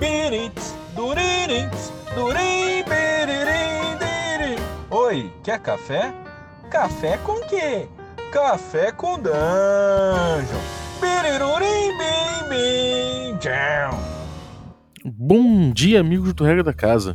Birits, 0.00 0.74
duririts, 0.96 1.92
durim, 2.14 2.82
biririm. 2.88 4.56
Oi, 4.90 5.30
quer 5.44 5.60
café? 5.60 6.14
Café 6.70 7.18
com 7.18 7.38
quê? 7.46 7.86
Café 8.32 8.92
com 8.92 9.18
dungeon. 9.18 10.62
Birirurim, 11.02 11.98
bim, 11.98 12.48
bim. 12.48 13.38
Bom 15.04 15.70
dia, 15.70 16.00
amigos 16.00 16.32
do 16.32 16.44
Regra 16.44 16.64
da 16.64 16.72
Casa. 16.72 17.14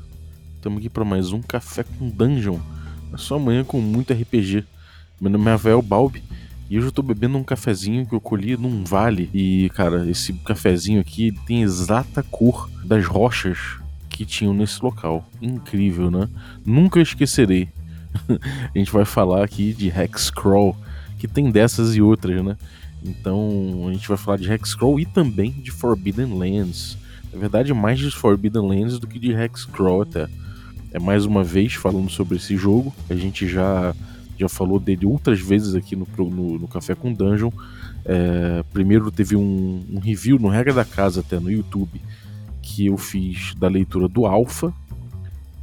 Estamos 0.56 0.78
aqui 0.78 0.88
para 0.88 1.04
mais 1.04 1.34
um 1.34 1.42
Café 1.42 1.84
com 1.84 2.08
Dungeon. 2.08 2.60
Na 3.10 3.18
sua 3.18 3.40
manhã 3.40 3.64
com 3.64 3.82
muito 3.82 4.14
RPG. 4.14 4.64
Meu 5.20 5.32
nome 5.32 5.48
é 5.48 5.54
Rafael 5.54 5.82
Balbi 5.82 6.24
e 6.70 6.78
hoje 6.78 6.88
eu 6.88 6.92
tô 6.92 7.04
bebendo 7.04 7.38
um 7.38 7.44
cafezinho 7.44 8.06
que 8.06 8.14
eu 8.14 8.22
colhi 8.22 8.58
num 8.58 8.84
vale. 8.84 9.30
E, 9.34 9.70
cara, 9.76 10.10
esse 10.10 10.34
cafezinho 10.34 11.00
aqui 11.00 11.32
tem 11.46 11.62
exata 11.62 12.24
cor 12.24 12.70
das 12.84 13.06
rochas 13.06 13.58
que 14.10 14.26
tinham 14.26 14.54
nesse 14.54 14.82
local. 14.84 15.28
Incrível, 15.40 16.10
né? 16.10 16.28
Nunca 16.66 17.00
esquecerei. 17.00 17.70
a 18.74 18.78
gente 18.78 18.92
vai 18.92 19.06
falar 19.06 19.44
aqui 19.44 19.74
de 19.74 19.90
Hexcrawl, 19.90 20.76
que 21.20 21.28
tem 21.28 21.52
dessas 21.52 21.96
e 21.96 22.02
outras, 22.02 22.44
né? 22.44 22.58
Então 23.04 23.86
a 23.88 23.94
gente 23.94 24.08
vai 24.08 24.18
falar 24.18 24.38
de 24.38 24.52
Hexcrawl 24.52 25.00
e 25.00 25.06
também 25.06 25.52
de 25.52 25.70
Forbidden 25.70 26.34
Lands. 26.34 26.98
Na 27.32 27.40
verdade, 27.40 27.74
mais 27.74 28.00
de 28.00 28.10
Forbidden 28.10 28.68
Lands 28.68 28.98
do 28.98 29.06
que 29.06 29.20
de 29.20 29.34
Hexcrawl 29.34 30.02
até. 30.02 30.28
É 30.92 30.98
mais 30.98 31.26
uma 31.26 31.44
vez 31.44 31.74
falando 31.74 32.10
sobre 32.10 32.38
esse 32.38 32.58
jogo. 32.58 32.96
A 33.08 33.16
gente 33.16 33.48
já 33.48 33.94
já 34.38 34.50
falou 34.50 34.80
dele 34.80 35.06
outras 35.06 35.40
vezes 35.40 35.76
aqui 35.76 35.96
no, 35.96 36.08
no, 36.18 36.60
no 36.60 36.68
Café 36.68 36.96
com 36.96 37.14
Dungeon. 37.14 37.52
É, 38.04 38.64
primeiro 38.72 39.10
teve 39.12 39.36
um, 39.36 39.84
um, 39.90 40.00
review 40.00 40.38
no 40.38 40.48
Regra 40.48 40.74
da 40.74 40.86
Casa 40.86 41.22
até 41.22 41.40
no 41.40 41.52
YouTube 41.52 42.00
que 42.62 42.86
eu 42.88 42.98
fiz 42.98 43.56
da 43.56 43.68
leitura 43.68 44.08
do 44.08 44.26
Alpha 44.26 44.74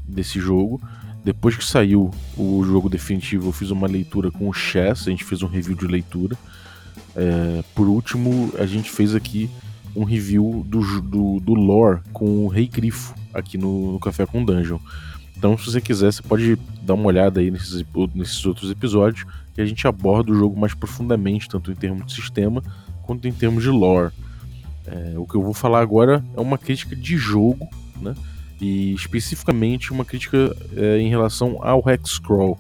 desse 0.07 0.41
jogo. 0.41 0.81
Depois 1.25 1.57
que 1.57 1.65
saiu 1.65 2.11
o 2.37 2.65
jogo 2.65 2.89
definitivo, 2.89 3.49
eu 3.49 3.53
fiz 3.53 3.71
uma 3.71 3.87
leitura 3.87 4.31
com 4.31 4.49
o 4.49 4.53
Chess, 4.53 5.07
a 5.07 5.11
gente 5.11 5.25
fez 5.25 5.43
um 5.43 5.47
review 5.47 5.77
de 5.77 5.87
leitura. 5.87 6.37
É, 7.15 7.63
por 7.75 7.87
último, 7.87 8.53
a 8.59 8.67
gente 8.67 8.91
fez 8.91 9.15
aqui 9.15 9.49
um 9.95 10.05
review 10.05 10.65
do, 10.67 11.01
do, 11.01 11.41
do 11.41 11.55
lore 11.55 12.01
com 12.13 12.45
o 12.45 12.49
Rei 12.49 12.67
Grifo 12.67 13.15
aqui 13.33 13.57
no, 13.57 13.93
no 13.93 14.01
Café 14.01 14.27
com 14.27 14.45
Dungeon. 14.45 14.79
Então, 15.43 15.59
se 15.59 15.65
você 15.65 15.81
quiser, 15.81 16.13
você 16.13 16.23
pode 16.23 16.57
dar 16.83 16.95
uma 16.95 17.07
olhada 17.07 17.41
aí 17.41 17.51
nesses, 17.51 17.85
nesses 18.15 18.47
outros 18.47 18.71
episódios 18.71 19.27
que 19.53 19.61
a 19.61 19.67
gente 19.67 19.85
aborda 19.89 20.31
o 20.31 20.37
jogo 20.37 20.57
mais 20.57 20.73
profundamente, 20.73 21.49
tanto 21.49 21.73
em 21.73 21.75
termos 21.75 22.07
de 22.07 22.13
sistema 22.13 22.63
quanto 23.03 23.27
em 23.27 23.33
termos 23.33 23.65
de 23.65 23.69
lore. 23.69 24.13
É, 24.87 25.15
o 25.17 25.27
que 25.27 25.35
eu 25.35 25.43
vou 25.43 25.53
falar 25.53 25.81
agora 25.81 26.25
é 26.37 26.41
uma 26.41 26.57
crítica 26.57 26.95
de 26.95 27.17
jogo, 27.17 27.67
né? 28.01 28.15
E 28.61 28.95
especificamente 28.95 29.91
uma 29.91 30.05
crítica 30.05 30.55
é, 30.77 30.99
em 31.01 31.09
relação 31.09 31.59
ao 31.61 31.83
Hexcrawl. 31.91 32.57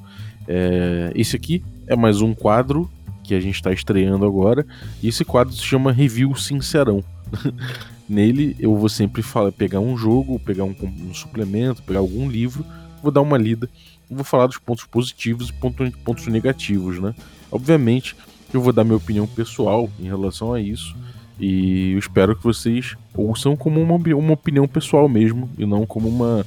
É, 0.48 1.12
esse 1.14 1.36
aqui 1.36 1.62
é 1.86 1.94
mais 1.94 2.20
um 2.20 2.34
quadro 2.34 2.90
que 3.22 3.32
a 3.32 3.38
gente 3.38 3.54
está 3.54 3.72
estreando 3.72 4.26
agora, 4.26 4.66
e 5.00 5.06
esse 5.06 5.24
quadro 5.24 5.54
se 5.54 5.62
chama 5.62 5.92
Review 5.92 6.34
Sincerão. 6.34 7.04
Nele 8.08 8.56
eu 8.58 8.76
vou 8.76 8.88
sempre 8.88 9.22
falar, 9.22 9.52
pegar 9.52 9.80
um 9.80 9.96
jogo, 9.96 10.38
pegar 10.38 10.64
um, 10.64 10.74
um, 10.82 11.14
suplemento, 11.14 11.82
pegar 11.82 12.00
algum 12.00 12.28
livro, 12.28 12.64
vou 13.02 13.12
dar 13.12 13.20
uma 13.20 13.38
lida, 13.38 13.68
vou 14.10 14.24
falar 14.24 14.46
dos 14.46 14.58
pontos 14.58 14.84
positivos 14.84 15.48
e 15.48 15.52
pontos, 15.52 15.90
pontos 16.04 16.26
negativos, 16.26 16.98
né? 16.98 17.14
Obviamente 17.50 18.16
eu 18.52 18.60
vou 18.60 18.72
dar 18.72 18.84
minha 18.84 18.96
opinião 18.96 19.26
pessoal 19.26 19.90
em 19.98 20.04
relação 20.04 20.52
a 20.52 20.60
isso 20.60 20.94
e 21.40 21.92
eu 21.92 21.98
espero 21.98 22.36
que 22.36 22.42
vocês 22.44 22.94
ouçam 23.14 23.56
como 23.56 23.80
uma, 23.80 23.94
uma 23.94 24.32
opinião 24.32 24.68
pessoal 24.68 25.08
mesmo 25.08 25.50
e 25.58 25.64
não 25.64 25.86
como 25.86 26.08
uma, 26.08 26.46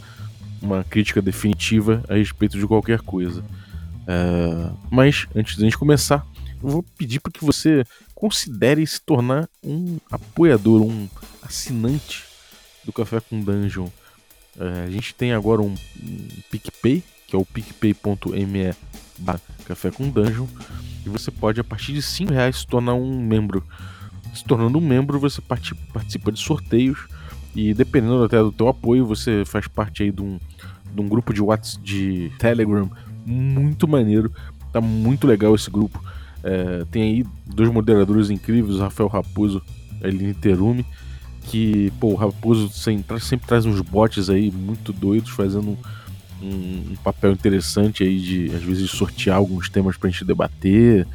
uma 0.62 0.84
crítica 0.84 1.22
definitiva 1.22 2.04
a 2.08 2.16
respeito 2.16 2.58
de 2.58 2.68
qualquer 2.68 3.02
coisa. 3.02 3.42
Uh, 3.42 4.78
mas 4.92 5.28
antes 5.36 5.56
de 5.56 5.64
a 5.64 5.66
gente 5.66 5.78
começar, 5.78 6.26
eu 6.64 6.70
vou 6.70 6.86
pedir 6.98 7.20
para 7.20 7.32
que 7.32 7.44
você 7.44 7.84
considere 8.14 8.86
se 8.86 9.02
tornar 9.02 9.50
um 9.64 9.98
apoiador, 10.12 10.82
um 10.82 11.08
assinante 11.46 12.24
do 12.84 12.92
Café 12.92 13.20
com 13.20 13.40
Dungeon. 13.40 13.88
É, 14.60 14.86
a 14.86 14.90
gente 14.90 15.14
tem 15.14 15.34
agora 15.34 15.62
um, 15.62 15.74
um 16.04 16.28
PicPay, 16.50 17.04
que 17.28 17.36
é 17.36 17.40
o 17.40 17.46
picpay.me 17.46 18.74
Café 19.66 19.92
com 19.92 20.10
Dungeon, 20.10 20.48
e 21.06 21.10
você 21.10 21.32
pode, 21.32 21.60
a 21.60 21.64
partir 21.64 21.94
de 21.94 22.02
5 22.02 22.32
reais, 22.32 22.58
se 22.58 22.68
tornar 22.68 22.94
um 22.94 23.22
membro. 23.22 23.64
Se 24.34 24.44
tornando 24.44 24.78
um 24.78 24.82
membro, 24.82 25.20
você 25.20 25.42
participa 25.42 26.32
de 26.32 26.40
sorteios 26.40 27.08
e 27.56 27.74
dependendo 27.74 28.24
até 28.24 28.38
do 28.38 28.52
teu 28.52 28.68
apoio, 28.68 29.06
você 29.06 29.44
faz 29.46 29.68
parte 29.68 30.04
aí 30.04 30.12
de 30.12 30.22
um, 30.22 30.38
de 30.94 31.02
um 31.02 31.08
grupo 31.08 31.34
de 31.34 31.42
WhatsApp, 31.42 31.84
de 31.84 32.32
Telegram 32.38 32.90
muito 33.26 33.88
maneiro. 33.88 34.32
Tá 34.74 34.82
muito 34.82 35.26
legal 35.26 35.56
esse 35.56 35.72
grupo. 35.72 36.04
É, 36.44 36.86
tem 36.92 37.02
aí 37.02 37.26
dois 37.46 37.72
moderadores 37.72 38.30
incríveis, 38.30 38.80
Rafael 38.80 39.08
Raposo 39.08 39.62
e 40.02 40.06
a 40.06 40.10
Eline 40.10 40.34
Terumi, 40.34 40.86
que, 41.46 41.92
pô, 42.00 42.10
o 42.10 42.16
Raposo 42.16 42.70
sempre, 42.70 43.20
traz 43.46 43.66
uns 43.66 43.82
bots 43.82 44.30
aí 44.30 44.52
muito 44.52 44.92
doidos, 44.92 45.32
fazendo 45.32 45.78
um, 46.42 46.48
um, 46.48 46.96
papel 47.04 47.32
interessante 47.32 48.04
aí 48.04 48.20
de, 48.20 48.56
às 48.56 48.64
vezes, 48.64 48.90
sortear 48.92 49.38
alguns 49.38 49.70
temas 49.70 49.98
pra 49.98 50.10
gente 50.10 50.26
debater, 50.26 51.08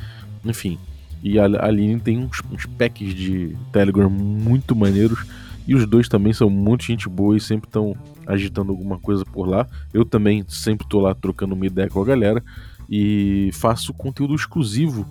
enfim. 0.44 0.78
E 1.22 1.38
a 1.38 1.44
Aline 1.44 2.00
tem 2.00 2.18
uns, 2.18 2.40
uns 2.50 2.66
packs 2.66 3.14
de 3.14 3.56
Telegram 3.72 4.08
muito 4.08 4.74
maneiros, 4.74 5.26
e 5.66 5.74
os 5.74 5.86
dois 5.86 6.08
também 6.08 6.32
são 6.32 6.48
muito 6.48 6.84
gente 6.84 7.08
boa 7.08 7.36
e 7.36 7.40
sempre 7.40 7.68
estão 7.68 7.94
agitando 8.26 8.72
alguma 8.72 8.98
coisa 8.98 9.24
por 9.24 9.46
lá. 9.46 9.66
Eu 9.92 10.04
também 10.04 10.44
sempre 10.48 10.86
tô 10.88 11.00
lá 11.00 11.14
trocando 11.14 11.54
uma 11.54 11.66
ideia 11.66 11.88
com 11.88 12.00
a 12.00 12.04
galera 12.04 12.42
e 12.88 13.50
faço 13.52 13.94
conteúdo 13.94 14.34
exclusivo 14.34 15.06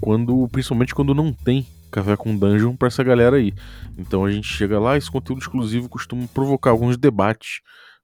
quando, 0.00 0.48
principalmente 0.52 0.94
quando 0.94 1.14
não 1.14 1.32
tem 1.32 1.66
café 1.90 2.16
com 2.16 2.36
dungeon 2.36 2.74
para 2.76 2.88
essa 2.88 3.02
galera 3.02 3.36
aí. 3.36 3.52
Então 3.98 4.24
a 4.24 4.30
gente 4.30 4.46
chega 4.46 4.78
lá, 4.78 4.96
esse 4.96 5.10
conteúdo 5.10 5.40
exclusivo 5.40 5.88
costuma 5.88 6.26
provocar 6.32 6.70
alguns 6.70 6.96
debates 6.96 7.60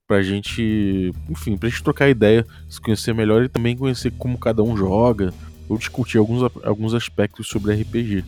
pra 0.07 0.23
gente, 0.23 1.13
enfim, 1.29 1.57
pra 1.57 1.69
gente 1.69 1.83
trocar 1.83 2.09
ideia, 2.09 2.47
se 2.69 2.81
conhecer 2.81 3.13
melhor 3.13 3.43
e 3.43 3.49
também 3.49 3.77
conhecer 3.77 4.13
como 4.13 4.39
cada 4.39 4.63
um 4.63 4.77
joga, 4.77 5.33
ou 5.69 5.77
discutir 5.77 6.19
alguns, 6.19 6.49
alguns 6.63 6.95
aspectos 6.95 7.49
sobre 7.49 7.75
RPG. 7.75 8.25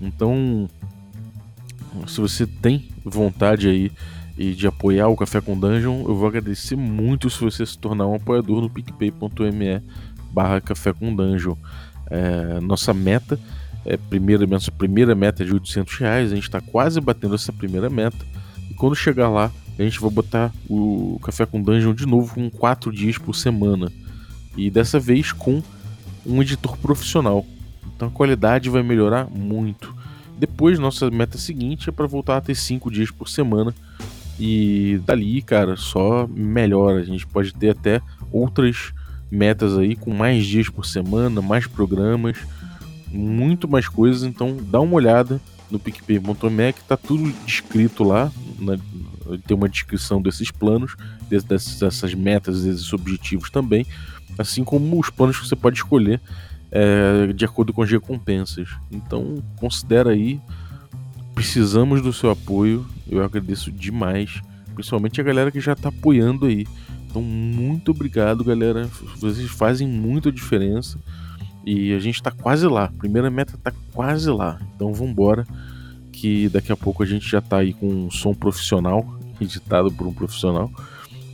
Então, 0.00 0.68
se 2.06 2.20
você 2.20 2.46
tem 2.46 2.88
vontade 3.04 3.68
aí 3.68 3.92
e 4.36 4.52
de 4.52 4.66
apoiar 4.66 5.08
o 5.08 5.16
Café 5.16 5.40
com 5.40 5.58
Dungeon, 5.58 6.02
eu 6.06 6.14
vou 6.14 6.26
agradecer 6.26 6.76
muito 6.76 7.30
se 7.30 7.40
você 7.40 7.64
se 7.64 7.78
tornar 7.78 8.06
um 8.06 8.16
apoiador 8.16 8.60
no 8.60 8.68
picpay.me 8.68 9.82
barra 10.30 10.60
Café 10.60 10.92
com 10.92 11.14
Dungeon. 11.14 11.56
É, 12.10 12.60
nossa 12.60 12.92
meta 12.92 13.36
é 13.36 13.63
primeira, 14.08 14.46
nossa 14.46 14.70
primeira 14.70 15.14
meta 15.14 15.42
é 15.42 15.46
de 15.46 15.52
800 15.52 15.96
reais, 15.98 16.32
a 16.32 16.34
gente 16.34 16.44
está 16.44 16.60
quase 16.60 17.00
batendo 17.00 17.34
essa 17.34 17.52
primeira 17.52 17.90
meta. 17.90 18.24
E 18.70 18.74
quando 18.74 18.94
chegar 18.94 19.28
lá, 19.28 19.50
a 19.78 19.82
gente 19.82 20.00
vai 20.00 20.10
botar 20.10 20.52
o 20.68 21.18
Café 21.22 21.44
com 21.44 21.60
Dungeon 21.60 21.94
de 21.94 22.06
novo 22.06 22.34
com 22.34 22.48
4 22.50 22.92
dias 22.92 23.18
por 23.18 23.34
semana. 23.34 23.90
E 24.56 24.70
dessa 24.70 24.98
vez 24.98 25.32
com 25.32 25.62
um 26.24 26.40
editor 26.40 26.76
profissional. 26.78 27.44
Então 27.94 28.08
a 28.08 28.10
qualidade 28.10 28.70
vai 28.70 28.82
melhorar 28.82 29.28
muito. 29.30 29.94
Depois, 30.38 30.78
nossa 30.78 31.10
meta 31.10 31.38
seguinte 31.38 31.88
é 31.88 31.92
para 31.92 32.06
voltar 32.06 32.36
a 32.36 32.40
ter 32.40 32.54
5 32.54 32.90
dias 32.90 33.10
por 33.10 33.28
semana. 33.28 33.74
E 34.38 35.00
dali, 35.04 35.42
cara, 35.42 35.76
só 35.76 36.26
melhora. 36.26 37.00
A 37.00 37.04
gente 37.04 37.26
pode 37.26 37.54
ter 37.54 37.70
até 37.70 38.00
outras 38.32 38.92
metas 39.30 39.76
aí 39.76 39.96
com 39.96 40.12
mais 40.12 40.44
dias 40.46 40.68
por 40.68 40.86
semana, 40.86 41.40
mais 41.40 41.66
programas, 41.66 42.38
muito 43.08 43.68
mais 43.68 43.88
coisas. 43.88 44.22
Então 44.22 44.56
dá 44.60 44.80
uma 44.80 44.94
olhada 44.94 45.40
no 45.70 45.78
PicPay.me 45.78 46.72
que 46.72 46.84
tá 46.84 46.96
tudo 46.96 47.32
descrito 47.44 48.04
lá. 48.04 48.30
Né? 48.58 48.78
Tem 49.46 49.56
uma 49.56 49.68
descrição 49.68 50.20
desses 50.20 50.50
planos, 50.50 50.96
dessas, 51.28 51.78
dessas 51.78 52.14
metas, 52.14 52.64
desses 52.64 52.92
objetivos 52.92 53.50
também, 53.50 53.86
assim 54.38 54.62
como 54.62 54.98
os 54.98 55.10
planos 55.10 55.38
que 55.38 55.48
você 55.48 55.56
pode 55.56 55.76
escolher 55.76 56.20
é, 56.70 57.32
de 57.32 57.44
acordo 57.44 57.72
com 57.72 57.82
as 57.82 57.90
recompensas. 57.90 58.68
Então 58.90 59.42
considera 59.56 60.10
aí. 60.10 60.40
Precisamos 61.34 62.00
do 62.00 62.12
seu 62.12 62.30
apoio. 62.30 62.86
Eu 63.10 63.24
agradeço 63.24 63.72
demais. 63.72 64.40
Principalmente 64.74 65.20
a 65.20 65.24
galera 65.24 65.50
que 65.50 65.60
já 65.60 65.72
está 65.72 65.88
apoiando 65.88 66.46
aí. 66.46 66.66
Então, 67.14 67.22
muito 67.22 67.92
obrigado, 67.92 68.42
galera. 68.42 68.90
Vocês 69.20 69.48
fazem 69.48 69.86
muita 69.86 70.32
diferença. 70.32 70.98
E 71.66 71.92
a 71.94 71.98
gente 71.98 72.22
tá 72.22 72.30
quase 72.30 72.66
lá. 72.66 72.84
A 72.84 72.98
primeira 72.98 73.30
meta 73.30 73.58
tá 73.62 73.72
quase 73.92 74.30
lá. 74.30 74.60
Então 74.74 74.92
vambora. 74.92 75.46
Que 76.12 76.48
daqui 76.48 76.70
a 76.70 76.76
pouco 76.76 77.02
a 77.02 77.06
gente 77.06 77.28
já 77.28 77.40
tá 77.40 77.58
aí 77.58 77.72
com 77.72 77.86
um 77.88 78.10
som 78.10 78.32
profissional, 78.32 79.18
editado 79.40 79.90
por 79.90 80.06
um 80.06 80.12
profissional. 80.12 80.70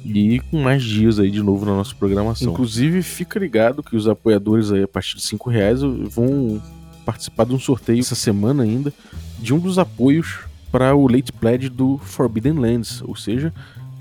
E 0.05 0.41
com 0.51 0.63
mais 0.63 0.83
dias 0.83 1.19
aí 1.19 1.31
de 1.31 1.43
novo 1.43 1.67
na 1.67 1.73
nossa 1.73 1.95
programação. 1.95 2.53
Inclusive, 2.53 3.03
fica 3.03 3.39
ligado 3.39 3.83
que 3.83 3.95
os 3.95 4.09
apoiadores 4.09 4.73
aí 4.73 4.83
a 4.83 4.89
partir 4.89 5.17
de 5.17 5.23
5 5.23 5.51
reais 5.51 5.81
vão 5.83 6.63
participar 7.05 7.45
de 7.45 7.55
um 7.55 7.59
sorteio 7.59 8.01
essa 8.01 8.15
semana 8.15 8.63
ainda 8.63 8.93
de 9.39 9.53
um 9.53 9.59
dos 9.59 9.79
apoios 9.79 10.41
para 10.71 10.95
o 10.95 11.09
late 11.09 11.33
pledge 11.33 11.69
do 11.69 11.99
Forbidden 11.99 12.53
Lands, 12.53 13.03
ou 13.03 13.17
seja, 13.17 13.53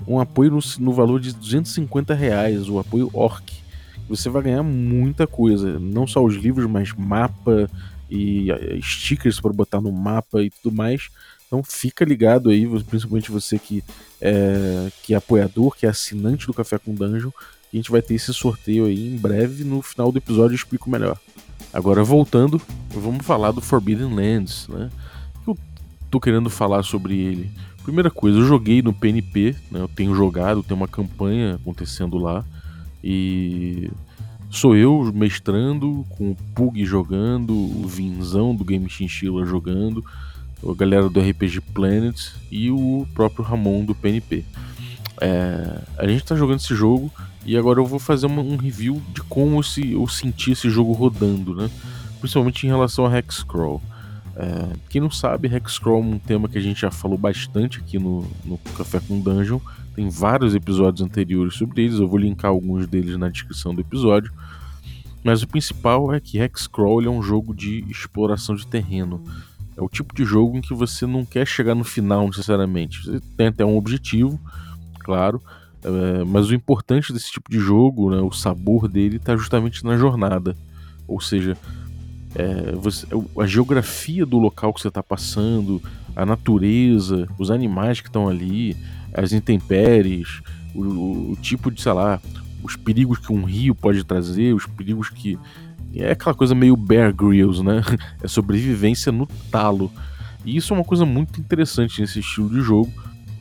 um 0.06 0.20
apoio 0.20 0.50
no, 0.50 0.60
no, 0.78 0.92
valor 0.92 1.20
de 1.20 1.34
250 1.34 2.14
reais, 2.14 2.68
o 2.68 2.78
apoio 2.78 3.10
ORC. 3.12 3.59
Você 4.10 4.28
vai 4.28 4.42
ganhar 4.42 4.64
muita 4.64 5.24
coisa, 5.24 5.78
não 5.78 6.04
só 6.04 6.20
os 6.24 6.34
livros, 6.34 6.68
mas 6.68 6.92
mapa 6.92 7.70
e 8.10 8.50
eh, 8.50 8.80
stickers 8.82 9.40
para 9.40 9.52
botar 9.52 9.80
no 9.80 9.92
mapa 9.92 10.42
e 10.42 10.50
tudo 10.50 10.74
mais. 10.74 11.10
Então 11.46 11.62
fica 11.62 12.04
ligado 12.04 12.50
aí, 12.50 12.66
principalmente 12.82 13.30
você 13.30 13.56
que 13.56 13.84
é, 14.20 14.90
que 15.04 15.14
é 15.14 15.16
apoiador, 15.16 15.76
que 15.76 15.86
é 15.86 15.88
assinante 15.88 16.44
do 16.44 16.52
Café 16.52 16.76
com 16.76 16.92
Dungeon, 16.92 17.30
a 17.72 17.76
gente 17.76 17.88
vai 17.88 18.02
ter 18.02 18.14
esse 18.14 18.34
sorteio 18.34 18.86
aí 18.86 19.14
em 19.14 19.16
breve, 19.16 19.62
no 19.62 19.80
final 19.80 20.10
do 20.10 20.18
episódio 20.18 20.54
eu 20.54 20.56
explico 20.56 20.90
melhor. 20.90 21.16
Agora 21.72 22.02
voltando, 22.02 22.60
vamos 22.88 23.24
falar 23.24 23.52
do 23.52 23.60
Forbidden 23.60 24.12
Lands, 24.12 24.66
né? 24.66 24.90
Eu 25.46 25.56
tô 26.10 26.18
querendo 26.18 26.50
falar 26.50 26.82
sobre 26.82 27.16
ele. 27.16 27.48
Primeira 27.84 28.10
coisa, 28.10 28.38
eu 28.38 28.44
joguei 28.44 28.82
no 28.82 28.92
PNP, 28.92 29.54
né? 29.70 29.80
Eu 29.80 29.88
tenho 29.88 30.12
jogado, 30.16 30.64
tem 30.64 30.76
uma 30.76 30.88
campanha 30.88 31.54
acontecendo 31.54 32.18
lá 32.18 32.44
e 33.02 33.90
sou 34.50 34.76
eu 34.76 35.10
mestrando, 35.14 36.04
com 36.10 36.32
o 36.32 36.36
Pug 36.54 36.84
jogando, 36.84 37.52
o 37.52 37.86
Vinzão 37.86 38.54
do 38.54 38.64
Game 38.64 38.88
Chinchilla 38.88 39.46
jogando, 39.46 40.04
a 40.68 40.74
galera 40.74 41.08
do 41.08 41.20
RPG 41.20 41.60
Planet 41.72 42.32
e 42.50 42.70
o 42.70 43.06
próprio 43.14 43.44
Ramon 43.44 43.84
do 43.84 43.94
PNP. 43.94 44.44
É, 45.20 45.80
a 45.98 46.06
gente 46.06 46.24
tá 46.24 46.34
jogando 46.34 46.60
esse 46.60 46.74
jogo 46.74 47.12
e 47.44 47.56
agora 47.56 47.80
eu 47.80 47.86
vou 47.86 47.98
fazer 47.98 48.26
uma, 48.26 48.42
um 48.42 48.56
review 48.56 49.02
de 49.14 49.22
como 49.22 49.60
esse, 49.60 49.92
eu 49.92 50.06
senti 50.06 50.52
esse 50.52 50.68
jogo 50.68 50.92
rodando, 50.92 51.54
né? 51.54 51.70
Principalmente 52.18 52.66
em 52.66 52.70
relação 52.70 53.06
a 53.06 53.18
Hexcrawl. 53.18 53.80
É, 54.36 54.76
quem 54.88 55.00
não 55.00 55.10
sabe, 55.10 55.54
Hexcrawl 55.54 56.02
é 56.02 56.04
um 56.04 56.18
tema 56.18 56.48
que 56.48 56.58
a 56.58 56.60
gente 56.60 56.80
já 56.80 56.90
falou 56.90 57.18
bastante 57.18 57.78
aqui 57.78 57.98
no, 57.98 58.26
no 58.44 58.58
Café 58.76 59.00
com 59.00 59.20
Dungeon. 59.20 59.60
Tem 59.94 60.08
vários 60.08 60.54
episódios 60.54 61.06
anteriores 61.06 61.54
sobre 61.54 61.82
eles, 61.82 61.98
eu 61.98 62.08
vou 62.08 62.18
linkar 62.18 62.50
alguns 62.50 62.86
deles 62.86 63.16
na 63.16 63.28
descrição 63.28 63.74
do 63.74 63.80
episódio. 63.80 64.32
Mas 65.22 65.42
o 65.42 65.48
principal 65.48 66.12
é 66.12 66.20
que 66.20 66.38
Hexcrawl 66.38 67.02
é 67.02 67.08
um 67.10 67.22
jogo 67.22 67.54
de 67.54 67.84
exploração 67.90 68.54
de 68.54 68.66
terreno. 68.66 69.22
É 69.76 69.82
o 69.82 69.88
tipo 69.88 70.14
de 70.14 70.24
jogo 70.24 70.56
em 70.56 70.60
que 70.60 70.74
você 70.74 71.06
não 71.06 71.24
quer 71.24 71.46
chegar 71.46 71.74
no 71.74 71.84
final 71.84 72.26
necessariamente. 72.26 73.04
Você 73.04 73.20
tem 73.36 73.48
até 73.48 73.64
um 73.64 73.76
objetivo, 73.76 74.40
claro, 75.00 75.42
é, 75.82 76.24
mas 76.24 76.48
o 76.48 76.54
importante 76.54 77.12
desse 77.12 77.32
tipo 77.32 77.50
de 77.50 77.58
jogo, 77.58 78.10
né, 78.10 78.20
o 78.20 78.32
sabor 78.32 78.88
dele, 78.88 79.16
está 79.16 79.36
justamente 79.36 79.84
na 79.84 79.96
jornada. 79.96 80.56
Ou 81.06 81.20
seja, 81.20 81.56
é, 82.34 82.72
você, 82.72 83.06
a 83.38 83.46
geografia 83.46 84.24
do 84.24 84.38
local 84.38 84.72
que 84.72 84.80
você 84.80 84.88
está 84.88 85.02
passando, 85.02 85.82
a 86.14 86.24
natureza, 86.24 87.26
os 87.38 87.50
animais 87.50 88.00
que 88.00 88.08
estão 88.08 88.28
ali, 88.28 88.76
as 89.12 89.32
intempéries, 89.32 90.42
o, 90.74 91.32
o, 91.32 91.38
tipo 91.40 91.70
de, 91.70 91.80
sei 91.80 91.92
lá, 91.92 92.20
os 92.62 92.76
perigos 92.76 93.18
que 93.18 93.32
um 93.32 93.44
rio 93.44 93.74
pode 93.74 94.04
trazer, 94.04 94.54
os 94.54 94.66
perigos 94.66 95.08
que. 95.08 95.38
É 95.92 96.12
aquela 96.12 96.34
coisa 96.34 96.54
meio 96.54 96.76
Bear 96.76 97.12
Grylls, 97.12 97.64
né? 97.64 97.82
É 98.22 98.28
sobrevivência 98.28 99.10
no 99.10 99.26
talo. 99.50 99.90
E 100.44 100.56
isso 100.56 100.72
é 100.72 100.76
uma 100.76 100.84
coisa 100.84 101.04
muito 101.04 101.40
interessante 101.40 102.00
nesse 102.00 102.20
estilo 102.20 102.48
de 102.48 102.60
jogo 102.60 102.92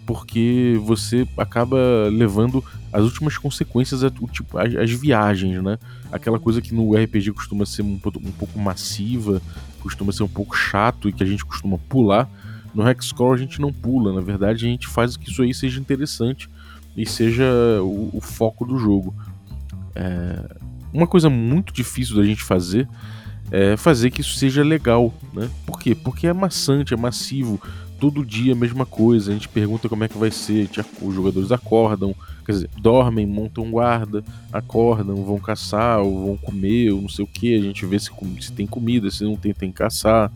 porque 0.10 0.76
você 0.84 1.28
acaba 1.38 1.78
levando 2.12 2.64
as 2.92 3.04
últimas 3.04 3.38
consequências, 3.38 4.02
o 4.02 4.28
tipo, 4.28 4.58
as, 4.58 4.74
as, 4.74 4.90
viagens, 4.90 5.62
né? 5.62 5.78
Aquela 6.12 6.40
coisa 6.40 6.60
que 6.64 6.74
no 6.74 6.96
RPG 6.96 7.32
costuma 7.32 7.64
ser 7.64 7.84
um, 7.84 7.94
um, 7.94 8.32
pouco 8.32 8.58
massiva, 8.58 9.40
costuma 9.80 10.12
ser 10.12 10.24
um 10.24 10.28
pouco 10.28 10.58
chato 10.58 11.08
e 11.08 11.14
que 11.14 11.22
a 11.22 11.28
gente 11.28 11.46
costuma 11.46 11.78
pular. 11.78 12.28
No 12.74 12.88
Hexcore 12.88 13.34
a 13.34 13.38
gente 13.38 13.60
não 13.60 13.74
pula, 13.74 14.14
na 14.14 14.22
verdade 14.22 14.66
a 14.66 14.70
gente 14.70 14.88
faz 14.88 15.18
que 15.18 15.30
isso 15.30 15.42
aí 15.42 15.54
seja 15.54 15.80
interessante 15.80 16.50
e 16.96 17.06
seja 17.06 17.46
o, 17.82 18.10
o 18.14 18.22
foco 18.22 18.66
do 18.66 18.78
jogo. 18.78 19.14
É... 19.96 20.58
Uma 20.92 21.08
coisa 21.08 21.30
muito 21.30 21.74
difícil 21.74 22.16
da 22.16 22.24
gente 22.24 22.44
fazer 22.44 22.88
é 23.52 23.76
fazer 23.78 24.12
que 24.12 24.22
isso 24.22 24.36
seja 24.36 24.64
legal, 24.64 25.14
né? 25.34 25.50
Por 25.66 25.80
quê? 25.80 25.96
Porque 25.96 26.28
é 26.28 26.34
maçante, 26.34 26.94
é 26.94 26.98
massivo 26.98 27.60
todo 28.00 28.26
dia 28.26 28.54
a 28.54 28.56
mesma 28.56 28.86
coisa. 28.86 29.32
A 29.32 29.34
gente 29.34 29.50
pergunta 29.50 29.90
como 29.90 30.04
é 30.04 30.08
que 30.08 30.18
vai 30.18 30.32
ser. 30.32 30.70
Os 31.02 31.14
jogadores 31.14 31.52
acordam, 31.52 32.16
quer 32.46 32.52
dizer, 32.54 32.70
dormem, 32.78 33.26
montam 33.26 33.70
guarda, 33.70 34.24
acordam, 34.52 35.24
vão 35.24 35.40
caçar, 35.40 36.00
ou 36.00 36.28
vão 36.28 36.38
comer, 36.38 36.92
ou 36.92 37.02
não 37.02 37.10
sei 37.10 37.26
o 37.26 37.28
que. 37.28 37.56
A 37.56 37.62
gente 37.62 37.86
vê 37.86 38.00
se, 38.00 38.10
se 38.40 38.52
tem 38.52 38.66
comida, 38.66 39.12
se 39.12 39.24
não 39.24 39.36
tem, 39.36 39.54
tem 39.54 39.70
que 39.70 39.78
caçar, 39.78 40.32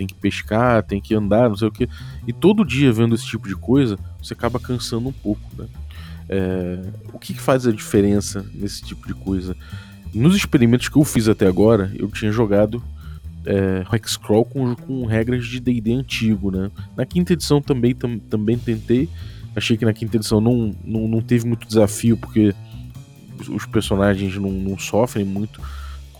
tem 0.00 0.06
que 0.06 0.14
pescar, 0.14 0.82
tem 0.82 0.98
que 0.98 1.14
andar, 1.14 1.50
não 1.50 1.56
sei 1.56 1.68
o 1.68 1.70
que. 1.70 1.86
E 2.26 2.32
todo 2.32 2.64
dia 2.64 2.90
vendo 2.90 3.14
esse 3.14 3.26
tipo 3.26 3.46
de 3.46 3.54
coisa, 3.54 3.98
você 4.22 4.32
acaba 4.32 4.58
cansando 4.58 5.10
um 5.10 5.12
pouco, 5.12 5.42
né? 5.58 5.66
É, 6.26 6.80
o 7.12 7.18
que, 7.18 7.34
que 7.34 7.40
faz 7.40 7.66
a 7.66 7.72
diferença 7.72 8.46
nesse 8.54 8.82
tipo 8.82 9.06
de 9.06 9.12
coisa? 9.12 9.54
Nos 10.14 10.34
experimentos 10.34 10.88
que 10.88 10.96
eu 10.96 11.04
fiz 11.04 11.28
até 11.28 11.46
agora, 11.46 11.92
eu 11.98 12.08
tinha 12.08 12.32
jogado 12.32 12.82
é, 13.44 13.84
Hexcrawl 13.94 14.46
com, 14.46 14.74
com 14.74 15.04
regras 15.04 15.46
de 15.46 15.60
D&D 15.60 15.92
antigo, 15.92 16.50
né? 16.50 16.70
Na 16.96 17.04
quinta 17.04 17.34
edição 17.34 17.60
também, 17.60 17.94
tam, 17.94 18.18
também 18.18 18.56
tentei, 18.56 19.06
achei 19.54 19.76
que 19.76 19.84
na 19.84 19.92
quinta 19.92 20.16
edição 20.16 20.40
não, 20.40 20.74
não, 20.82 21.06
não 21.06 21.20
teve 21.20 21.46
muito 21.46 21.68
desafio, 21.68 22.16
porque 22.16 22.54
os 23.50 23.66
personagens 23.66 24.34
não, 24.36 24.50
não 24.50 24.78
sofrem 24.78 25.26
muito 25.26 25.60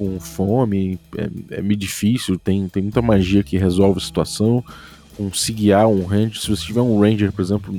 com 0.01 0.19
fome, 0.19 0.99
é, 1.19 1.59
é 1.59 1.61
meio 1.61 1.77
difícil, 1.77 2.39
tem, 2.39 2.67
tem 2.71 2.83
muita 2.83 3.03
magia 3.03 3.43
que 3.43 3.59
resolve 3.59 3.99
a 3.99 4.03
situação, 4.03 4.65
com 5.15 5.31
se 5.31 5.53
guiar 5.53 5.87
um 5.89 6.07
ranger, 6.07 6.41
se 6.41 6.49
você 6.49 6.65
tiver 6.65 6.81
um 6.81 6.99
ranger, 6.99 7.31
por 7.31 7.43
exemplo, 7.43 7.75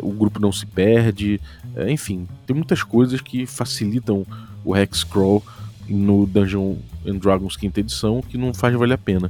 o 0.00 0.12
grupo 0.12 0.38
não 0.38 0.52
se 0.52 0.64
perde, 0.64 1.40
é, 1.74 1.90
enfim, 1.90 2.28
tem 2.46 2.54
muitas 2.54 2.84
coisas 2.84 3.20
que 3.20 3.44
facilitam 3.44 4.24
o 4.64 4.76
Hexcrawl 4.76 5.42
no 5.88 6.28
Dungeon 6.28 6.76
and 7.04 7.16
Dragons 7.16 7.56
quinta 7.56 7.80
edição 7.80 8.22
que 8.22 8.38
não 8.38 8.54
faz 8.54 8.72
valer 8.76 8.94
a 8.94 8.98
pena. 8.98 9.28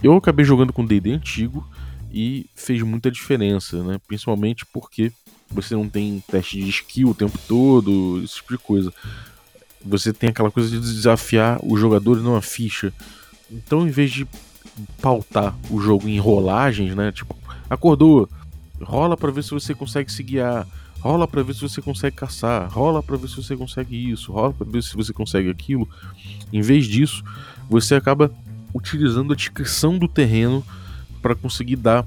Eu 0.00 0.14
acabei 0.16 0.44
jogando 0.44 0.72
com 0.72 0.86
D&D 0.86 1.10
antigo 1.10 1.66
e 2.12 2.46
fez 2.54 2.80
muita 2.82 3.10
diferença, 3.10 3.82
né? 3.82 3.98
Principalmente 4.06 4.64
porque 4.64 5.10
você 5.50 5.74
não 5.74 5.88
tem 5.88 6.22
teste 6.30 6.60
de 6.60 6.70
skill 6.70 7.08
o 7.08 7.14
tempo 7.14 7.36
todo, 7.48 8.22
esse 8.22 8.36
tipo 8.36 8.52
de 8.56 8.62
coisa. 8.62 8.92
Você 9.84 10.12
tem 10.12 10.30
aquela 10.30 10.50
coisa 10.50 10.68
de 10.68 10.78
desafiar 10.78 11.58
o 11.62 11.76
jogador 11.76 12.18
e 12.18 12.22
não 12.22 12.36
a 12.36 12.42
ficha. 12.42 12.92
Então, 13.50 13.86
em 13.86 13.90
vez 13.90 14.10
de 14.10 14.26
pautar 15.00 15.54
o 15.70 15.80
jogo 15.80 16.08
em 16.08 16.18
rolagens, 16.18 16.94
né? 16.94 17.12
Tipo, 17.12 17.36
acordou, 17.68 18.28
rola 18.80 19.16
para 19.16 19.30
ver 19.30 19.42
se 19.42 19.50
você 19.50 19.74
consegue 19.74 20.10
se 20.10 20.22
guiar 20.22 20.66
rola 21.02 21.26
para 21.26 21.42
ver 21.42 21.52
se 21.52 21.60
você 21.60 21.82
consegue 21.82 22.14
caçar, 22.14 22.70
rola 22.70 23.02
para 23.02 23.16
ver 23.16 23.28
se 23.28 23.34
você 23.34 23.56
consegue 23.56 24.10
isso, 24.10 24.32
rola 24.32 24.52
para 24.52 24.70
ver 24.70 24.82
se 24.84 24.94
você 24.94 25.12
consegue 25.12 25.50
aquilo. 25.50 25.88
Em 26.52 26.62
vez 26.62 26.86
disso, 26.86 27.24
você 27.68 27.96
acaba 27.96 28.32
utilizando 28.72 29.32
a 29.32 29.36
descrição 29.36 29.98
do 29.98 30.06
terreno 30.06 30.64
para 31.20 31.34
conseguir 31.34 31.74
dar 31.74 32.06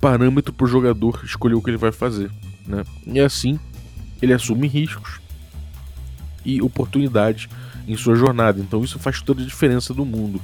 parâmetro 0.00 0.52
para 0.52 0.64
o 0.64 0.68
jogador 0.68 1.20
escolher 1.24 1.54
o 1.54 1.62
que 1.62 1.70
ele 1.70 1.76
vai 1.76 1.92
fazer. 1.92 2.32
Né? 2.66 2.84
E 3.06 3.20
assim, 3.20 3.60
ele 4.20 4.32
assume 4.32 4.66
riscos 4.66 5.20
e 6.44 6.60
oportunidades 6.62 7.48
em 7.86 7.96
sua 7.96 8.16
jornada. 8.16 8.60
Então 8.60 8.82
isso 8.84 8.98
faz 8.98 9.20
toda 9.20 9.42
a 9.42 9.46
diferença 9.46 9.92
do 9.94 10.04
mundo. 10.04 10.40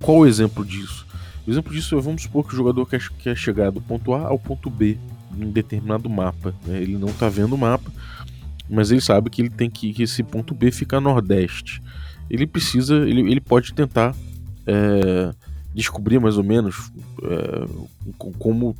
Qual 0.00 0.18
o 0.18 0.26
exemplo 0.26 0.64
disso? 0.64 1.06
O 1.46 1.50
exemplo 1.50 1.72
disso 1.72 1.96
é, 1.96 2.00
vamos 2.00 2.22
supor 2.22 2.46
que 2.46 2.54
o 2.54 2.56
jogador 2.56 2.86
quer, 2.86 3.00
quer 3.18 3.36
chegar 3.36 3.70
do 3.70 3.80
ponto 3.80 4.14
A 4.14 4.28
ao 4.28 4.38
ponto 4.38 4.70
B 4.70 4.98
em 5.36 5.50
determinado 5.50 6.08
mapa. 6.08 6.54
Né? 6.66 6.82
Ele 6.82 6.96
não 6.96 7.08
está 7.08 7.28
vendo 7.28 7.54
o 7.54 7.58
mapa, 7.58 7.90
mas 8.68 8.90
ele 8.90 9.00
sabe 9.00 9.30
que 9.30 9.42
ele 9.42 9.50
tem 9.50 9.70
que, 9.70 9.92
que 9.92 10.02
esse 10.02 10.22
ponto 10.22 10.54
B 10.54 10.70
fica 10.70 11.00
nordeste. 11.00 11.82
Ele 12.28 12.46
precisa, 12.46 12.96
ele, 12.96 13.20
ele 13.30 13.40
pode 13.40 13.74
tentar 13.74 14.14
é, 14.66 15.34
descobrir 15.74 16.18
mais 16.20 16.36
ou 16.36 16.44
menos 16.44 16.92
é, 17.24 17.66
como 18.38 18.76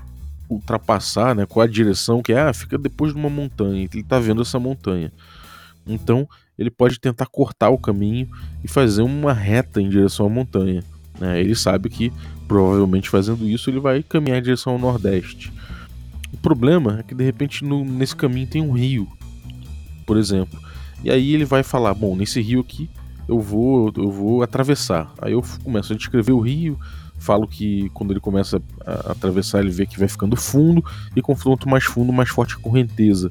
ultrapassar, 0.49 1.35
né, 1.35 1.47
qual 1.47 1.62
a 1.62 1.68
direção 1.68 2.23
que 2.23 2.32
é, 2.32 2.40
ah, 2.40 2.52
fica 2.52 2.76
depois 2.76 3.12
de 3.12 3.18
uma 3.18 3.30
montanha, 3.30 3.85
ele 3.85 4.00
está 4.00 4.18
vendo 4.18 4.42
essa 4.42 4.59
montanha. 4.59 5.12
Então 5.92 6.28
ele 6.59 6.70
pode 6.70 7.00
tentar 7.00 7.26
cortar 7.26 7.70
o 7.70 7.78
caminho 7.78 8.28
e 8.62 8.68
fazer 8.68 9.02
uma 9.02 9.32
reta 9.32 9.80
em 9.80 9.88
direção 9.88 10.26
à 10.26 10.28
montanha. 10.28 10.82
Né? 11.18 11.40
Ele 11.40 11.54
sabe 11.54 11.88
que 11.88 12.12
provavelmente 12.47 13.09
fazendo 13.09 13.49
isso 13.49 13.70
ele 13.70 13.80
vai 13.80 14.02
caminhar 14.02 14.38
em 14.38 14.42
direção 14.42 14.75
ao 14.75 14.78
nordeste. 14.78 15.52
O 16.32 16.37
problema 16.37 17.00
é 17.00 17.02
que 17.02 17.14
de 17.14 17.25
repente 17.25 17.64
no, 17.64 17.85
nesse 17.85 18.14
caminho 18.14 18.47
tem 18.47 18.62
um 18.62 18.73
rio, 18.73 19.09
por 20.06 20.16
exemplo. 20.16 20.61
E 21.02 21.11
aí 21.11 21.35
ele 21.35 21.44
vai 21.44 21.62
falar: 21.62 21.94
bom, 21.94 22.14
nesse 22.14 22.40
rio 22.40 22.61
aqui 22.61 22.88
eu 23.28 23.40
vou, 23.40 23.92
eu 23.97 24.11
vou 24.11 24.42
atravessar. 24.42 25.12
Aí 25.20 25.32
eu 25.32 25.42
começo 25.62 25.92
a 25.92 25.97
descrever 25.97 26.32
o 26.32 26.40
rio, 26.40 26.78
falo 27.18 27.47
que 27.47 27.88
quando 27.90 28.12
ele 28.12 28.20
começa 28.20 28.61
a 28.85 29.12
atravessar 29.12 29.61
ele 29.61 29.70
vê 29.70 29.87
que 29.87 29.99
vai 29.99 30.09
ficando 30.09 30.37
fundo 30.37 30.85
e 31.14 31.23
confronto 31.23 31.68
mais 31.68 31.85
fundo, 31.85 32.12
mais 32.12 32.28
forte 32.28 32.54
a 32.54 32.59
correnteza 32.59 33.30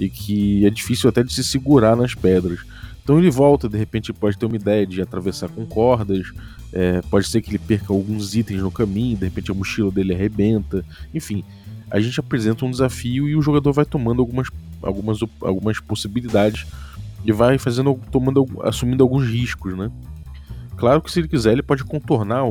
e 0.00 0.08
que 0.08 0.66
é 0.66 0.70
difícil 0.70 1.10
até 1.10 1.22
de 1.22 1.32
se 1.32 1.44
segurar 1.44 1.94
nas 1.94 2.14
pedras. 2.14 2.60
Então 3.02 3.18
ele 3.18 3.30
volta, 3.30 3.68
de 3.68 3.76
repente 3.76 4.12
pode 4.12 4.38
ter 4.38 4.46
uma 4.46 4.56
ideia 4.56 4.86
de 4.86 5.02
atravessar 5.02 5.48
com 5.50 5.66
cordas, 5.66 6.32
é, 6.72 7.02
pode 7.02 7.28
ser 7.28 7.42
que 7.42 7.50
ele 7.50 7.58
perca 7.58 7.92
alguns 7.92 8.34
itens 8.34 8.62
no 8.62 8.70
caminho, 8.70 9.16
de 9.16 9.24
repente 9.26 9.50
a 9.50 9.54
mochila 9.54 9.90
dele 9.90 10.14
arrebenta, 10.14 10.84
enfim. 11.12 11.44
A 11.90 12.00
gente 12.00 12.18
apresenta 12.18 12.64
um 12.64 12.70
desafio 12.70 13.28
e 13.28 13.36
o 13.36 13.42
jogador 13.42 13.72
vai 13.72 13.84
tomando 13.84 14.20
algumas, 14.20 14.48
algumas, 14.82 15.18
algumas 15.42 15.80
possibilidades 15.80 16.66
e 17.24 17.32
vai 17.32 17.58
fazendo, 17.58 17.98
tomando, 18.10 18.46
assumindo 18.62 19.02
alguns 19.02 19.26
riscos, 19.28 19.76
né? 19.76 19.90
Claro 20.76 21.02
que 21.02 21.12
se 21.12 21.20
ele 21.20 21.28
quiser, 21.28 21.52
ele 21.52 21.62
pode 21.62 21.84
contornar, 21.84 22.44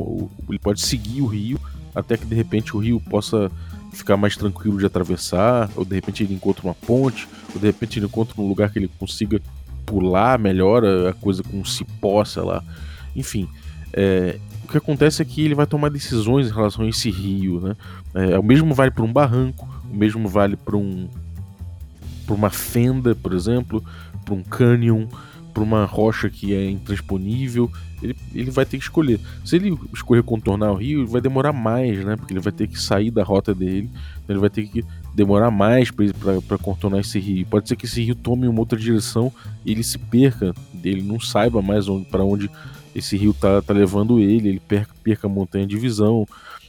ele 0.48 0.58
pode 0.58 0.80
seguir 0.82 1.20
o 1.20 1.26
rio 1.26 1.58
até 1.94 2.16
que 2.16 2.26
de 2.26 2.34
repente 2.34 2.76
o 2.76 2.78
rio 2.78 3.00
possa 3.00 3.50
ficar 3.92 4.16
mais 4.16 4.36
tranquilo 4.36 4.78
de 4.78 4.86
atravessar, 4.86 5.68
ou 5.74 5.84
de 5.84 5.94
repente 5.94 6.22
ele 6.22 6.34
encontra 6.34 6.64
uma 6.64 6.74
ponte, 6.74 7.28
ou 7.54 7.60
de 7.60 7.66
repente 7.66 7.98
ele 7.98 8.06
encontra 8.06 8.40
um 8.40 8.46
lugar 8.46 8.70
que 8.70 8.78
ele 8.78 8.90
consiga 8.98 9.40
pular 9.84 10.38
melhor 10.38 10.84
a 10.84 11.12
coisa 11.14 11.42
com 11.42 11.64
cipó, 11.64 12.24
sei 12.24 12.42
lá. 12.42 12.62
Enfim, 13.14 13.48
é, 13.92 14.38
o 14.64 14.68
que 14.68 14.78
acontece 14.78 15.20
é 15.20 15.24
que 15.24 15.44
ele 15.44 15.54
vai 15.54 15.66
tomar 15.66 15.90
decisões 15.90 16.48
em 16.48 16.52
relação 16.52 16.84
a 16.84 16.88
esse 16.88 17.10
rio, 17.10 17.60
né? 17.60 17.76
É, 18.14 18.38
o 18.38 18.42
mesmo 18.42 18.72
vale 18.74 18.90
para 18.90 19.04
um 19.04 19.12
barranco, 19.12 19.68
o 19.90 19.96
mesmo 19.96 20.28
vale 20.28 20.56
para 20.56 20.76
um 20.76 21.08
para 22.24 22.34
uma 22.36 22.50
fenda, 22.50 23.12
por 23.12 23.32
exemplo, 23.32 23.82
para 24.24 24.34
um 24.34 24.42
canyon, 24.44 25.08
uma 25.62 25.84
rocha 25.84 26.28
que 26.28 26.54
é 26.54 26.70
intransponível, 26.70 27.70
ele, 28.02 28.16
ele 28.34 28.50
vai 28.50 28.64
ter 28.64 28.78
que 28.78 28.84
escolher. 28.84 29.20
Se 29.44 29.56
ele 29.56 29.76
escolher 29.92 30.22
contornar 30.22 30.72
o 30.72 30.76
rio, 30.76 31.06
vai 31.06 31.20
demorar 31.20 31.52
mais, 31.52 32.04
né? 32.04 32.16
Porque 32.16 32.32
ele 32.32 32.40
vai 32.40 32.52
ter 32.52 32.66
que 32.66 32.80
sair 32.80 33.10
da 33.10 33.22
rota 33.22 33.54
dele, 33.54 33.90
então 34.24 34.34
ele 34.34 34.40
vai 34.40 34.50
ter 34.50 34.66
que 34.66 34.84
demorar 35.14 35.50
mais 35.50 35.90
para 35.90 36.58
contornar 36.58 37.00
esse 37.00 37.18
rio. 37.18 37.46
Pode 37.46 37.68
ser 37.68 37.76
que 37.76 37.86
esse 37.86 38.02
rio 38.02 38.14
tome 38.14 38.48
uma 38.48 38.60
outra 38.60 38.78
direção 38.78 39.32
e 39.64 39.72
ele 39.72 39.82
se 39.82 39.98
perca, 39.98 40.54
ele 40.82 41.02
não 41.02 41.20
saiba 41.20 41.60
mais 41.60 41.86
para 42.10 42.24
onde 42.24 42.50
esse 42.94 43.16
rio 43.16 43.34
tá, 43.34 43.62
tá 43.62 43.72
levando 43.72 44.18
ele, 44.18 44.48
ele 44.48 44.60
perca, 44.60 44.94
perca 45.02 45.26
a 45.26 45.30
montanha 45.30 45.66
de 45.66 45.76
visão. 45.76 46.26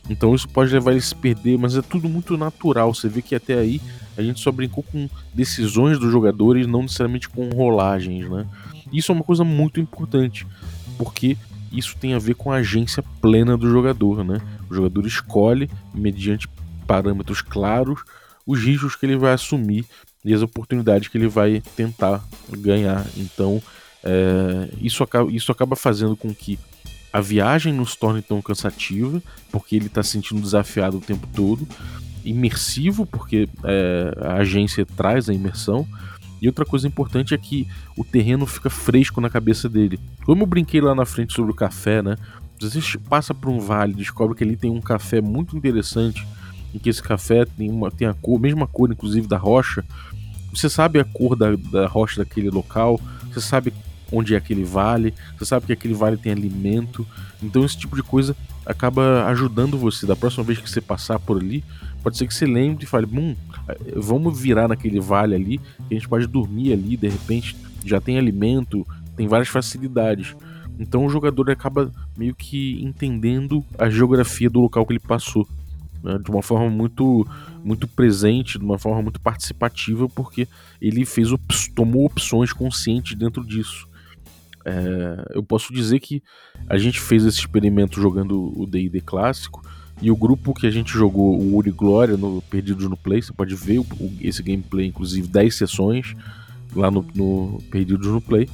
Então 0.09 0.33
isso 0.33 0.49
pode 0.49 0.73
levar 0.73 0.91
ele 0.91 0.99
a 0.99 1.03
se 1.03 1.15
perder, 1.15 1.57
mas 1.57 1.77
é 1.77 1.81
tudo 1.81 2.09
muito 2.09 2.35
natural. 2.35 2.93
Você 2.93 3.07
vê 3.07 3.21
que 3.21 3.35
até 3.35 3.57
aí 3.57 3.79
a 4.17 4.21
gente 4.21 4.39
só 4.39 4.51
brincou 4.51 4.83
com 4.83 5.07
decisões 5.33 5.99
dos 5.99 6.11
jogadores, 6.11 6.67
não 6.67 6.81
necessariamente 6.83 7.29
com 7.29 7.49
rolagens, 7.49 8.29
né? 8.29 8.45
Isso 8.91 9.11
é 9.11 9.15
uma 9.15 9.23
coisa 9.23 9.43
muito 9.43 9.79
importante, 9.79 10.45
porque 10.97 11.37
isso 11.71 11.95
tem 11.97 12.13
a 12.13 12.19
ver 12.19 12.35
com 12.35 12.51
a 12.51 12.57
agência 12.57 13.03
plena 13.21 13.57
do 13.57 13.69
jogador, 13.69 14.23
né? 14.23 14.41
O 14.69 14.73
jogador 14.73 15.05
escolhe, 15.05 15.69
mediante 15.93 16.47
parâmetros 16.85 17.41
claros, 17.41 18.01
os 18.45 18.59
riscos 18.59 18.95
que 18.95 19.05
ele 19.05 19.17
vai 19.17 19.33
assumir 19.33 19.85
e 20.23 20.33
as 20.33 20.41
oportunidades 20.41 21.07
que 21.07 21.17
ele 21.17 21.27
vai 21.27 21.61
tentar 21.75 22.23
ganhar. 22.49 23.05
Então, 23.15 23.61
é, 24.03 24.69
isso, 24.81 25.03
acaba, 25.03 25.31
isso 25.31 25.51
acaba 25.51 25.75
fazendo 25.75 26.15
com 26.15 26.33
que 26.33 26.59
a 27.13 27.21
viagem 27.21 27.73
não 27.73 27.85
se 27.85 27.97
torne 27.97 28.21
tão 28.21 28.41
cansativa, 28.41 29.21
porque 29.51 29.75
ele 29.75 29.87
está 29.87 30.01
se 30.01 30.11
sentindo 30.11 30.41
desafiado 30.41 30.97
o 30.97 31.01
tempo 31.01 31.27
todo, 31.33 31.67
imersivo, 32.23 33.05
porque 33.05 33.49
é, 33.63 34.15
a 34.21 34.33
agência 34.35 34.85
traz 34.85 35.29
a 35.29 35.33
imersão, 35.33 35.87
e 36.41 36.47
outra 36.47 36.65
coisa 36.65 36.87
importante 36.87 37.35
é 37.35 37.37
que 37.37 37.67
o 37.95 38.03
terreno 38.03 38.47
fica 38.47 38.69
fresco 38.69 39.21
na 39.21 39.29
cabeça 39.29 39.69
dele. 39.69 39.99
Como 40.25 40.41
eu 40.41 40.47
brinquei 40.47 40.81
lá 40.81 40.95
na 40.95 41.05
frente 41.05 41.33
sobre 41.33 41.51
o 41.51 41.55
café, 41.55 42.01
né? 42.01 42.15
Você 42.59 42.97
passa 42.97 43.33
por 43.33 43.49
um 43.49 43.59
vale, 43.59 43.93
descobre 43.93 44.35
que 44.35 44.43
ali 44.43 44.57
tem 44.57 44.71
um 44.71 44.81
café 44.81 45.21
muito 45.21 45.55
interessante, 45.55 46.25
em 46.73 46.79
que 46.79 46.89
esse 46.89 47.01
café 47.01 47.45
tem, 47.45 47.69
uma, 47.69 47.91
tem 47.91 48.07
a 48.07 48.13
cor, 48.13 48.39
mesma 48.39 48.65
cor, 48.65 48.91
inclusive, 48.91 49.27
da 49.27 49.37
rocha. 49.37 49.85
Você 50.53 50.69
sabe 50.69 50.99
a 50.99 51.03
cor 51.03 51.35
da, 51.35 51.55
da 51.55 51.87
rocha 51.87 52.23
daquele 52.23 52.49
local, 52.49 52.99
você 53.31 53.39
sabe 53.39 53.73
onde 54.11 54.33
é 54.33 54.37
aquele 54.37 54.63
vale, 54.63 55.13
você 55.37 55.45
sabe 55.45 55.67
que 55.67 55.73
aquele 55.73 55.93
vale 55.93 56.17
tem 56.17 56.31
alimento. 56.31 57.07
Então 57.41 57.63
esse 57.63 57.77
tipo 57.77 57.95
de 57.95 58.03
coisa 58.03 58.35
acaba 58.65 59.25
ajudando 59.27 59.77
você. 59.77 60.05
Da 60.05 60.15
próxima 60.15 60.43
vez 60.43 60.59
que 60.59 60.69
você 60.69 60.81
passar 60.81 61.19
por 61.19 61.37
ali, 61.37 61.63
pode 62.01 62.17
ser 62.17 62.27
que 62.27 62.33
você 62.33 62.45
lembre 62.45 62.83
e 62.83 62.87
fale: 62.87 63.05
hum, 63.05 63.35
vamos 63.95 64.39
virar 64.39 64.67
naquele 64.67 64.99
vale 64.99 65.35
ali, 65.35 65.57
que 65.57 65.91
a 65.91 65.93
gente 65.93 66.09
pode 66.09 66.27
dormir 66.27 66.73
ali, 66.73 66.97
de 66.97 67.07
repente 67.07 67.55
já 67.85 67.99
tem 67.99 68.17
alimento, 68.17 68.85
tem 69.15 69.27
várias 69.27 69.49
facilidades. 69.49 70.35
Então 70.79 71.05
o 71.05 71.09
jogador 71.09 71.49
acaba 71.51 71.91
meio 72.17 72.33
que 72.33 72.81
entendendo 72.83 73.63
a 73.77 73.89
geografia 73.89 74.49
do 74.49 74.61
local 74.61 74.85
que 74.85 74.93
ele 74.93 74.99
passou. 74.99 75.47
Né, 76.03 76.17
de 76.17 76.31
uma 76.31 76.41
forma 76.41 76.67
muito 76.67 77.27
muito 77.63 77.87
presente, 77.87 78.57
de 78.57 78.65
uma 78.65 78.79
forma 78.79 79.03
muito 79.03 79.21
participativa, 79.21 80.09
porque 80.09 80.47
ele 80.81 81.05
fez 81.05 81.29
tomou 81.75 82.05
opções 82.05 82.51
conscientes 82.51 83.15
dentro 83.15 83.45
disso. 83.45 83.87
É, 84.65 85.35
eu 85.35 85.43
posso 85.43 85.71
dizer 85.71 85.99
que 85.99 86.23
a 86.67 86.77
gente 86.77 86.99
fez 86.99 87.23
esse 87.23 87.37
experimento 87.37 88.01
jogando 88.01 88.51
o 88.59 88.65
D&D 88.65 89.01
clássico 89.01 89.61
e 90.01 90.09
o 90.09 90.15
grupo 90.15 90.53
que 90.53 90.65
a 90.65 90.71
gente 90.71 90.91
jogou 90.91 91.39
o 91.39 91.55
Uri 91.55 91.71
Glória 91.71 92.17
no 92.17 92.41
Perdidos 92.41 92.89
no 92.89 92.97
Play, 92.97 93.21
você 93.21 93.31
pode 93.31 93.53
ver 93.55 93.79
o, 93.79 93.85
esse 94.19 94.41
gameplay, 94.41 94.87
inclusive 94.87 95.27
10 95.27 95.55
sessões 95.55 96.15
lá 96.75 96.89
no, 96.89 97.05
no 97.13 97.61
Perdidos 97.69 98.07
no 98.07 98.19
Play. 98.19 98.49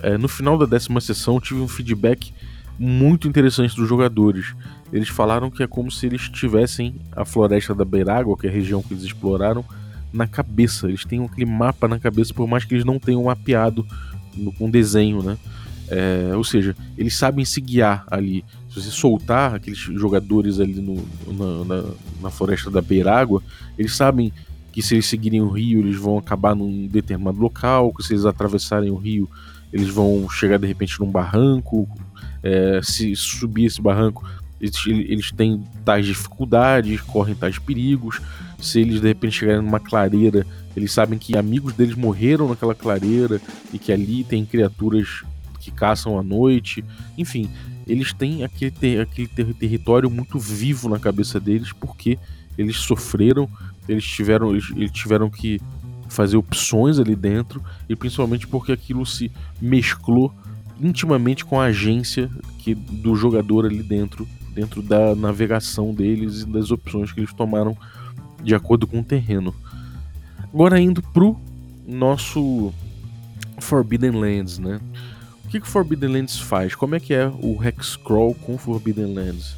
É, 0.00 0.16
no 0.16 0.28
final 0.28 0.56
da 0.56 0.64
décima 0.64 1.00
sessão 1.00 1.40
tive 1.40 1.60
um 1.60 1.68
feedback 1.68 2.32
muito 2.78 3.28
interessante 3.28 3.76
dos 3.76 3.88
jogadores. 3.88 4.54
Eles 4.92 5.08
falaram 5.08 5.50
que 5.50 5.62
é 5.62 5.66
como 5.66 5.90
se 5.90 6.06
eles 6.06 6.28
tivessem 6.28 6.94
a 7.12 7.24
floresta 7.24 7.74
da 7.74 7.84
Beirágua, 7.84 8.36
que 8.38 8.46
é 8.46 8.50
a 8.50 8.52
região 8.52 8.82
que 8.82 8.94
eles 8.94 9.04
exploraram, 9.04 9.64
na 10.12 10.26
cabeça. 10.26 10.88
Eles 10.88 11.04
têm 11.04 11.22
aquele 11.24 11.44
mapa 11.44 11.88
na 11.88 11.98
cabeça, 11.98 12.32
por 12.32 12.46
mais 12.46 12.64
que 12.64 12.74
eles 12.74 12.84
não 12.84 12.98
tenham 12.98 13.24
mapeado 13.24 13.86
com 14.56 14.70
desenho, 14.70 15.22
né? 15.22 15.36
É, 15.90 16.32
ou 16.36 16.44
seja, 16.44 16.76
eles 16.96 17.16
sabem 17.16 17.44
se 17.44 17.60
guiar 17.60 18.04
ali. 18.10 18.44
Você 18.82 18.90
soltar 18.90 19.54
aqueles 19.54 19.78
jogadores 19.78 20.60
ali 20.60 20.80
no, 20.80 20.96
na, 21.26 21.64
na, 21.64 21.84
na, 22.22 22.30
floresta 22.30 22.70
da 22.70 22.80
Beirágua, 22.80 23.42
eles 23.78 23.94
sabem 23.94 24.32
que 24.72 24.82
se 24.82 24.94
eles 24.94 25.06
seguirem 25.06 25.40
o 25.40 25.48
rio, 25.48 25.80
eles 25.80 25.96
vão 25.96 26.18
acabar 26.18 26.54
num 26.54 26.86
determinado 26.86 27.38
local, 27.38 27.92
que 27.92 28.02
se 28.02 28.12
eles 28.12 28.24
atravessarem 28.24 28.90
o 28.90 28.96
rio, 28.96 29.28
eles 29.72 29.88
vão 29.88 30.28
chegar 30.30 30.58
de 30.58 30.66
repente 30.66 30.98
num 31.00 31.10
barranco. 31.10 31.88
É, 32.42 32.80
se 32.82 33.14
subir 33.16 33.66
esse 33.66 33.80
barranco, 33.80 34.24
eles, 34.60 34.86
eles 34.86 35.32
têm 35.32 35.62
tais 35.84 36.06
dificuldades, 36.06 37.00
correm 37.00 37.34
tais 37.34 37.58
perigos. 37.58 38.20
Se 38.60 38.80
eles 38.80 39.00
de 39.00 39.08
repente 39.08 39.38
chegarem 39.38 39.62
numa 39.62 39.80
clareira, 39.80 40.46
eles 40.76 40.92
sabem 40.92 41.18
que 41.18 41.36
amigos 41.36 41.74
deles 41.74 41.94
morreram 41.94 42.48
naquela 42.48 42.74
clareira 42.74 43.40
e 43.72 43.78
que 43.78 43.92
ali 43.92 44.24
tem 44.24 44.44
criaturas 44.44 45.22
que 45.60 45.70
caçam 45.70 46.18
à 46.18 46.22
noite. 46.22 46.84
Enfim, 47.16 47.50
eles 47.88 48.12
têm 48.12 48.44
aquele, 48.44 48.70
ter, 48.70 49.00
aquele 49.00 49.26
ter, 49.26 49.54
território 49.54 50.10
muito 50.10 50.38
vivo 50.38 50.88
na 50.88 50.98
cabeça 50.98 51.40
deles 51.40 51.72
porque 51.72 52.18
eles 52.56 52.76
sofreram, 52.76 53.48
eles 53.88 54.04
tiveram, 54.04 54.50
eles, 54.50 54.70
eles 54.76 54.90
tiveram 54.90 55.30
que 55.30 55.60
fazer 56.08 56.36
opções 56.36 56.98
ali 56.98 57.16
dentro 57.16 57.62
e 57.88 57.96
principalmente 57.96 58.46
porque 58.46 58.72
aquilo 58.72 59.04
se 59.06 59.30
mesclou 59.60 60.32
intimamente 60.80 61.44
com 61.44 61.60
a 61.60 61.64
agência 61.64 62.30
que, 62.58 62.74
do 62.74 63.14
jogador 63.14 63.66
ali 63.66 63.82
dentro, 63.82 64.28
dentro 64.54 64.82
da 64.82 65.14
navegação 65.14 65.94
deles 65.94 66.42
e 66.42 66.46
das 66.46 66.70
opções 66.70 67.12
que 67.12 67.20
eles 67.20 67.32
tomaram 67.32 67.76
de 68.42 68.54
acordo 68.54 68.86
com 68.86 69.00
o 69.00 69.04
terreno. 69.04 69.54
Agora 70.52 70.80
indo 70.80 71.02
pro 71.02 71.36
nosso 71.86 72.72
Forbidden 73.60 74.12
Lands, 74.12 74.58
né? 74.58 74.80
O 75.48 75.50
que, 75.50 75.60
que 75.60 75.66
Forbidden 75.66 76.10
Lands 76.10 76.38
faz? 76.38 76.74
Como 76.74 76.94
é 76.94 77.00
que 77.00 77.14
é 77.14 77.26
o 77.26 77.58
Hexcrawl 77.64 78.34
com 78.34 78.58
Forbidden 78.58 79.14
Lands? 79.14 79.56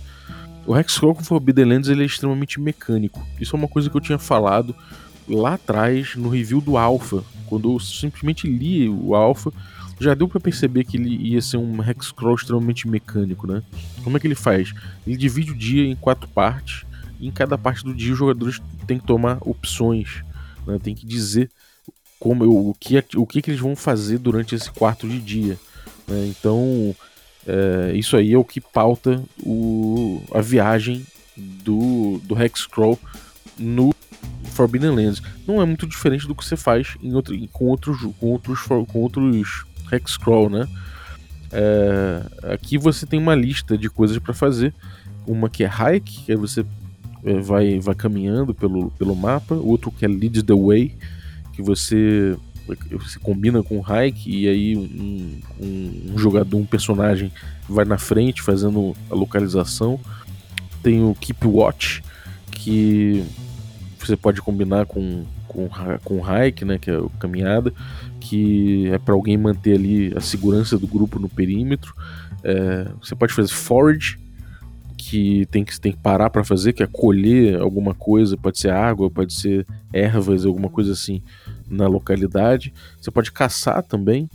O 0.64 0.78
Hexcrawl 0.78 1.16
com 1.16 1.25
Forbidden 1.25 1.64
Lands 1.64 1.88
ele 1.88 2.04
é 2.04 2.06
extremamente 2.06 2.61
mecânico. 2.61 3.26
Isso 3.40 3.56
é 3.56 3.59
uma 3.59 3.66
coisa 3.66 3.90
que 3.90 3.97
eu 3.97 4.00
tinha 4.00 4.16
falado 4.16 4.73
lá 5.28 5.54
atrás 5.54 6.14
no 6.14 6.28
review 6.28 6.61
do 6.61 6.76
Alpha, 6.76 7.25
quando 7.47 7.73
eu 7.73 7.80
simplesmente 7.80 8.47
li 8.47 8.88
o 8.88 9.16
Alpha, 9.16 9.52
já 9.99 10.14
deu 10.14 10.28
para 10.28 10.38
perceber 10.38 10.85
que 10.85 10.97
ele 10.97 11.09
ia 11.32 11.42
ser 11.42 11.56
um 11.56 11.82
hexcrawl 11.82 12.37
extremamente 12.37 12.87
mecânico, 12.87 13.49
né? 13.49 13.61
Como 14.04 14.16
é 14.16 14.20
que 14.20 14.28
ele 14.28 14.37
faz? 14.37 14.73
Ele 15.04 15.16
divide 15.16 15.50
o 15.50 15.56
dia 15.56 15.85
em 15.85 15.97
quatro 15.97 16.28
partes, 16.28 16.87
e 17.18 17.26
em 17.26 17.32
cada 17.32 17.59
parte 17.59 17.82
do 17.82 17.92
dia 17.92 18.12
os 18.12 18.18
jogadores 18.18 18.62
têm 18.87 19.00
que 19.00 19.06
tomar 19.06 19.38
opções, 19.40 20.23
né? 20.64 20.78
tem 20.80 20.94
que 20.94 21.04
dizer 21.04 21.50
como 22.20 22.44
o 22.44 22.75
que 22.75 22.97
é, 22.97 23.04
o 23.16 23.26
que, 23.26 23.42
que 23.42 23.50
eles 23.50 23.61
vão 23.61 23.75
fazer 23.75 24.18
durante 24.18 24.54
esse 24.54 24.70
quarto 24.70 25.09
de 25.09 25.18
dia. 25.18 25.59
Né? 26.11 26.26
Então 26.26 26.95
é, 27.47 27.93
isso 27.95 28.17
aí 28.17 28.33
é 28.33 28.38
o 28.38 28.45
que 28.45 28.61
pauta 28.61 29.23
o, 29.43 30.23
a 30.33 30.40
viagem 30.40 31.07
do, 31.37 32.21
do 32.25 32.40
Hexcrawl 32.40 32.99
no 33.59 33.95
Forbidden 34.52 34.90
Lands. 34.90 35.23
Não 35.47 35.62
é 35.62 35.64
muito 35.64 35.87
diferente 35.87 36.26
do 36.26 36.35
que 36.35 36.45
você 36.45 36.57
faz 36.57 36.97
em 37.02 37.14
outro, 37.14 37.35
com 37.52 37.67
outros 37.67 38.00
com 38.19 38.26
outros 38.26 38.61
com 38.62 38.99
outros 39.00 39.64
Hexcrawl, 39.90 40.50
né? 40.50 40.69
É, 41.52 42.52
aqui 42.52 42.79
você 42.79 43.07
tem 43.07 43.19
uma 43.19 43.35
lista 43.35 43.76
de 43.76 43.88
coisas 43.88 44.19
para 44.19 44.35
fazer. 44.35 44.75
Uma 45.26 45.49
que 45.49 45.64
é 45.64 45.69
hike, 45.69 46.25
que 46.25 46.33
é 46.33 46.37
você 46.37 46.64
é, 47.25 47.35
vai, 47.40 47.79
vai 47.81 47.95
caminhando 47.95 48.55
pelo, 48.55 48.90
pelo 48.93 49.17
mapa. 49.17 49.55
Outro 49.55 49.90
que 49.90 50.05
é 50.05 50.09
lead 50.09 50.43
the 50.43 50.55
way, 50.55 50.97
que 51.52 51.62
você 51.62 52.37
você 52.93 53.19
combina 53.19 53.62
com 53.62 53.79
o 53.79 53.83
Hike 53.83 54.31
e 54.31 54.49
aí 54.49 54.77
um, 54.77 55.41
um, 55.61 56.12
um, 56.12 56.19
jogador, 56.19 56.57
um 56.57 56.65
personagem 56.65 57.33
vai 57.69 57.85
na 57.85 57.99
frente 57.99 58.43
fazendo 58.43 58.97
a 59.11 59.15
localização. 59.15 59.99
Tem 60.83 61.03
o 61.03 61.15
Keep 61.15 61.47
Watch, 61.47 62.03
que 62.50 63.25
você 63.99 64.17
pode 64.17 64.41
combinar 64.41 64.87
com, 64.87 65.25
com, 65.47 65.69
com 66.05 66.19
o 66.19 66.23
Hike, 66.23 66.65
né, 66.65 66.79
que 66.79 66.91
é 66.91 66.97
a 66.97 67.09
caminhada, 67.19 67.73
que 68.19 68.89
é 68.93 68.99
para 68.99 69.15
alguém 69.15 69.37
manter 69.37 69.75
ali 69.75 70.12
a 70.17 70.21
segurança 70.21 70.79
do 70.79 70.87
grupo 70.87 71.19
no 71.19 71.29
perímetro. 71.29 71.95
É, 72.43 72.89
você 73.00 73.15
pode 73.15 73.33
fazer 73.33 73.53
Forge, 73.53 74.19
que 75.00 75.47
tem 75.47 75.64
que, 75.64 75.80
tem 75.80 75.92
que 75.92 75.99
parar 75.99 76.30
para 76.30 76.45
fazer, 76.45 76.73
que 76.73 76.83
é 76.83 76.87
colher 76.87 77.59
alguma 77.59 77.95
coisa, 77.95 78.37
pode 78.37 78.59
ser 78.59 78.71
água, 78.71 79.11
pode 79.11 79.33
ser 79.33 79.66
ervas, 79.92 80.45
alguma 80.45 80.69
coisa 80.69 80.92
assim 80.92 81.23
na 81.69 81.87
localidade. 81.87 82.73
Você 83.00 83.11
pode 83.11 83.33
caçar 83.33 83.83
também. 83.83 84.28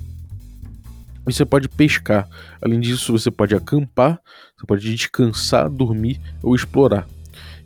E 1.28 1.34
você 1.34 1.46
pode 1.46 1.70
pescar. 1.70 2.28
Além 2.62 2.80
disso, 2.80 3.12
você 3.12 3.32
pode 3.32 3.56
acampar, 3.56 4.20
você 4.58 4.66
pode 4.66 4.96
descansar, 4.96 5.70
dormir 5.70 6.20
ou 6.42 6.56
explorar. 6.56 7.08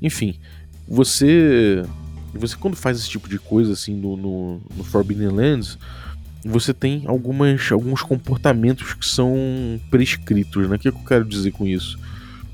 Enfim, 0.01 0.39
você 0.87 1.83
você 2.33 2.55
quando 2.55 2.75
faz 2.75 2.99
esse 2.99 3.09
tipo 3.09 3.27
de 3.27 3.39
coisa 3.39 3.73
assim 3.73 3.95
no, 3.95 4.15
no, 4.15 4.61
no 4.75 4.83
Forbidden 4.83 5.29
Lands, 5.29 5.77
você 6.43 6.73
tem 6.73 7.03
algumas, 7.05 7.71
alguns 7.71 8.01
comportamentos 8.01 8.93
que 8.93 9.05
são 9.05 9.35
prescritos, 9.89 10.69
né? 10.69 10.75
O 10.75 10.79
que, 10.79 10.91
que 10.91 10.97
eu 10.97 11.05
quero 11.05 11.25
dizer 11.25 11.51
com 11.51 11.65
isso? 11.65 11.99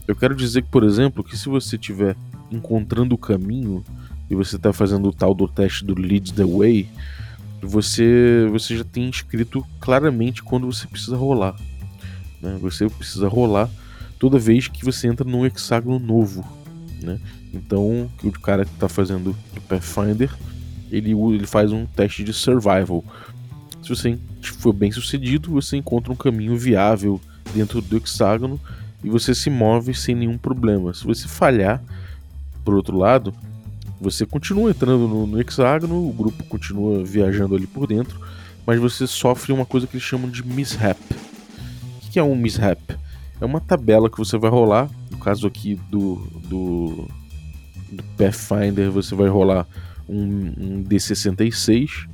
Eu 0.07 0.15
quero 0.15 0.35
dizer 0.35 0.61
que, 0.61 0.69
por 0.69 0.83
exemplo, 0.83 1.23
que 1.23 1.37
se 1.37 1.49
você 1.49 1.75
estiver 1.75 2.15
encontrando 2.51 3.15
o 3.15 3.17
caminho 3.17 3.83
e 4.29 4.35
você 4.35 4.55
está 4.55 4.71
fazendo 4.71 5.09
o 5.09 5.13
tal 5.13 5.33
do 5.33 5.47
teste 5.47 5.83
do 5.83 5.99
Lead 5.99 6.33
the 6.33 6.45
Way, 6.45 6.87
você, 7.61 8.47
você 8.51 8.77
já 8.77 8.83
tem 8.83 9.09
escrito 9.09 9.65
claramente 9.79 10.43
quando 10.43 10.71
você 10.71 10.85
precisa 10.87 11.17
rolar. 11.17 11.55
Né? 12.41 12.57
Você 12.61 12.87
precisa 12.87 13.27
rolar 13.27 13.69
toda 14.19 14.37
vez 14.37 14.67
que 14.67 14.85
você 14.85 15.07
entra 15.07 15.27
num 15.27 15.45
hexágono 15.45 15.99
novo. 15.99 16.45
Né? 17.01 17.19
Então, 17.53 18.09
o 18.23 18.31
cara 18.31 18.65
que 18.65 18.73
está 18.73 18.87
fazendo 18.87 19.35
o 19.55 19.61
Pathfinder, 19.61 20.31
ele, 20.91 21.11
ele 21.11 21.47
faz 21.47 21.71
um 21.71 21.85
teste 21.85 22.23
de 22.23 22.33
survival. 22.33 23.03
Se 23.81 23.89
você 23.89 24.19
for 24.59 24.73
bem 24.73 24.91
sucedido, 24.91 25.51
você 25.51 25.77
encontra 25.77 26.13
um 26.13 26.15
caminho 26.15 26.55
viável 26.55 27.19
dentro 27.53 27.81
do 27.81 27.97
hexágono 27.97 28.59
e 29.05 29.09
você 29.09 29.35
se 29.35 29.51
move 29.51 29.93
sem 29.93 30.15
nenhum 30.15 30.35
problema. 30.35 30.91
Se 30.91 31.05
você 31.05 31.27
falhar, 31.27 31.79
por 32.63 32.73
outro 32.73 32.97
lado, 32.97 33.31
você 34.01 34.25
continua 34.25 34.71
entrando 34.71 35.07
no, 35.07 35.27
no 35.27 35.39
hexágono, 35.39 36.09
o 36.09 36.11
grupo 36.11 36.43
continua 36.45 37.03
viajando 37.03 37.55
ali 37.55 37.67
por 37.67 37.85
dentro, 37.85 38.19
mas 38.65 38.79
você 38.79 39.05
sofre 39.05 39.53
uma 39.53 39.65
coisa 39.65 39.85
que 39.85 39.95
eles 39.95 40.03
chamam 40.03 40.27
de 40.27 40.43
mishap. 40.43 40.99
O 42.03 42.09
que 42.09 42.17
é 42.17 42.23
um 42.23 42.35
mishap? 42.35 42.81
É 43.39 43.45
uma 43.45 43.61
tabela 43.61 44.09
que 44.09 44.17
você 44.17 44.39
vai 44.39 44.49
rolar, 44.49 44.89
no 45.11 45.19
caso 45.19 45.45
aqui 45.45 45.79
do, 45.91 46.15
do, 46.49 47.07
do 47.91 48.03
Pathfinder, 48.17 48.89
você 48.89 49.13
vai 49.13 49.29
rolar 49.29 49.67
um, 50.09 50.51
um 50.57 50.83
D66 50.83 52.07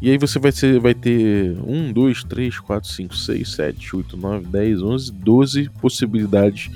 e 0.00 0.10
aí 0.10 0.18
você 0.18 0.38
vai, 0.38 0.52
ser, 0.52 0.78
vai 0.78 0.94
ter 0.94 1.56
1, 1.64 1.92
2, 1.92 2.24
3, 2.24 2.58
4, 2.60 2.88
5, 2.90 3.16
6, 3.16 3.52
7, 3.54 3.96
8, 3.96 4.16
9, 4.16 4.46
10, 4.46 4.82
11, 4.82 5.12
12 5.12 5.70
possibilidades 5.80 6.70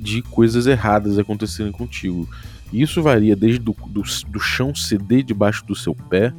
de 0.00 0.22
coisas 0.22 0.66
erradas 0.66 1.18
acontecerem 1.18 1.72
contigo. 1.72 2.28
E 2.72 2.82
isso 2.82 3.02
varia 3.02 3.34
desde 3.34 3.58
do, 3.58 3.74
do, 3.88 4.02
do, 4.02 4.40
chão 4.40 4.74
ceder 4.74 5.22
debaixo 5.22 5.64
do 5.64 5.74
seu 5.74 5.94
pé, 5.94 6.32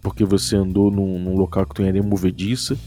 porque 0.00 0.24
você 0.24 0.56
andou 0.56 0.90
num, 0.90 1.18
num 1.18 1.36
local 1.36 1.66
que 1.66 1.74
tem 1.74 1.88
areia 1.88 2.02
movediça, 2.02 2.78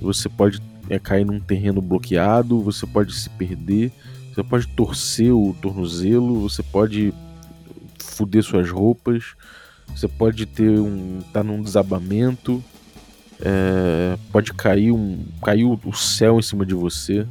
você 0.00 0.28
pode 0.28 0.60
é, 0.90 0.98
cair 0.98 1.24
num 1.24 1.38
terreno 1.38 1.80
bloqueado, 1.80 2.60
você 2.60 2.86
pode 2.86 3.14
se 3.14 3.30
perder, 3.30 3.92
você 4.34 4.42
pode 4.42 4.66
torcer 4.68 5.32
o 5.32 5.54
tornozelo, 5.60 6.40
você 6.40 6.62
pode 6.62 7.14
fuder 7.98 8.42
suas 8.42 8.68
roupas, 8.70 9.34
você 9.94 10.08
pode 10.08 10.46
ter 10.46 10.80
um. 10.80 11.20
tá 11.32 11.42
num 11.42 11.62
desabamento. 11.62 12.62
É, 13.40 14.16
pode 14.30 14.52
cair 14.54 14.92
um. 14.92 15.24
cair 15.42 15.64
o 15.64 15.92
céu 15.92 16.38
em 16.38 16.42
cima 16.42 16.64
de 16.66 16.74
você. 16.74 17.26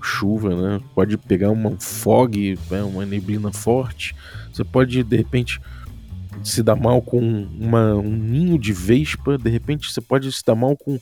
Chuva, 0.00 0.50
né? 0.50 0.80
Pode 0.94 1.16
pegar 1.16 1.50
uma 1.50 1.76
fog, 1.78 2.58
né? 2.70 2.82
uma 2.82 3.06
neblina 3.06 3.52
forte. 3.52 4.14
Você 4.52 4.64
pode, 4.64 5.02
de 5.02 5.16
repente, 5.16 5.60
se 6.42 6.62
dar 6.62 6.74
mal 6.74 7.00
com 7.00 7.20
uma, 7.58 7.94
um 7.94 8.10
ninho 8.10 8.58
de 8.58 8.72
vespa. 8.72 9.38
De 9.38 9.48
repente, 9.48 9.90
você 9.90 10.00
pode 10.00 10.30
se 10.32 10.42
dar 10.44 10.56
mal 10.56 10.76
com 10.76 10.98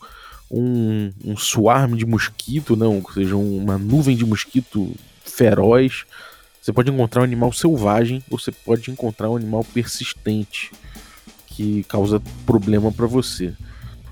um, 0.51 1.11
um 1.25 1.37
swarm 1.37 1.95
de 1.95 2.05
mosquito, 2.05 2.77
não, 2.77 2.95
né? 2.95 3.03
ou 3.03 3.13
seja, 3.13 3.37
uma 3.37 3.79
nuvem 3.79 4.17
de 4.17 4.27
mosquito 4.27 4.95
feroz. 5.25 6.05
Você 6.61 6.73
pode 6.73 6.91
encontrar 6.91 7.23
um 7.23 7.25
animal 7.25 7.53
selvagem 7.53 8.23
ou 8.31 8.39
você 8.39 8.53
pode 8.53 8.91
encontrar 8.91 9.31
um 9.31 9.37
animal 9.37 9.65
persistente 9.65 10.71
que 11.51 11.85
causa 11.85 12.23
problema 12.47 12.91
para 12.91 13.07
você. 13.07 13.53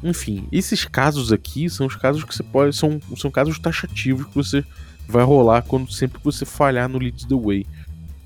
Enfim, 0.03 0.46
esses 0.53 0.85
casos 0.85 1.33
aqui 1.33 1.68
são 1.68 1.87
os 1.87 1.96
casos 1.96 2.22
que 2.24 2.35
você 2.35 2.42
pode. 2.42 2.77
São, 2.77 3.01
são 3.16 3.31
casos 3.31 3.59
taxativos 3.59 4.27
que 4.27 4.35
você 4.35 4.64
vai 5.09 5.24
rolar 5.24 5.62
quando 5.62 5.90
sempre 5.92 6.18
que 6.18 6.24
você 6.24 6.44
falhar 6.44 6.88
no 6.88 6.98
Lead 6.98 7.27
the 7.27 7.35
Way. 7.35 7.66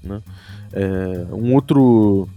Né? 0.02 0.20
É, 0.72 1.26
um 1.32 1.54
outro. 1.54 2.28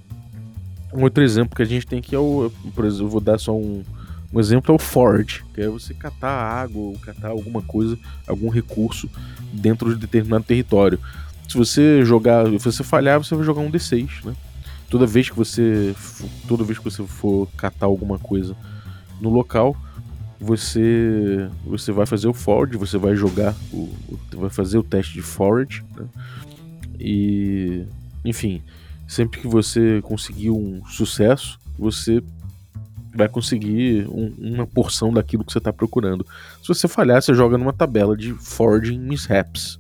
Um 0.94 1.04
outro 1.04 1.22
exemplo 1.22 1.56
que 1.56 1.62
a 1.62 1.66
gente 1.66 1.86
tem 1.86 2.00
aqui 2.00 2.16
é 2.16 2.20
o. 2.20 2.52
Por 2.74 2.86
exemplo, 2.86 3.08
eu 3.08 3.10
vou 3.10 3.20
dar 3.20 3.38
só 3.38 3.54
um, 3.54 3.84
um 4.32 4.40
exemplo 4.40 4.72
é 4.72 4.76
o 4.76 4.80
Ford, 4.80 5.44
que 5.54 5.62
é 5.62 5.68
você 5.68 5.94
catar 5.94 6.30
água 6.30 6.82
ou 6.82 7.00
catar 7.00 7.30
alguma 7.30 7.62
coisa, 7.62 7.98
algum 8.28 8.50
recurso 8.50 9.10
dentro 9.52 9.94
de 9.94 10.00
determinado 10.00 10.44
território. 10.44 11.00
Se 11.48 11.58
você 11.58 12.04
jogar, 12.06 12.46
se 12.48 12.58
você 12.58 12.84
falhar, 12.84 13.22
você 13.22 13.36
vai 13.36 13.46
jogar 13.46 13.62
um 13.62 13.72
D6, 13.72 14.26
né? 14.26 14.36
Toda 14.90 15.06
vez 15.06 15.30
que 15.30 15.36
você 15.36 15.96
toda 16.48 16.64
vez 16.64 16.78
que 16.78 16.86
você 16.86 17.04
for 17.04 17.48
catar 17.58 17.86
alguma 17.86 18.20
coisa 18.20 18.56
no 19.20 19.30
local 19.30 19.76
você 20.40 21.50
você 21.66 21.92
vai 21.92 22.06
fazer 22.06 22.28
o 22.28 22.34
forward 22.34 22.78
você 22.78 22.98
vai 22.98 23.16
jogar 23.16 23.56
o, 23.72 23.90
vai 24.34 24.50
fazer 24.50 24.78
o 24.78 24.84
teste 24.84 25.14
de 25.14 25.22
forward 25.22 25.84
né? 25.96 26.06
e 27.00 27.86
enfim 28.24 28.62
sempre 29.08 29.40
que 29.40 29.48
você 29.48 30.02
conseguir 30.04 30.52
um 30.52 30.86
sucesso 30.86 31.60
você 31.78 32.22
vai 33.14 33.30
conseguir 33.30 34.08
um, 34.10 34.34
uma 34.38 34.68
porção 34.68 35.12
daquilo 35.14 35.44
que 35.44 35.52
você 35.52 35.58
está 35.58 35.72
procurando 35.72 36.26
se 36.62 36.68
você 36.68 36.88
falhar 36.88 37.22
você 37.22 37.34
joga 37.34 37.58
numa 37.58 37.74
tabela 37.74 38.16
de 38.16 38.34
forging 38.34 39.00
mishaps 39.00 39.80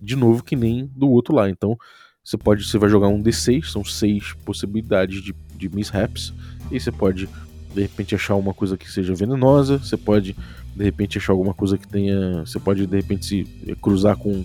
de 0.00 0.14
novo 0.14 0.44
que 0.44 0.54
nem 0.54 0.86
do 0.94 1.08
outro 1.08 1.34
lá 1.34 1.48
então 1.48 1.78
você 2.24 2.38
pode, 2.38 2.66
você 2.66 2.78
vai 2.78 2.88
jogar 2.88 3.08
um 3.08 3.22
D6, 3.22 3.66
são 3.66 3.84
seis 3.84 4.32
possibilidades 4.44 5.22
de, 5.22 5.34
de 5.56 5.68
mishaps, 5.68 6.32
e 6.70 6.80
você 6.80 6.90
pode 6.90 7.28
de 7.74 7.82
repente 7.82 8.14
achar 8.14 8.34
uma 8.36 8.54
coisa 8.54 8.76
que 8.76 8.90
seja 8.90 9.14
venenosa, 9.14 9.78
você 9.78 9.96
pode 9.96 10.34
de 10.74 10.84
repente 10.84 11.18
achar 11.18 11.32
alguma 11.32 11.52
coisa 11.52 11.76
que 11.76 11.86
tenha, 11.86 12.40
você 12.40 12.58
pode 12.58 12.86
de 12.86 12.96
repente 12.96 13.26
se 13.26 13.46
eh, 13.66 13.74
cruzar 13.80 14.16
com 14.16 14.44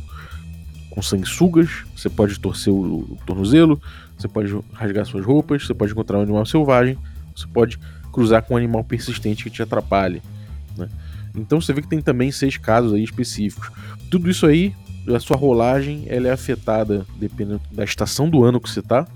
com 0.89 1.02
sanguessugas, 1.04 1.70
você 1.96 2.10
pode 2.10 2.39
torcer 2.39 2.74
o, 2.74 3.02
o 3.02 3.18
tornozelo, 3.26 3.80
você 4.18 4.28
pode 4.28 4.52
rasgar 4.74 5.06
suas 5.06 5.24
roupas, 5.24 5.65
você 5.65 5.74
pode 5.74 5.92
encontrar 5.92 6.18
um 6.18 6.24
animal 6.24 6.46
selvagem, 6.46 6.98
você 7.36 7.48
pode 7.48 7.80
cruzar 8.12 8.42
com 8.42 8.56
um 8.56 8.58
animal 8.58 8.84
persistente 8.84 9.44
que 9.44 9.50
te 9.50 9.62
atrapalhe, 9.62 10.22
né? 10.76 10.89
Então 11.36 11.62
você 11.62 11.72
vê 11.72 11.82
que 11.82 11.88
tem 11.88 12.02
também 12.02 12.32
seis 12.32 12.58
casos 12.58 12.92
aí 12.92 13.04
específicos. 13.04 13.70
Tudo 14.10 14.30
isso 14.30 14.48
aí 14.48 14.76
a 15.15 15.19
sua 15.19 15.38
rolagem 15.38 16.04
ela 16.08 16.28
é 16.28 16.32
afetada 16.32 17.06
dependendo 17.17 17.62
da 17.72 17.84
estação 17.84 18.30
do 18.30 18.43
ano 18.43 18.60
que 18.60 18.69
você 18.69 18.82
tá. 18.82 19.08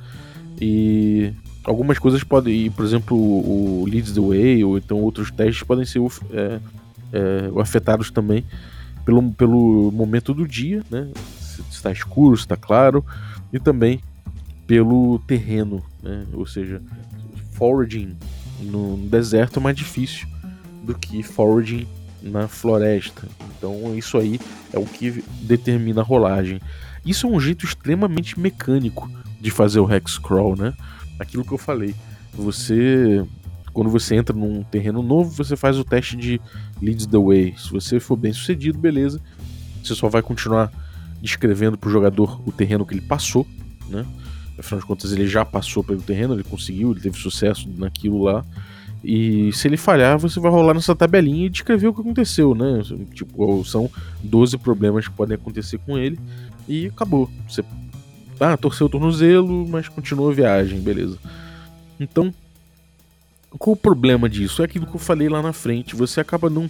E 0.60 1.34
algumas 1.63 1.99
coisas 1.99 2.23
podem, 2.23 2.69
por 2.71 2.86
exemplo, 2.86 3.17
o 3.17 3.86
Leads 3.88 4.13
the 4.13 4.21
Way 4.21 4.63
ou 4.63 4.77
então 4.77 4.99
outros 4.99 5.32
testes 5.32 5.63
podem 5.63 5.86
ser 5.86 6.01
é, 6.32 6.60
é, 7.12 7.62
afetados 7.62 8.12
também 8.12 8.45
pelo, 9.06 9.32
pelo 9.34 9.91
momento 9.91 10.34
do 10.34 10.47
dia, 10.47 10.84
né? 10.89 11.10
Se 11.39 11.62
está 11.69 11.91
escuro, 11.91 12.36
se 12.38 12.43
está 12.43 12.56
claro, 12.56 13.06
e 13.51 13.60
também 13.60 14.01
pelo 14.65 15.19
terreno, 15.19 15.84
né? 16.01 16.25
Ou 16.34 16.45
seja, 16.45 16.82
foraging 17.53 18.15
no 18.62 18.97
deserto 19.10 19.60
é 19.60 19.63
mais 19.63 19.75
difícil 19.75 20.27
do 20.84 20.95
que 20.95 21.21
foraging 21.21 21.88
na 22.23 22.47
floresta. 22.47 23.27
Então 23.57 23.95
isso 23.95 24.17
aí 24.17 24.39
é 24.71 24.79
o 24.79 24.86
que 24.86 25.23
determina 25.41 26.01
a 26.01 26.03
rolagem. 26.03 26.59
Isso 27.05 27.27
é 27.27 27.29
um 27.29 27.39
jeito 27.39 27.65
extremamente 27.65 28.39
mecânico 28.39 29.12
de 29.39 29.51
fazer 29.51 29.81
o 29.81 29.93
hex 29.93 30.17
crawl, 30.17 30.55
né? 30.55 30.73
Aquilo 31.19 31.43
que 31.43 31.51
eu 31.51 31.57
falei. 31.57 31.93
Você 32.33 33.23
quando 33.73 33.89
você 33.89 34.15
entra 34.15 34.36
num 34.36 34.63
terreno 34.63 35.01
novo, 35.01 35.31
você 35.31 35.55
faz 35.55 35.77
o 35.79 35.83
teste 35.83 36.15
de 36.15 36.39
leads 36.79 37.07
the 37.07 37.17
way. 37.17 37.55
Se 37.57 37.71
você 37.71 37.99
for 37.99 38.15
bem 38.15 38.31
sucedido, 38.31 38.77
beleza. 38.77 39.19
Você 39.83 39.95
só 39.95 40.07
vai 40.07 40.21
continuar 40.21 40.71
descrevendo 41.19 41.77
para 41.77 41.89
o 41.89 41.91
jogador 41.91 42.41
o 42.45 42.51
terreno 42.51 42.86
que 42.86 42.93
ele 42.93 43.01
passou, 43.01 43.47
né? 43.89 44.05
Afinal 44.57 44.81
de 44.81 44.86
contas, 44.86 45.12
ele 45.12 45.27
já 45.27 45.43
passou 45.43 45.83
pelo 45.83 46.01
terreno, 46.01 46.36
ele 46.36 46.43
conseguiu, 46.43 46.91
ele 46.91 47.01
teve 47.01 47.17
sucesso 47.17 47.67
naquilo 47.75 48.21
lá. 48.21 48.45
E 49.03 49.51
se 49.51 49.67
ele 49.67 49.75
falhar, 49.75 50.17
você 50.17 50.39
vai 50.39 50.49
rolar 50.49 50.73
nessa 50.73 50.95
tabelinha 50.95 51.47
e 51.47 51.49
descrever 51.49 51.87
o 51.87 51.93
que 51.93 51.99
aconteceu, 51.99 52.55
né? 52.55 52.81
Tipo, 53.13 53.63
são 53.65 53.89
12 54.23 54.57
problemas 54.57 55.07
que 55.07 55.13
podem 55.13 55.35
acontecer 55.35 55.77
com 55.79 55.97
ele 55.97 56.17
e 56.67 56.87
acabou. 56.87 57.29
Você 57.49 57.63
ah, 58.39 58.55
torceu 58.55 58.87
o 58.87 58.89
tornozelo, 58.89 59.67
mas 59.67 59.89
continuou 59.89 60.29
a 60.29 60.33
viagem, 60.33 60.79
beleza. 60.79 61.17
Então, 61.99 62.33
qual 63.57 63.73
o 63.73 63.77
problema 63.77 64.29
disso? 64.29 64.61
É 64.61 64.65
aquilo 64.65 64.87
que 64.87 64.95
eu 64.95 64.99
falei 64.99 65.29
lá 65.29 65.41
na 65.41 65.53
frente. 65.53 65.95
Você 65.95 66.21
acaba 66.21 66.49
não. 66.49 66.69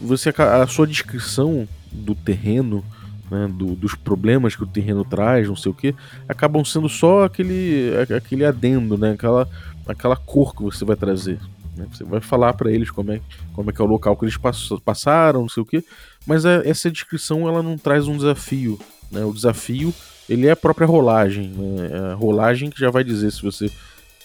Você 0.00 0.32
a 0.36 0.66
sua 0.66 0.86
descrição 0.86 1.66
do 1.90 2.14
terreno, 2.14 2.84
né, 3.30 3.48
do, 3.48 3.74
dos 3.74 3.94
problemas 3.94 4.54
que 4.54 4.62
o 4.62 4.66
terreno 4.66 5.04
traz, 5.04 5.48
não 5.48 5.56
sei 5.56 5.72
o 5.72 5.74
que, 5.74 5.94
acabam 6.28 6.64
sendo 6.64 6.88
só 6.88 7.24
aquele, 7.24 7.90
aquele 8.16 8.44
adendo, 8.44 8.96
né, 8.96 9.12
aquela, 9.12 9.48
aquela 9.86 10.16
cor 10.16 10.54
que 10.54 10.62
você 10.62 10.84
vai 10.84 10.96
trazer. 10.96 11.40
Né? 11.78 11.86
Você 11.92 12.02
vai 12.02 12.20
falar 12.20 12.52
para 12.54 12.70
eles 12.70 12.90
como 12.90 13.12
é, 13.12 13.20
como 13.54 13.70
é 13.70 13.72
que 13.72 13.80
é 13.80 13.84
o 13.84 13.88
local 13.88 14.16
que 14.16 14.24
eles 14.24 14.36
passaram, 14.84 15.42
não 15.42 15.48
sei 15.48 15.62
o 15.62 15.66
que, 15.66 15.84
mas 16.26 16.44
a, 16.44 16.62
essa 16.64 16.90
descrição 16.90 17.48
ela 17.48 17.62
não 17.62 17.78
traz 17.78 18.08
um 18.08 18.16
desafio. 18.16 18.78
Né? 19.10 19.24
O 19.24 19.32
desafio 19.32 19.94
ele 20.28 20.46
é 20.46 20.50
a 20.50 20.56
própria 20.56 20.86
rolagem. 20.86 21.48
Né? 21.48 21.90
É 21.92 22.12
a 22.12 22.14
rolagem 22.14 22.68
que 22.68 22.80
já 22.80 22.90
vai 22.90 23.04
dizer 23.04 23.30
se 23.30 23.42
você, 23.42 23.70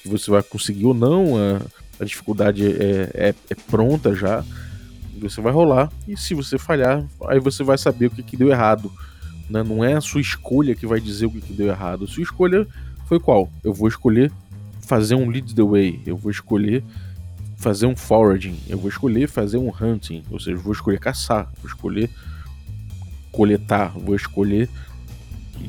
que 0.02 0.10
você 0.10 0.30
vai 0.32 0.42
conseguir 0.42 0.86
ou 0.86 0.94
não. 0.94 1.38
A, 1.38 1.62
a 2.00 2.06
dificuldade 2.06 2.66
é, 2.66 3.10
é, 3.14 3.36
é, 3.50 3.56
pronta 3.70 4.16
já. 4.16 4.44
Você 5.22 5.40
vai 5.40 5.54
rolar 5.54 5.90
e 6.08 6.18
se 6.18 6.34
você 6.34 6.58
falhar, 6.58 7.06
aí 7.28 7.40
você 7.40 7.64
vai 7.64 7.78
saber 7.78 8.08
o 8.08 8.12
que, 8.12 8.24
que 8.24 8.36
deu 8.36 8.50
errado. 8.50 8.92
Né? 9.50 9.64
Não 9.64 9.84
é 9.84 9.94
a 9.94 10.02
sua 10.02 10.20
escolha 10.20 10.76
que 10.76 10.88
vai 10.88 11.00
dizer 11.00 11.28
o 11.28 11.32
que, 11.32 11.40
que 11.40 11.54
deu 11.54 11.68
errado. 11.68 12.04
A 12.04 12.08
sua 12.08 12.24
escolha 12.24 12.68
foi 13.06 13.20
qual? 13.20 13.50
Eu 13.64 13.74
vou 13.74 13.88
escolher 13.88 14.32
fazer 14.82 15.16
um 15.16 15.30
lead 15.30 15.56
the 15.56 15.64
way. 15.64 16.02
Eu 16.06 16.18
vou 16.18 16.32
escolher 16.32 16.84
fazer 17.64 17.86
um 17.86 17.96
foraging. 17.96 18.58
Eu 18.68 18.78
vou 18.78 18.90
escolher 18.90 19.28
fazer 19.28 19.58
um 19.58 19.70
hunting. 19.70 20.24
Ou 20.30 20.40
seja, 20.40 20.58
vou 20.58 20.74
escolher 20.74 21.00
caçar. 21.00 21.50
Vou 21.62 21.68
escolher 21.68 22.10
coletar. 23.32 23.94
Vou 23.98 24.16
escolher 24.16 24.70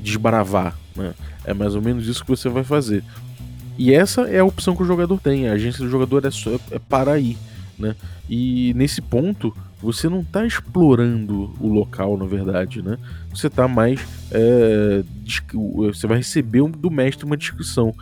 desbravar. 0.02 0.76
Né? 0.96 1.14
É 1.44 1.54
mais 1.54 1.74
ou 1.74 1.80
menos 1.80 2.07
isso 2.09 2.22
que 2.22 2.30
você 2.30 2.48
vai 2.48 2.64
fazer. 2.64 3.04
E 3.78 3.92
essa 3.92 4.22
é 4.22 4.40
a 4.40 4.44
opção 4.44 4.74
que 4.74 4.83
o 4.83 4.87
jogador 4.87 5.18
tem. 5.20 5.48
A 5.48 5.52
agência 5.52 5.85
do 5.85 5.90
jogador 5.90 6.24
é, 6.24 6.30
só, 6.30 6.59
é 6.70 6.78
para 6.78 7.12
aí. 7.12 7.38
Né? 7.78 7.94
E 8.28 8.74
nesse 8.74 9.00
ponto, 9.00 9.57
você 9.80 10.09
não 10.09 10.20
está 10.20 10.44
explorando 10.44 11.52
o 11.61 11.68
local, 11.68 12.18
na 12.18 12.26
verdade. 12.26 12.83
Né? 12.83 12.98
Você 13.30 13.46
está 13.46 13.68
mais. 13.68 14.00
É, 14.33 15.04
você 15.92 16.07
vai 16.09 16.18
receber 16.18 16.68
do 16.68 16.90
mestre 16.90 17.24
uma 17.24 17.37
descrição. 17.37 17.94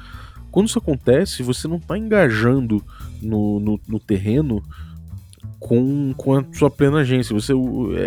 Quando 0.51 0.69
isso 0.69 0.79
acontece, 0.79 1.43
você 1.43 1.69
não 1.69 1.77
está 1.77 1.97
engajando 1.97 2.85
no, 3.23 3.61
no, 3.61 3.81
no 3.89 4.01
terreno 4.01 4.63
com, 5.59 6.13
com 6.17 6.35
a 6.37 6.45
sua 6.53 6.71
plena 6.71 6.99
agência. 6.99 7.35
Você, 7.35 7.53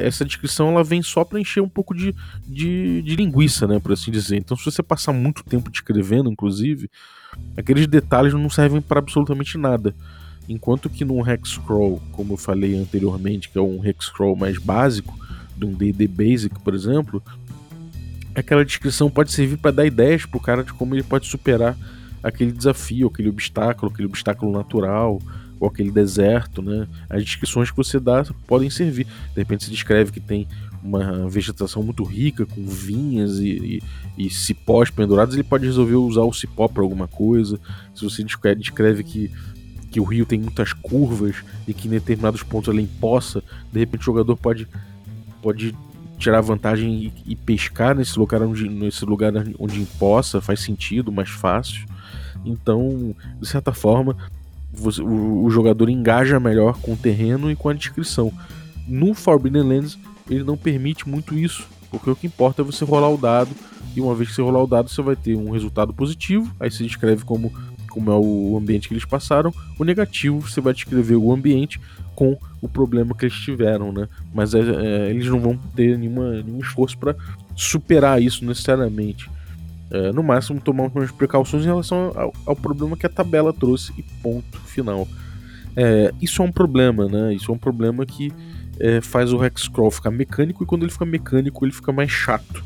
essa 0.01 0.25
descrição 0.25 0.69
ela 0.69 0.83
vem 0.83 1.01
só 1.01 1.23
para 1.23 1.39
encher 1.39 1.61
um 1.61 1.69
pouco 1.69 1.95
de, 1.95 2.13
de, 2.45 3.01
de, 3.01 3.15
linguiça, 3.15 3.65
né, 3.65 3.79
por 3.79 3.93
assim 3.93 4.11
dizer. 4.11 4.37
Então, 4.37 4.57
se 4.57 4.65
você 4.65 4.83
passar 4.83 5.13
muito 5.13 5.43
tempo 5.43 5.71
descrevendo, 5.71 6.29
inclusive, 6.29 6.89
aqueles 7.55 7.87
detalhes 7.87 8.33
não 8.33 8.49
servem 8.49 8.81
para 8.81 8.99
absolutamente 8.99 9.57
nada. 9.57 9.95
Enquanto 10.47 10.89
que 10.89 11.05
num 11.05 11.27
Hexcrawl, 11.27 12.01
como 12.11 12.33
eu 12.33 12.37
falei 12.37 12.75
anteriormente, 12.77 13.49
que 13.49 13.57
é 13.57 13.61
um 13.61 13.83
Hexcrawl 13.83 14.35
mais 14.35 14.57
básico, 14.57 15.17
de 15.57 15.65
um 15.65 15.73
D&D 15.73 16.07
Basic, 16.07 16.59
por 16.59 16.75
exemplo, 16.75 17.23
aquela 18.35 18.65
descrição 18.65 19.09
pode 19.09 19.31
servir 19.31 19.57
para 19.57 19.71
dar 19.71 19.85
ideias 19.85 20.25
pro 20.25 20.39
cara 20.39 20.63
de 20.63 20.73
como 20.73 20.93
ele 20.93 21.03
pode 21.03 21.25
superar 21.27 21.77
aquele 22.25 22.51
desafio, 22.51 23.07
aquele 23.07 23.29
obstáculo, 23.29 23.91
aquele 23.91 24.07
obstáculo 24.07 24.51
natural, 24.51 25.19
ou 25.59 25.67
aquele 25.67 25.91
deserto, 25.91 26.61
né? 26.61 26.87
As 27.09 27.23
descrições 27.23 27.71
que 27.71 27.77
você 27.77 27.99
dá 27.99 28.25
podem 28.47 28.69
servir. 28.69 29.05
De 29.05 29.37
repente 29.37 29.65
você 29.65 29.71
descreve 29.71 30.11
que 30.11 30.19
tem 30.19 30.47
uma 30.83 31.27
vegetação 31.29 31.81
muito 31.81 32.03
rica, 32.03 32.45
com 32.45 32.65
vinhas 32.65 33.39
e, 33.39 33.81
e, 34.17 34.25
e 34.25 34.29
cipós 34.29 34.89
pendurados, 34.89 35.33
ele 35.33 35.43
pode 35.43 35.65
resolver 35.65 35.95
usar 35.95 36.21
o 36.21 36.33
cipó 36.33 36.67
para 36.67 36.83
alguma 36.83 37.07
coisa. 37.07 37.59
Se 37.93 38.03
você 38.03 38.23
descreve, 38.23 38.61
descreve 38.61 39.03
que, 39.03 39.31
que 39.91 39.99
o 39.99 40.03
rio 40.03 40.25
tem 40.25 40.39
muitas 40.39 40.73
curvas 40.73 41.37
e 41.67 41.73
que 41.73 41.87
em 41.87 41.91
determinados 41.91 42.43
pontos 42.43 42.71
ele 42.71 42.83
empoça, 42.83 43.43
de 43.71 43.79
repente 43.79 44.01
o 44.01 44.05
jogador 44.05 44.35
pode, 44.35 44.67
pode 45.41 45.75
tirar 46.17 46.41
vantagem 46.41 47.11
e, 47.25 47.31
e 47.31 47.35
pescar 47.35 47.95
nesse 47.95 48.17
lugar 48.17 48.41
onde 48.41 48.67
nesse 48.69 49.05
lugar 49.05 49.33
onde 49.59 49.81
empoça, 49.81 50.41
faz 50.41 50.61
sentido, 50.61 51.11
mais 51.11 51.29
fácil. 51.29 51.85
Então, 52.45 53.15
de 53.39 53.47
certa 53.47 53.73
forma, 53.73 54.15
você, 54.71 55.01
o, 55.01 55.43
o, 55.43 55.49
jogador 55.49 55.89
engaja 55.89 56.39
melhor 56.39 56.77
com 56.79 56.93
o 56.93 56.97
terreno 56.97 57.49
e 57.49 57.55
com 57.55 57.69
a 57.69 57.73
descrição. 57.73 58.31
No 58.87 59.13
Forbidden 59.13 59.63
Lands, 59.63 59.97
ele 60.29 60.43
não 60.43 60.57
permite 60.57 61.07
muito 61.07 61.37
isso, 61.37 61.67
porque 61.89 62.09
o 62.09 62.15
que 62.15 62.27
importa 62.27 62.61
é 62.61 62.65
você 62.65 62.85
rolar 62.85 63.09
o 63.09 63.17
dado, 63.17 63.51
e 63.95 64.01
uma 64.01 64.13
vez 64.13 64.29
que 64.29 64.35
você 64.35 64.41
rolar 64.41 64.63
o 64.63 64.67
dado, 64.67 64.89
você 64.89 65.01
vai 65.01 65.15
ter 65.15 65.35
um 65.35 65.51
resultado 65.51 65.93
positivo, 65.93 66.53
aí 66.59 66.69
você 66.69 66.83
descreve 66.83 67.23
como, 67.23 67.51
como 67.89 68.11
é 68.11 68.15
o 68.15 68.57
ambiente 68.57 68.87
que 68.87 68.93
eles 68.93 69.05
passaram, 69.05 69.53
o 69.79 69.83
negativo, 69.83 70.41
você 70.41 70.61
vai 70.61 70.73
descrever 70.73 71.15
o 71.15 71.31
ambiente 71.31 71.79
com 72.15 72.37
o 72.61 72.67
problema 72.67 73.13
que 73.13 73.25
eles 73.25 73.35
tiveram, 73.35 73.91
né? 73.91 74.07
Mas 74.33 74.53
é, 74.53 74.59
é, 74.59 75.09
eles 75.09 75.27
não 75.27 75.39
vão 75.39 75.57
ter 75.75 75.97
nenhuma, 75.97 76.41
nenhum 76.41 76.59
esforço 76.59 76.97
para 76.97 77.15
superar 77.55 78.21
isso 78.21 78.45
necessariamente. 78.45 79.29
É, 79.91 80.11
no 80.11 80.23
máximo, 80.23 80.59
tomar 80.59 80.87
umas 80.87 81.11
precauções 81.11 81.63
em 81.63 81.67
relação 81.67 82.11
ao, 82.15 82.33
ao, 82.45 82.55
problema 82.55 82.97
que 82.97 83.05
a 83.05 83.09
tabela 83.09 83.53
trouxe 83.53 83.93
e 83.97 84.03
ponto 84.23 84.59
final. 84.61 85.07
É, 85.75 86.11
isso 86.21 86.41
é 86.41 86.45
um 86.45 86.51
problema, 86.51 87.07
né? 87.07 87.33
Isso 87.33 87.51
é 87.51 87.53
um 87.53 87.57
problema 87.57 88.05
que 88.05 88.33
é, 88.79 88.99
faz 89.01 89.31
o 89.31 89.43
Hexcrawl 89.43 89.91
ficar 89.91 90.11
mecânico 90.11 90.63
e 90.63 90.65
quando 90.65 90.83
ele 90.83 90.91
fica 90.91 91.05
mecânico, 91.05 91.65
ele 91.65 91.71
fica 91.71 91.91
mais 91.91 92.09
chato. 92.09 92.63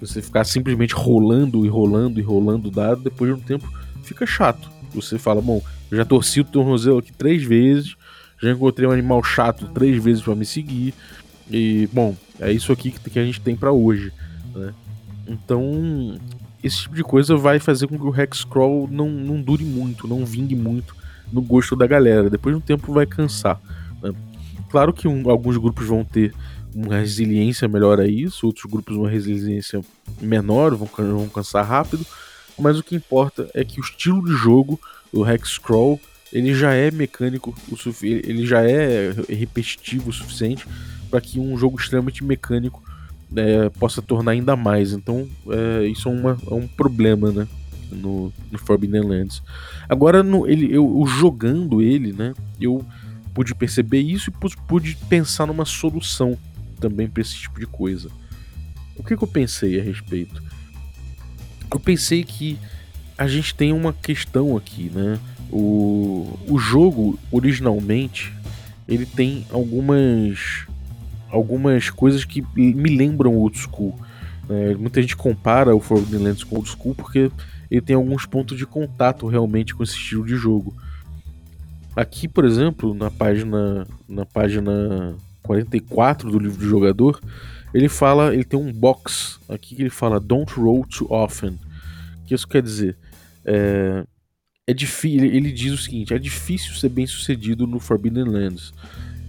Você 0.00 0.20
ficar 0.20 0.44
simplesmente 0.44 0.94
rolando 0.94 1.64
e 1.64 1.68
rolando 1.68 2.18
e 2.18 2.22
rolando 2.22 2.68
o 2.68 2.70
dado, 2.70 3.02
depois 3.02 3.32
de 3.32 3.40
um 3.40 3.42
tempo, 3.42 3.72
fica 4.02 4.26
chato. 4.26 4.70
Você 4.94 5.16
fala, 5.18 5.40
bom, 5.40 5.62
eu 5.90 5.96
já 5.96 6.04
torci 6.04 6.40
o 6.40 6.44
tornozelo 6.44 6.98
aqui 6.98 7.12
três 7.12 7.42
vezes, 7.42 7.96
já 8.42 8.50
encontrei 8.50 8.88
um 8.88 8.92
animal 8.92 9.22
chato 9.22 9.68
três 9.68 10.02
vezes 10.02 10.22
para 10.22 10.34
me 10.34 10.44
seguir, 10.44 10.94
e, 11.50 11.88
bom, 11.92 12.16
é 12.40 12.50
isso 12.52 12.72
aqui 12.72 12.90
que 12.90 13.18
a 13.18 13.24
gente 13.24 13.40
tem 13.40 13.54
para 13.54 13.72
hoje, 13.72 14.12
né? 14.54 14.72
Então, 15.26 16.18
esse 16.62 16.82
tipo 16.82 16.94
de 16.94 17.02
coisa 17.02 17.36
vai 17.36 17.58
fazer 17.58 17.86
com 17.86 17.98
que 17.98 18.04
o 18.04 18.20
Hexcrawl 18.20 18.88
não, 18.90 19.08
não 19.08 19.40
dure 19.40 19.64
muito, 19.64 20.06
não 20.08 20.24
vingue 20.24 20.54
muito 20.54 20.94
no 21.32 21.40
gosto 21.40 21.74
da 21.76 21.86
galera. 21.86 22.30
Depois 22.30 22.54
de 22.54 22.62
um 22.62 22.64
tempo 22.64 22.92
vai 22.92 23.06
cansar. 23.06 23.60
Né? 24.02 24.12
Claro 24.70 24.92
que 24.92 25.08
um, 25.08 25.28
alguns 25.30 25.56
grupos 25.56 25.86
vão 25.86 26.04
ter 26.04 26.34
uma 26.74 26.96
resiliência 26.96 27.68
melhor 27.68 28.00
a 28.00 28.06
isso, 28.06 28.46
outros 28.46 28.64
grupos 28.64 28.96
uma 28.96 29.08
resiliência 29.08 29.80
menor, 30.20 30.74
vão, 30.74 30.88
vão 30.96 31.28
cansar 31.28 31.66
rápido, 31.66 32.04
mas 32.58 32.78
o 32.78 32.82
que 32.82 32.94
importa 32.94 33.48
é 33.54 33.64
que 33.64 33.80
o 33.80 33.82
estilo 33.82 34.24
de 34.24 34.32
jogo 34.32 34.80
do 35.12 35.28
Hexcrawl 35.28 36.00
ele 36.32 36.54
já 36.54 36.72
é 36.72 36.90
mecânico, 36.90 37.54
ele 38.02 38.46
já 38.46 38.62
é 38.62 39.14
repetitivo 39.28 40.10
o 40.10 40.12
suficiente 40.12 40.66
para 41.10 41.20
que 41.20 41.38
um 41.38 41.56
jogo 41.58 41.78
extremamente 41.78 42.24
mecânico 42.24 42.82
é, 43.36 43.68
possa 43.70 44.00
tornar 44.00 44.32
ainda 44.32 44.56
mais. 44.56 44.92
Então, 44.92 45.28
é, 45.48 45.86
isso 45.86 46.08
é, 46.08 46.12
uma, 46.12 46.38
é, 46.50 46.54
um 46.54 46.66
problema, 46.66 47.30
né? 47.30 47.46
No, 47.90 48.32
no 48.50 48.58
Forbidden 48.58 49.02
Lands. 49.02 49.42
Agora, 49.86 50.22
no, 50.22 50.48
ele, 50.48 50.74
eu, 50.74 51.04
jogando 51.06 51.82
ele, 51.82 52.12
né? 52.12 52.32
Eu 52.58 52.82
pude 53.34 53.54
perceber 53.54 54.00
isso 54.00 54.30
e 54.30 54.32
pude, 54.32 54.56
pude 54.66 54.96
pensar 55.08 55.46
numa 55.46 55.66
solução 55.66 56.38
também 56.80 57.06
para 57.06 57.20
esse 57.20 57.36
tipo 57.36 57.60
de 57.60 57.66
coisa. 57.66 58.10
O 58.96 59.02
que, 59.02 59.16
que 59.16 59.22
eu 59.22 59.28
pensei 59.28 59.78
a 59.78 59.82
respeito? 59.82 60.42
Eu 61.70 61.78
pensei 61.78 62.24
que 62.24 62.58
a 63.16 63.26
gente 63.26 63.54
tem 63.54 63.72
uma 63.72 63.92
questão 63.92 64.56
aqui, 64.56 64.90
né? 64.94 65.18
O, 65.52 66.38
o 66.48 66.58
jogo, 66.58 67.18
originalmente, 67.30 68.32
ele 68.88 69.04
tem 69.04 69.46
algumas 69.50 70.66
algumas 71.30 71.88
coisas 71.88 72.24
que 72.24 72.44
me 72.54 72.94
lembram 72.94 73.36
Old 73.36 73.58
School. 73.58 73.98
É, 74.48 74.74
muita 74.74 75.00
gente 75.00 75.16
compara 75.16 75.74
o 75.74 75.80
Forbidden 75.80 76.24
Lands 76.24 76.44
com 76.44 76.56
Old 76.56 76.68
School 76.68 76.94
porque 76.94 77.30
ele 77.70 77.80
tem 77.80 77.96
alguns 77.96 78.26
pontos 78.26 78.58
de 78.58 78.66
contato 78.66 79.26
realmente 79.26 79.74
com 79.74 79.82
esse 79.82 79.94
estilo 79.94 80.26
de 80.26 80.36
jogo. 80.36 80.74
Aqui, 81.96 82.28
por 82.28 82.44
exemplo, 82.44 82.92
na 82.94 83.10
página 83.10 83.86
na 84.08 84.26
página 84.26 85.14
44 85.42 86.30
do 86.30 86.38
livro 86.38 86.58
do 86.58 86.68
jogador, 86.68 87.20
ele 87.72 87.88
fala, 87.88 88.34
ele 88.34 88.44
tem 88.44 88.58
um 88.58 88.72
box 88.72 89.38
aqui 89.48 89.74
que 89.74 89.82
ele 89.82 89.90
fala 89.90 90.20
Don't 90.20 90.52
roll 90.54 90.86
too 90.86 91.10
often. 91.10 91.58
O 92.20 92.26
que 92.26 92.34
isso 92.34 92.46
quer 92.46 92.62
dizer? 92.62 92.96
É, 93.44 94.04
é 94.66 94.72
difícil, 94.72 95.24
ele 95.24 95.50
diz 95.50 95.72
o 95.72 95.78
seguinte: 95.78 96.14
é 96.14 96.18
difícil 96.18 96.74
ser 96.74 96.88
bem 96.88 97.06
sucedido 97.06 97.66
no 97.66 97.80
Forbidden 97.80 98.24
Lands. 98.24 98.72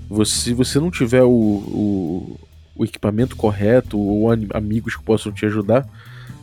Você, 0.08 0.32
se 0.32 0.54
você 0.54 0.80
não 0.80 0.92
tiver 0.92 1.24
o, 1.24 1.30
o, 1.30 2.40
o 2.76 2.86
equipamento 2.86 3.36
correto 3.36 3.98
ou 4.00 4.30
amigos 4.54 4.96
que 4.96 5.04
possam 5.04 5.32
te 5.32 5.46
ajudar, 5.46 5.88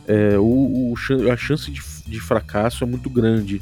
é, 0.07 0.37
o, 0.37 0.43
o, 0.43 0.95
a 1.31 1.37
chance 1.37 1.71
de, 1.71 1.81
de, 2.05 2.19
fracasso 2.19 2.83
é 2.83 2.87
muito 2.87 3.09
grande. 3.09 3.61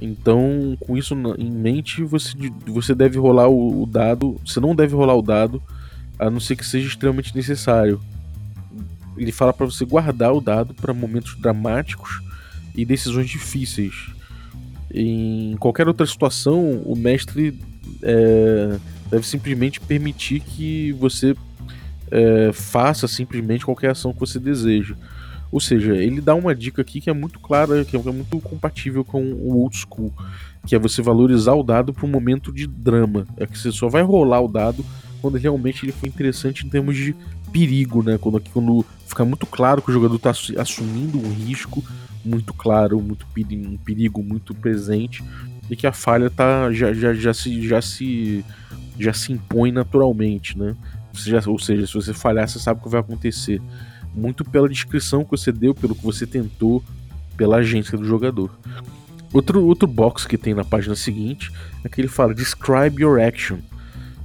Então, 0.00 0.76
com 0.78 0.96
isso 0.96 1.14
em 1.36 1.50
mente, 1.50 2.04
você, 2.04 2.32
você 2.66 2.94
deve 2.94 3.18
rolar 3.18 3.48
o, 3.48 3.82
o 3.82 3.86
dado. 3.86 4.40
Você 4.46 4.60
não 4.60 4.72
deve 4.72 4.94
rolar 4.94 5.16
o 5.16 5.22
dado, 5.22 5.60
a 6.16 6.30
não 6.30 6.38
ser 6.38 6.54
que 6.54 6.64
seja 6.64 6.86
extremamente 6.86 7.34
necessário. 7.34 8.00
Ele 9.16 9.32
fala 9.32 9.52
para 9.52 9.66
você 9.66 9.84
guardar 9.84 10.32
o 10.32 10.40
dado 10.40 10.74
para 10.74 10.94
momentos 10.94 11.34
dramáticos 11.40 12.20
e 12.76 12.84
decisões 12.84 13.28
difíceis. 13.28 14.16
Em 14.92 15.56
qualquer 15.58 15.86
outra 15.86 16.06
situação, 16.06 16.82
o 16.84 16.96
mestre 16.96 17.58
é, 18.02 18.78
deve 19.10 19.26
simplesmente 19.26 19.80
permitir 19.80 20.40
que 20.40 20.92
você 20.92 21.34
é, 22.10 22.50
faça 22.52 23.06
simplesmente 23.06 23.64
qualquer 23.64 23.90
ação 23.90 24.12
que 24.12 24.20
você 24.20 24.38
deseja. 24.38 24.94
Ou 25.50 25.60
seja, 25.60 25.96
ele 25.96 26.20
dá 26.20 26.34
uma 26.34 26.54
dica 26.54 26.82
aqui 26.82 27.00
que 27.00 27.08
é 27.08 27.12
muito 27.12 27.40
clara, 27.40 27.84
que 27.84 27.96
é 27.96 28.00
muito 28.00 28.38
compatível 28.40 29.04
com 29.04 29.22
o 29.22 29.56
old 29.62 29.76
school, 29.76 30.12
que 30.66 30.74
é 30.74 30.78
você 30.78 31.00
valorizar 31.00 31.54
o 31.54 31.62
dado 31.62 31.92
para 31.92 32.04
um 32.04 32.10
momento 32.10 32.52
de 32.52 32.66
drama. 32.66 33.26
É 33.36 33.46
que 33.46 33.58
você 33.58 33.72
só 33.72 33.88
vai 33.88 34.02
rolar 34.02 34.40
o 34.40 34.48
dado 34.48 34.84
quando 35.22 35.36
realmente 35.36 35.84
ele 35.84 35.92
for 35.92 36.06
interessante 36.06 36.66
em 36.66 36.68
termos 36.68 36.96
de 36.96 37.16
perigo, 37.50 38.02
né? 38.02 38.18
Quando, 38.18 38.40
quando 38.52 38.84
fica 39.06 39.24
muito 39.24 39.46
claro 39.46 39.80
que 39.80 39.90
o 39.90 39.92
jogador 39.92 40.16
está 40.16 40.30
assumindo 40.30 41.18
um 41.18 41.32
risco 41.32 41.82
muito 42.28 42.52
claro, 42.52 43.00
muito 43.00 43.26
um 43.50 43.76
perigo 43.78 44.22
muito 44.22 44.54
presente 44.54 45.24
e 45.70 45.76
que 45.76 45.86
a 45.86 45.92
falha 45.92 46.30
tá 46.30 46.72
já, 46.72 46.92
já, 46.92 47.14
já 47.14 47.34
se 47.34 47.66
já 47.66 47.80
se 47.80 48.44
já 48.98 49.12
se 49.12 49.32
impõe 49.32 49.70
naturalmente, 49.72 50.58
né? 50.58 50.76
Já, 51.14 51.40
ou 51.46 51.58
seja, 51.58 51.86
se 51.86 51.94
você 51.94 52.12
falhar, 52.12 52.48
você 52.48 52.58
sabe 52.58 52.80
o 52.80 52.82
que 52.82 52.88
vai 52.88 53.00
acontecer 53.00 53.60
muito 54.14 54.44
pela 54.44 54.68
descrição 54.68 55.24
que 55.24 55.30
você 55.30 55.52
deu, 55.52 55.74
pelo 55.74 55.94
que 55.94 56.04
você 56.04 56.26
tentou, 56.26 56.82
pela 57.36 57.56
agência 57.58 57.96
do 57.96 58.04
jogador. 58.04 58.50
Outro, 59.32 59.64
outro 59.64 59.86
box 59.86 60.26
que 60.26 60.38
tem 60.38 60.54
na 60.54 60.64
página 60.64 60.96
seguinte 60.96 61.52
é 61.84 61.88
que 61.88 62.00
ele 62.00 62.08
fala 62.08 62.34
Describe 62.34 63.00
your 63.00 63.20
action. 63.20 63.58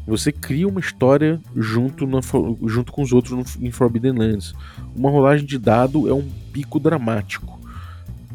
Você 0.07 0.31
cria 0.31 0.67
uma 0.67 0.79
história 0.79 1.39
junto, 1.55 2.05
na, 2.05 2.19
junto 2.65 2.91
com 2.91 3.01
os 3.01 3.13
outros 3.13 3.57
no, 3.57 3.65
em 3.65 3.71
Forbidden 3.71 4.13
Lands. 4.13 4.53
Uma 4.95 5.09
rolagem 5.09 5.45
de 5.45 5.57
dado 5.57 6.09
é 6.09 6.13
um 6.13 6.27
pico 6.51 6.79
dramático. 6.79 7.59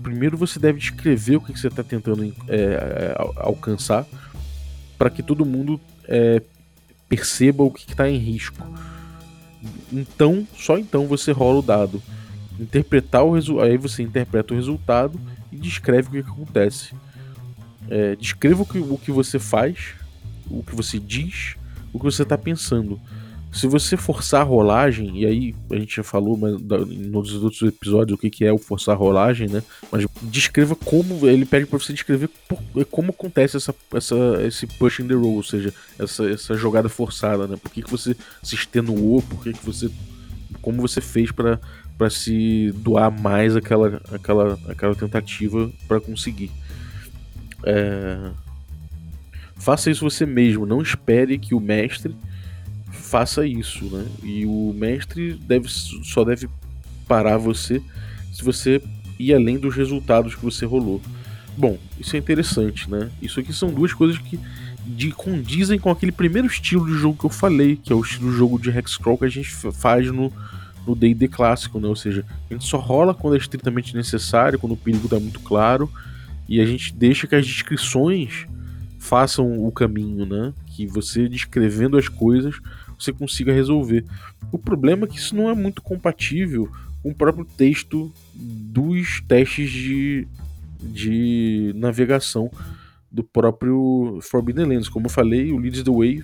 Primeiro 0.08 0.38
você 0.38 0.58
deve 0.58 0.78
descrever 0.78 1.36
o 1.36 1.40
que 1.42 1.52
você 1.52 1.68
está 1.68 1.84
tentando 1.84 2.24
é, 2.48 2.56
é, 2.56 3.14
alcançar 3.36 4.06
para 4.96 5.10
que 5.10 5.22
todo 5.22 5.44
mundo 5.44 5.78
é, 6.04 6.40
perceba 7.10 7.62
o 7.62 7.70
que 7.70 7.86
está 7.86 8.08
em 8.08 8.16
risco. 8.16 8.66
Então, 9.92 10.48
só 10.56 10.78
então 10.78 11.06
você 11.06 11.30
rola 11.30 11.58
o 11.58 11.62
dado. 11.62 12.02
Interpretar 12.58 13.22
o 13.22 13.34
resultado. 13.34 13.66
Aí 13.66 13.76
você 13.76 14.02
interpreta 14.02 14.54
o 14.54 14.56
resultado 14.56 15.20
e 15.52 15.56
descreve 15.56 16.08
o 16.08 16.10
que, 16.12 16.22
que 16.22 16.30
acontece. 16.30 16.94
É, 17.90 18.16
descreva 18.16 18.62
o 18.62 18.66
que, 18.66 18.78
o 18.78 18.96
que 18.96 19.12
você 19.12 19.38
faz, 19.38 19.92
o 20.50 20.62
que 20.62 20.74
você 20.74 20.98
diz, 20.98 21.54
o 21.92 21.98
que 21.98 22.04
você 22.06 22.22
está 22.22 22.38
pensando. 22.38 22.98
Se 23.50 23.66
você 23.66 23.96
forçar 23.96 24.42
a 24.42 24.44
rolagem, 24.44 25.20
e 25.20 25.26
aí 25.26 25.54
a 25.70 25.76
gente 25.76 25.96
já 25.96 26.02
falou 26.02 26.36
mas, 26.36 26.60
nos 26.60 27.34
outros 27.42 27.62
episódios 27.62 28.16
o 28.16 28.20
que, 28.20 28.28
que 28.28 28.44
é 28.44 28.52
o 28.52 28.58
forçar 28.58 28.94
a 28.94 28.98
rolagem, 28.98 29.48
né? 29.48 29.62
Mas 29.90 30.06
descreva 30.22 30.76
como. 30.76 31.26
Ele 31.26 31.46
pede 31.46 31.64
para 31.64 31.78
você 31.78 31.92
descrever 31.92 32.28
como 32.90 33.10
acontece 33.10 33.56
essa, 33.56 33.74
essa, 33.94 34.16
esse 34.46 34.66
push 34.66 35.00
in 35.00 35.08
the 35.08 35.14
roll, 35.14 35.36
ou 35.36 35.42
seja, 35.42 35.72
essa, 35.98 36.28
essa 36.28 36.54
jogada 36.54 36.88
forçada, 36.88 37.46
né? 37.46 37.56
Por 37.56 37.72
que, 37.72 37.82
que 37.82 37.90
você 37.90 38.14
se 38.42 38.54
extenuou, 38.54 39.22
por 39.22 39.42
que, 39.42 39.52
que 39.52 39.64
você. 39.64 39.90
Como 40.60 40.82
você 40.82 41.00
fez 41.00 41.30
para 41.32 41.58
para 41.98 42.08
se 42.08 42.72
doar 42.76 43.10
mais 43.10 43.56
aquela, 43.56 44.00
aquela, 44.12 44.56
aquela 44.68 44.94
tentativa 44.94 45.68
para 45.88 46.00
conseguir. 46.00 46.50
É... 47.64 48.30
Faça 49.56 49.90
isso 49.90 50.08
você 50.08 50.24
mesmo, 50.24 50.64
não 50.64 50.80
espere 50.80 51.36
que 51.36 51.56
o 51.56 51.60
mestre 51.60 52.14
faça 52.90 53.46
isso, 53.46 53.84
né? 53.86 54.06
E 54.22 54.44
o 54.46 54.74
mestre 54.76 55.34
deve, 55.34 55.68
só 55.68 56.24
deve 56.24 56.48
parar 57.06 57.38
você 57.38 57.82
se 58.32 58.44
você 58.44 58.82
ir 59.18 59.34
além 59.34 59.58
dos 59.58 59.74
resultados 59.74 60.34
que 60.34 60.44
você 60.44 60.64
rolou. 60.64 61.00
Bom, 61.56 61.76
isso 61.98 62.14
é 62.14 62.18
interessante, 62.18 62.88
né? 62.90 63.10
Isso 63.20 63.40
aqui 63.40 63.52
são 63.52 63.70
duas 63.70 63.92
coisas 63.92 64.18
que 64.18 64.38
de, 64.86 65.10
condizem 65.10 65.78
com 65.78 65.90
aquele 65.90 66.12
primeiro 66.12 66.46
estilo 66.46 66.86
de 66.86 66.94
jogo 66.94 67.18
que 67.18 67.26
eu 67.26 67.30
falei, 67.30 67.76
que 67.76 67.92
é 67.92 67.96
o 67.96 68.00
estilo 68.00 68.30
de 68.30 68.36
jogo 68.36 68.58
de 68.58 68.70
Hexcrawl 68.70 69.18
que 69.18 69.24
a 69.24 69.28
gente 69.28 69.50
faz 69.50 70.10
no 70.10 70.32
no 70.88 70.96
D&D 70.96 71.28
clássico, 71.28 71.78
né? 71.78 71.86
Ou 71.86 71.96
seja, 71.96 72.24
a 72.48 72.54
gente 72.54 72.64
só 72.64 72.78
rola 72.78 73.12
quando 73.12 73.34
é 73.34 73.38
estritamente 73.38 73.94
necessário, 73.94 74.58
quando 74.58 74.72
o 74.72 74.76
perigo 74.76 75.04
está 75.04 75.20
muito 75.20 75.40
claro, 75.40 75.90
e 76.48 76.60
a 76.60 76.66
gente 76.66 76.94
deixa 76.94 77.26
que 77.26 77.34
as 77.34 77.46
descrições 77.46 78.46
façam 78.98 79.66
o 79.66 79.70
caminho, 79.70 80.24
né? 80.24 80.52
Que 80.78 80.86
você 80.86 81.28
descrevendo 81.28 81.98
as 81.98 82.06
coisas 82.06 82.60
você 82.96 83.12
consiga 83.12 83.52
resolver. 83.52 84.04
O 84.52 84.58
problema 84.58 85.04
é 85.04 85.08
que 85.08 85.18
isso 85.18 85.34
não 85.34 85.50
é 85.50 85.54
muito 85.56 85.82
compatível 85.82 86.70
com 87.02 87.10
o 87.10 87.14
próprio 87.14 87.44
texto 87.44 88.12
dos 88.32 89.20
testes 89.26 89.68
de, 89.68 90.28
de 90.80 91.72
navegação 91.74 92.48
do 93.10 93.24
próprio 93.24 94.20
Forbidden 94.22 94.66
Lands. 94.66 94.88
Como 94.88 95.06
eu 95.06 95.10
falei, 95.10 95.50
o 95.50 95.58
Leads 95.58 95.82
the 95.82 95.90
Way 95.90 96.22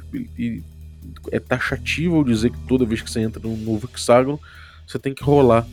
é 1.32 1.40
taxativo 1.40 2.14
ao 2.14 2.22
dizer 2.22 2.50
que 2.52 2.58
toda 2.68 2.84
vez 2.84 3.02
que 3.02 3.10
você 3.10 3.20
entra 3.22 3.42
num 3.42 3.56
novo 3.56 3.88
hexágono, 3.92 4.38
você 4.86 5.00
tem 5.00 5.12
que 5.12 5.24
rolar 5.24 5.66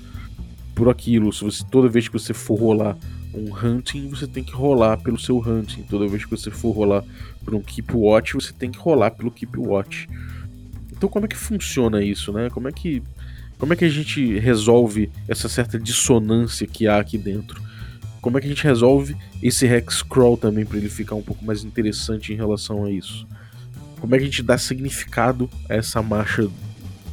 por 0.74 0.90
aquilo. 0.90 1.32
Se 1.32 1.44
você, 1.44 1.64
toda 1.70 1.88
vez 1.88 2.08
que 2.08 2.14
você 2.14 2.34
for 2.34 2.60
rolar 2.60 2.98
um 3.34 3.54
hunting, 3.56 4.10
você 4.10 4.28
tem 4.28 4.44
que 4.44 4.54
rolar 4.54 4.98
pelo 4.98 5.20
seu 5.20 5.38
hunting. 5.40 5.84
Toda 5.84 6.08
vez 6.08 6.26
que 6.26 6.32
você 6.32 6.52
for 6.52 6.72
rolar 6.72 7.04
por 7.44 7.56
um 7.56 7.62
keep 7.62 7.94
watch, 7.94 8.34
você 8.34 8.52
tem 8.54 8.72
que 8.72 8.80
rolar 8.80 9.12
pelo 9.12 9.32
keep 9.32 9.58
watch. 9.58 10.08
Então 10.92 11.10
como 11.10 11.26
é 11.26 11.30
que 11.30 11.38
funciona 11.38 12.04
isso, 12.04 12.32
né? 12.32 12.50
Como 12.50 12.68
é 12.68 12.72
que 12.72 13.02
como 13.58 13.74
é 13.74 13.76
que 13.76 13.86
a 13.86 13.90
gente 13.90 14.40
resolve 14.40 15.12
essa 15.28 15.48
certa 15.48 15.78
dissonância 15.78 16.66
que 16.66 16.88
há 16.88 16.98
aqui 16.98 17.16
dentro? 17.16 17.62
Como 18.20 18.36
é 18.38 18.42
que 18.42 18.48
a 18.48 18.50
gente 18.50 18.64
resolve 18.64 19.16
esse 19.42 19.68
hex 19.68 20.02
crawl 20.02 20.36
também 20.36 20.66
para 20.66 20.78
ele 20.78 20.90
ficar 20.90 21.14
um 21.14 21.22
pouco 21.22 21.46
mais 21.46 21.64
interessante 21.64 22.34
em 22.34 22.36
relação 22.36 22.86
a 22.86 22.92
isso? 22.92 23.28
Como 24.00 24.16
é 24.16 24.18
que 24.18 24.24
a 24.24 24.28
gente 24.28 24.42
dá 24.42 24.58
significado 24.58 25.48
a 25.70 25.76
essa 25.76 26.02
marcha 26.02 26.50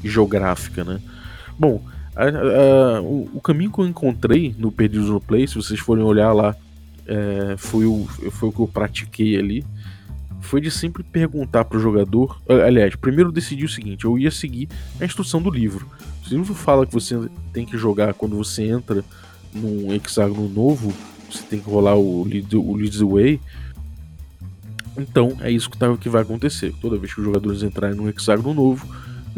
geográfica, 0.02 0.85
né? 0.85 1.00
Bom, 1.59 1.85
a, 2.24 2.96
a, 2.96 3.00
o, 3.00 3.31
o, 3.35 3.40
caminho 3.40 3.72
que 3.72 3.78
eu 3.78 3.87
encontrei 3.87 4.54
no 4.59 4.72
Perdidos 4.72 5.09
no 5.09 5.20
Play, 5.20 5.46
se 5.46 5.54
vocês 5.54 5.81
forem 5.81 6.04
olhar 6.04 6.33
lá, 6.33 6.54
é, 7.07 7.54
foi, 7.57 7.87
o, 7.87 8.07
foi 8.31 8.48
o 8.48 8.52
que 8.52 8.61
eu 8.61 8.68
pratiquei 8.68 9.38
ali 9.38 9.64
foi 10.40 10.61
de 10.61 10.70
sempre 10.70 11.02
perguntar 11.02 11.64
pro 11.64 11.78
jogador. 11.78 12.40
Aliás, 12.48 12.94
primeiro 12.96 13.28
eu 13.28 13.33
decidi 13.33 13.64
o 13.64 13.68
seguinte: 13.68 14.04
eu 14.04 14.18
ia 14.18 14.31
seguir 14.31 14.68
a 15.00 15.04
instrução 15.04 15.42
do 15.42 15.50
livro. 15.50 15.87
O 16.26 16.28
livro 16.31 16.54
fala 16.54 16.87
que 16.87 16.92
você 16.92 17.28
tem 17.52 17.66
que 17.66 17.76
jogar 17.76 18.14
quando 18.14 18.37
você 18.37 18.64
entra 18.64 19.04
num 19.52 19.92
hexágono 19.92 20.48
novo, 20.48 20.92
você 21.31 21.42
tem 21.42 21.61
que 21.61 21.68
rolar 21.68 21.96
o 21.96 22.24
Lead, 22.24 22.57
o 22.57 22.74
lead 22.74 22.98
the 22.98 23.04
Way. 23.04 23.40
Então 24.96 25.37
é 25.40 25.50
isso 25.50 25.70
que, 25.70 25.78
tá, 25.78 25.94
que 25.96 26.09
vai 26.09 26.22
acontecer. 26.22 26.74
Toda 26.81 26.98
vez 26.98 27.12
que 27.12 27.20
os 27.20 27.26
jogadores 27.26 27.62
entrarem 27.62 27.96
num 27.96 28.09
hexágono 28.09 28.52
novo, 28.54 28.87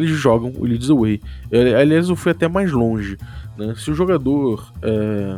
eles 0.02 0.18
jogam 0.18 0.52
o 0.56 0.64
Lead 0.64 0.86
the 0.86 0.94
Way. 0.94 1.20
Aliás, 1.78 2.08
eu 2.08 2.16
fui 2.16 2.32
até 2.32 2.48
mais 2.48 2.72
longe. 2.72 3.16
Né? 3.56 3.74
Se 3.76 3.90
o 3.90 3.94
jogador. 3.94 4.72
É... 4.82 5.36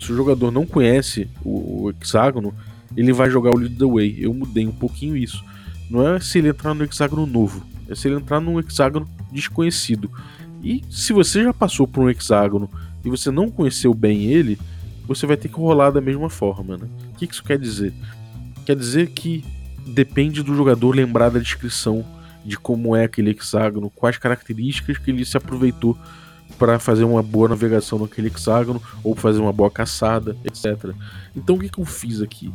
Se 0.00 0.12
o 0.12 0.16
jogador 0.16 0.50
não 0.50 0.66
conhece 0.66 1.28
o, 1.44 1.84
o 1.84 1.90
hexágono, 1.90 2.52
ele 2.96 3.12
vai 3.12 3.30
jogar 3.30 3.50
o 3.50 3.56
Lead 3.56 3.76
the 3.76 3.84
Way. 3.84 4.16
Eu 4.18 4.34
mudei 4.34 4.66
um 4.66 4.72
pouquinho 4.72 5.16
isso. 5.16 5.44
Não 5.88 6.08
é 6.08 6.18
se 6.18 6.38
ele 6.38 6.48
entrar 6.48 6.74
no 6.74 6.82
hexágono 6.82 7.26
novo, 7.26 7.64
é 7.88 7.94
se 7.94 8.08
ele 8.08 8.16
entrar 8.16 8.40
num 8.40 8.58
hexágono 8.58 9.06
desconhecido. 9.30 10.10
E 10.62 10.82
se 10.90 11.12
você 11.12 11.42
já 11.44 11.52
passou 11.52 11.86
por 11.86 12.02
um 12.02 12.10
hexágono 12.10 12.68
e 13.04 13.10
você 13.10 13.30
não 13.30 13.50
conheceu 13.50 13.92
bem 13.92 14.24
ele, 14.24 14.58
você 15.06 15.26
vai 15.26 15.36
ter 15.36 15.48
que 15.48 15.56
rolar 15.56 15.90
da 15.90 16.00
mesma 16.00 16.30
forma. 16.30 16.78
Né? 16.78 16.86
O 17.12 17.16
que 17.16 17.26
isso 17.26 17.44
quer 17.44 17.58
dizer? 17.58 17.92
Quer 18.64 18.76
dizer 18.76 19.10
que 19.10 19.44
depende 19.86 20.42
do 20.42 20.54
jogador 20.54 20.94
lembrar 20.94 21.30
da 21.30 21.38
descrição 21.38 22.04
de 22.44 22.58
como 22.58 22.94
é 22.96 23.04
aquele 23.04 23.30
hexágono, 23.30 23.90
quais 23.90 24.18
características 24.18 24.98
que 24.98 25.10
ele 25.10 25.24
se 25.24 25.36
aproveitou 25.36 25.96
para 26.58 26.78
fazer 26.78 27.04
uma 27.04 27.22
boa 27.22 27.48
navegação 27.48 27.98
naquele 27.98 28.28
hexágono 28.28 28.82
ou 29.02 29.14
fazer 29.14 29.40
uma 29.40 29.52
boa 29.52 29.70
caçada, 29.70 30.36
etc. 30.44 30.94
Então 31.34 31.56
o 31.56 31.58
que, 31.58 31.68
que 31.68 31.78
eu 31.78 31.84
fiz 31.84 32.20
aqui? 32.20 32.52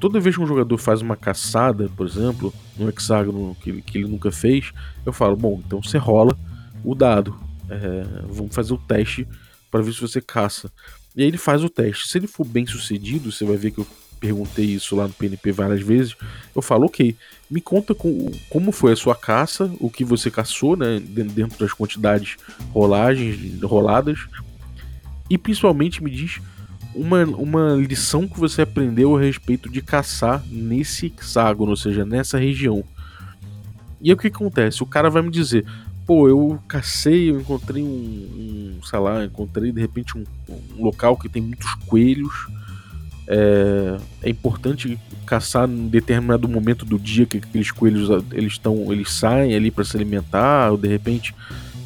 toda 0.00 0.18
vez 0.18 0.34
que 0.34 0.42
um 0.42 0.46
jogador 0.46 0.78
faz 0.78 1.02
uma 1.02 1.14
caçada, 1.14 1.88
por 1.94 2.06
exemplo, 2.06 2.52
no 2.76 2.88
hexágono 2.88 3.54
que 3.60 3.70
ele, 3.70 3.82
que 3.82 3.98
ele 3.98 4.08
nunca 4.08 4.32
fez, 4.32 4.72
eu 5.04 5.12
falo: 5.12 5.36
bom, 5.36 5.60
então 5.64 5.80
você 5.82 5.98
rola 5.98 6.36
o 6.82 6.94
dado. 6.94 7.38
É, 7.68 8.02
vamos 8.28 8.52
fazer 8.52 8.72
o 8.72 8.78
teste 8.78 9.28
para 9.70 9.82
ver 9.82 9.92
se 9.92 10.00
você 10.00 10.20
caça. 10.20 10.72
E 11.14 11.22
aí 11.22 11.28
ele 11.28 11.38
faz 11.38 11.62
o 11.62 11.68
teste. 11.68 12.08
Se 12.08 12.18
ele 12.18 12.26
for 12.26 12.44
bem 12.44 12.66
sucedido, 12.66 13.30
você 13.30 13.44
vai 13.44 13.56
ver 13.56 13.70
que 13.70 13.78
eu 13.78 13.86
perguntei 14.20 14.66
isso 14.66 14.94
lá 14.94 15.08
no 15.08 15.14
PNP 15.14 15.50
várias 15.50 15.80
vezes. 15.80 16.14
Eu 16.54 16.60
falo, 16.60 16.86
ok, 16.86 17.16
me 17.50 17.60
conta 17.60 17.94
com, 17.94 18.30
como 18.50 18.70
foi 18.70 18.92
a 18.92 18.96
sua 18.96 19.16
caça, 19.16 19.72
o 19.80 19.90
que 19.90 20.04
você 20.04 20.30
caçou, 20.30 20.76
né, 20.76 21.00
dentro 21.00 21.58
das 21.58 21.72
quantidades 21.72 22.36
rolagens, 22.72 23.60
roladas, 23.62 24.20
e 25.28 25.38
principalmente 25.38 26.02
me 26.02 26.10
diz 26.10 26.40
uma, 26.94 27.24
uma 27.24 27.74
lição 27.74 28.28
que 28.28 28.38
você 28.38 28.62
aprendeu 28.62 29.16
a 29.16 29.20
respeito 29.20 29.70
de 29.70 29.80
caçar 29.80 30.44
nesse 30.50 31.06
hexágono, 31.06 31.70
ou 31.70 31.76
seja, 31.76 32.04
nessa 32.04 32.38
região. 32.38 32.84
E 34.00 34.10
aí 34.10 34.14
o 34.14 34.16
que 34.16 34.28
acontece? 34.28 34.82
O 34.82 34.86
cara 34.86 35.08
vai 35.08 35.22
me 35.22 35.30
dizer, 35.30 35.64
pô, 36.06 36.28
eu 36.28 36.58
cacei, 36.66 37.30
eu 37.30 37.40
encontrei 37.40 37.82
um, 37.82 37.86
um 37.86 38.80
sei 38.82 38.98
lá, 38.98 39.24
encontrei 39.24 39.70
de 39.70 39.80
repente 39.80 40.18
um, 40.18 40.24
um 40.76 40.84
local 40.84 41.16
que 41.16 41.28
tem 41.28 41.40
muitos 41.40 41.72
coelhos. 41.86 42.48
É, 43.32 43.96
é, 44.24 44.28
importante 44.28 44.98
caçar 45.24 45.68
em 45.68 45.86
determinado 45.86 46.48
momento 46.48 46.84
do 46.84 46.98
dia 46.98 47.24
que 47.24 47.36
aqueles 47.36 47.70
coelhos 47.70 48.08
eles 48.32 48.54
estão, 48.54 48.92
eles 48.92 49.12
saem 49.12 49.54
ali 49.54 49.70
para 49.70 49.84
se 49.84 49.96
alimentar, 49.96 50.72
ou 50.72 50.76
de 50.76 50.88
repente, 50.88 51.32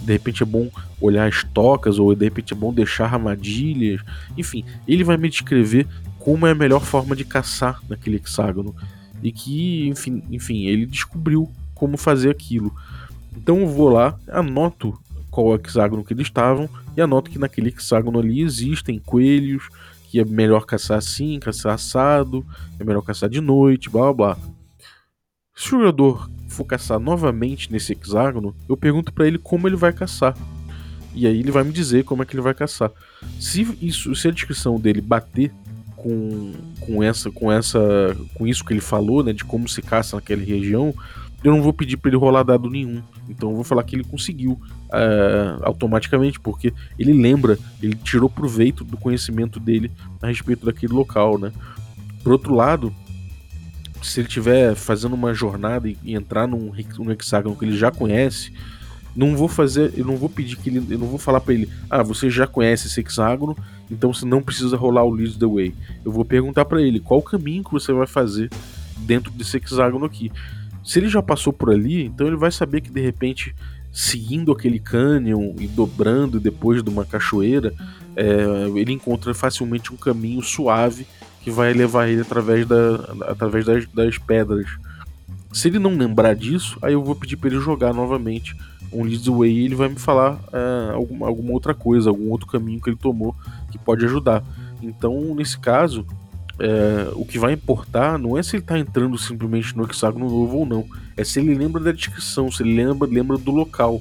de 0.03 0.11
repente 0.11 0.43
é 0.43 0.47
bom 0.47 0.71
olhar 0.99 1.29
as 1.29 1.45
tocas, 1.45 1.99
ou 1.99 2.15
de 2.15 2.25
repente 2.25 2.55
é 2.55 2.57
bom 2.57 2.73
deixar 2.73 3.13
armadilhas. 3.13 4.01
Enfim, 4.39 4.65
ele 4.89 5.05
vai 5.05 5.19
me 5.19 5.29
descrever 5.29 5.87
como 6.19 6.47
é 6.47 6.53
a 6.53 6.55
melhor 6.55 6.81
forma 6.81 7.15
de 7.15 7.27
caçar 7.27 7.79
naquele 7.91 8.17
hexágono 8.17 8.75
e 9.23 9.31
que, 9.31 9.87
enfim, 9.87 10.23
enfim, 10.31 10.65
ele 10.65 10.87
descobriu 10.87 11.51
como 11.75 11.99
fazer 11.99 12.31
aquilo. 12.31 12.75
Então 13.37 13.61
eu 13.61 13.69
vou 13.69 13.91
lá, 13.91 14.19
anoto 14.29 14.99
qual 15.31 15.55
hexágono 15.57 16.03
que 16.03 16.15
eles 16.15 16.27
estavam 16.27 16.71
e 16.97 17.03
anoto 17.03 17.31
que 17.31 17.39
naquele 17.39 17.69
hexágono 17.69 18.19
ali 18.19 18.41
existem 18.41 18.99
coelhos, 18.99 19.69
que 20.15 20.21
é 20.21 20.25
melhor 20.25 20.65
caçar 20.65 20.99
assim, 20.99 21.41
caçar 21.41 21.75
assado, 21.75 22.47
é 22.79 22.85
melhor 22.85 23.03
caçar 23.03 23.29
de 23.29 23.41
noite, 23.41 23.91
blá 23.91 24.13
blá 24.13 24.35
blá. 24.35 24.39
Se 25.57 25.75
o 25.75 25.81
jogador 25.81 26.31
for 26.47 26.65
caçar 26.65 27.01
novamente 27.01 27.73
nesse 27.73 27.95
hexágono, 27.95 28.55
eu 28.69 28.77
pergunto 28.77 29.13
para 29.13 29.27
ele 29.27 29.39
como 29.39 29.67
ele 29.67 29.75
vai 29.75 29.93
caçar. 29.93 30.37
E 31.17 31.27
aí 31.27 31.41
ele 31.41 31.51
vai 31.51 31.65
me 31.65 31.73
dizer 31.73 32.05
como 32.05 32.23
é 32.23 32.27
que 32.27 32.33
ele 32.33 32.43
vai 32.43 32.55
caçar. 32.55 32.93
Se 33.41 33.63
isso, 33.83 34.15
se 34.15 34.29
a 34.29 34.31
descrição 34.31 34.79
dele 34.79 35.01
bater 35.01 35.51
com, 35.97 36.53
com 36.79 37.03
essa 37.03 37.29
com 37.33 37.51
essa 37.51 38.17
com 38.35 38.47
isso 38.47 38.65
que 38.65 38.73
ele 38.73 38.81
falou, 38.81 39.25
né, 39.25 39.33
de 39.33 39.45
como 39.45 39.69
se 39.69 39.83
caça 39.83 40.15
naquela 40.15 40.45
região, 40.45 40.95
eu 41.43 41.51
não 41.51 41.61
vou 41.61 41.73
pedir 41.73 41.97
para 41.97 42.09
ele 42.11 42.19
rolar 42.19 42.45
dado 42.45 42.71
nenhum. 42.71 43.03
Então 43.29 43.51
eu 43.51 43.57
vou 43.57 43.65
falar 43.65 43.83
que 43.83 43.97
ele 43.97 44.05
conseguiu 44.05 44.61
uh, 44.95 45.61
automaticamente, 45.63 46.39
porque 46.39 46.73
ele 46.99 47.13
lembra, 47.13 47.59
ele 47.83 47.97
tirou 47.97 48.31
proveito 48.31 48.85
do 48.85 48.97
conhecimento 48.97 49.59
dele 49.59 49.91
a 50.23 50.29
respeito 50.29 50.65
daquele 50.65 50.93
local, 50.93 51.39
né? 51.39 51.53
Por 52.23 52.33
outro 52.33 52.55
lado, 52.55 52.95
se 54.03 54.21
ele 54.21 54.29
estiver 54.29 54.75
fazendo 54.75 55.15
uma 55.15 55.35
jornada 55.35 55.89
e, 55.89 55.99
e 56.03 56.15
entrar 56.15 56.47
num, 56.47 56.73
num 56.99 57.11
hexágono 57.11 57.57
que 57.57 57.65
ele 57.65 57.77
já 57.77 57.91
conhece, 57.91 58.53
não 59.15 59.37
vou 59.37 59.49
fazer, 59.49 59.93
eu 59.97 60.05
não 60.05 60.17
vou 60.17 60.29
pedir 60.29 60.57
que 60.57 60.69
ele, 60.69 60.85
eu 60.91 60.99
não 60.99 61.07
vou 61.07 61.19
falar 61.19 61.41
para 61.41 61.55
ele, 61.55 61.69
ah, 61.89 62.03
você 62.03 62.29
já 62.29 62.47
conhece 62.47 62.89
esse 62.89 63.01
hexágono, 63.01 63.57
então 63.91 64.13
você 64.13 64.27
não 64.27 64.43
precisa 64.43 64.77
rolar 64.77 65.05
o 65.05 65.11
lead 65.11 65.39
the 65.39 65.47
way. 65.47 65.75
Eu 66.05 66.11
vou 66.11 66.25
perguntar 66.25 66.65
para 66.65 66.83
ele 66.83 66.99
qual 66.99 67.21
o 67.21 67.23
caminho 67.23 67.63
que 67.63 67.73
você 67.73 67.93
vai 67.93 68.07
fazer 68.07 68.51
dentro 68.99 69.31
desse 69.31 69.57
hexágono 69.57 70.05
aqui. 70.05 70.33
Se 70.83 70.99
ele 70.99 71.09
já 71.09 71.23
passou 71.23 71.53
por 71.53 71.71
ali, 71.71 72.05
então 72.05 72.27
ele 72.27 72.37
vai 72.37 72.51
saber 72.51 72.81
que 72.81 72.91
de 72.91 73.01
repente, 73.01 73.55
seguindo 73.95 74.51
aquele 74.51 74.81
cânion 74.81 75.55
e 75.57 75.69
dobrando 75.69 76.41
depois 76.41 76.83
de 76.83 76.91
uma 76.91 77.05
cachoeira, 77.05 77.73
é, 78.17 78.69
ele 78.75 78.93
encontra 78.93 79.33
facilmente 79.33 79.95
um 79.95 79.97
caminho 79.97 80.43
suave 80.43 81.07
que 81.41 81.49
vai 81.49 81.73
levar 81.73 82.09
ele 82.09 82.23
através, 82.23 82.67
da, 82.67 82.97
através 83.29 83.65
das, 83.65 83.87
das 83.87 84.19
pedras. 84.19 84.67
Se 85.53 85.69
ele 85.69 85.79
não 85.79 85.97
lembrar 85.97 86.35
disso, 86.35 86.77
aí 86.83 86.95
eu 86.95 87.05
vou 87.05 87.15
pedir 87.15 87.37
para 87.37 87.51
ele 87.51 87.61
jogar 87.61 87.95
novamente 87.95 88.57
um 88.93 89.05
Leads 89.05 89.29
Way 89.29 89.53
e 89.53 89.65
ele 89.65 89.77
vai 89.77 89.89
me 89.89 89.99
falar 89.99 90.41
é, 90.53 90.93
alguma, 90.93 91.29
alguma 91.29 91.53
outra 91.53 91.73
coisa, 91.73 92.11
algum 92.11 92.31
outro 92.31 92.49
caminho 92.49 92.81
que 92.81 92.91
ele 92.91 92.97
tomou 92.97 93.33
que 93.71 93.79
pode 93.79 94.05
ajudar. 94.05 94.43
Então, 94.83 95.37
nesse 95.37 95.57
caso, 95.57 96.05
é, 96.59 97.13
o 97.15 97.25
que 97.25 97.39
vai 97.39 97.53
importar 97.53 98.19
não 98.19 98.37
é 98.37 98.43
se 98.43 98.57
ele 98.57 98.63
está 98.65 98.77
entrando 98.77 99.17
simplesmente 99.17 99.77
no 99.77 99.85
hexágono 99.85 100.29
novo 100.29 100.59
ou 100.59 100.67
não, 100.67 100.85
é 101.17 101.25
se 101.25 101.41
ele 101.41 101.55
lembra 101.55 101.83
da 101.83 101.93
descrição, 101.93 102.51
se 102.51 102.63
ele 102.63 102.75
lembra, 102.75 103.09
lembra 103.09 103.39
do 103.39 103.51
local. 103.51 104.01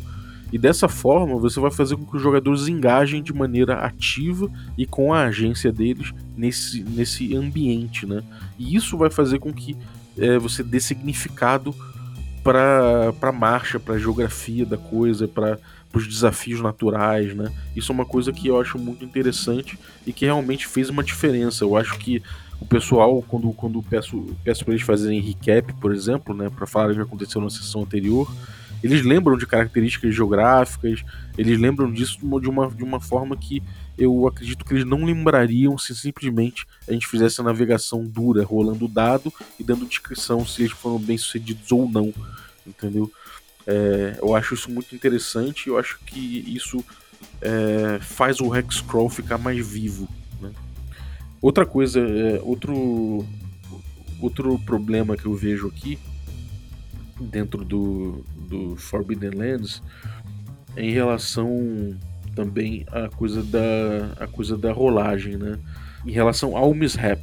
E 0.52 0.58
dessa 0.58 0.88
forma 0.88 1.36
você 1.38 1.60
vai 1.60 1.72
fazer 1.72 1.96
com 1.96 2.06
que 2.06 2.16
os 2.16 2.22
jogadores 2.22 2.68
engajem 2.68 3.24
de 3.24 3.34
maneira 3.34 3.80
ativa 3.80 4.48
e 4.78 4.86
com 4.86 5.12
a 5.12 5.24
agência 5.24 5.72
deles 5.72 6.14
nesse, 6.38 6.84
nesse 6.84 7.36
ambiente, 7.36 8.06
né? 8.06 8.22
E 8.60 8.76
isso 8.76 8.96
vai 8.96 9.10
fazer 9.10 9.40
com 9.40 9.52
que 9.52 9.76
é, 10.16 10.38
você 10.38 10.62
dê 10.62 10.80
significado 10.80 11.74
para 12.44 13.14
a 13.22 13.32
marcha, 13.32 13.80
para 13.80 13.96
a 13.96 14.00
geografia 14.00 14.66
da 14.66 14.78
coisa, 14.78 15.28
para 15.28 15.58
os 15.92 16.08
desafios 16.08 16.62
naturais, 16.62 17.34
né? 17.34 17.52
Isso 17.76 17.92
é 17.92 17.96
uma 17.96 18.06
coisa 18.06 18.32
que 18.32 18.48
eu 18.48 18.62
acho 18.62 18.78
muito 18.78 19.04
interessante 19.04 19.80
e 20.06 20.14
que 20.14 20.26
realmente 20.26 20.68
fez 20.68 20.90
uma 20.90 21.04
diferença. 21.04 21.64
Eu 21.64 21.76
acho 21.76 21.98
que 21.98 22.22
o 22.64 22.66
pessoal, 22.66 23.22
quando, 23.28 23.52
quando 23.52 23.84
peço, 23.84 24.26
peço 24.42 24.64
para 24.64 24.74
eles 24.74 24.86
fazerem 24.86 25.20
recap, 25.20 25.74
por 25.74 25.94
exemplo, 25.94 26.34
né, 26.34 26.50
para 26.50 26.66
falar 26.66 26.92
o 26.92 26.96
que 26.96 27.02
aconteceu 27.02 27.42
na 27.42 27.50
sessão 27.50 27.82
anterior, 27.82 28.34
eles 28.82 29.04
lembram 29.04 29.38
de 29.38 29.46
características 29.46 30.16
geográficas, 30.16 31.04
eles 31.38 31.60
lembram 31.60 31.92
disso 31.92 32.18
de 32.40 32.50
uma, 32.50 32.70
de 32.70 32.84
uma 32.84 33.02
forma 33.02 33.36
que 33.36 33.62
eu 33.98 34.26
acredito 34.28 34.64
que 34.64 34.74
eles 34.74 34.86
não 34.86 35.04
lembrariam 35.04 35.78
se 35.78 35.94
simplesmente 35.94 36.66
a 36.88 36.94
gente 36.94 37.06
fizesse 37.06 37.42
a 37.42 37.44
navegação 37.44 38.06
dura, 38.06 38.46
rolando 38.46 38.88
dado 38.88 39.32
e 39.60 39.64
dando 39.64 39.86
descrição 39.86 40.46
se 40.46 40.62
eles 40.62 40.72
foram 40.72 41.00
bem 41.00 41.18
sucedidos 41.18 41.70
ou 41.70 41.90
não, 41.90 42.14
entendeu? 42.66 43.12
É, 43.68 44.18
eu 44.22 44.34
acho 44.36 44.54
isso 44.54 44.72
muito 44.72 44.96
interessante, 44.96 45.68
eu 45.68 45.78
acho 45.78 46.00
que 46.06 46.46
isso 46.48 46.84
é, 47.42 48.00
faz 48.00 48.40
o 48.40 48.56
Hexcrawl 48.56 49.10
ficar 49.10 49.38
mais 49.38 49.66
vivo, 49.66 50.08
Outra 51.44 51.66
coisa, 51.66 52.00
é, 52.00 52.40
outro, 52.42 53.26
outro 54.22 54.58
problema 54.60 55.18
que 55.18 55.26
eu 55.26 55.36
vejo 55.36 55.68
aqui 55.68 56.00
dentro 57.20 57.66
do, 57.66 58.24
do 58.48 58.78
Forbidden 58.78 59.32
Lands 59.32 59.84
é 60.74 60.86
em 60.86 60.92
relação 60.92 61.98
também 62.34 62.86
à 62.90 63.10
coisa 63.10 63.44
da, 63.44 64.24
a 64.24 64.26
coisa 64.26 64.58
da 64.58 64.72
rolagem, 64.72 65.36
né? 65.36 65.60
Em 66.06 66.12
relação 66.12 66.56
ao 66.56 66.74
mishap. 66.74 67.22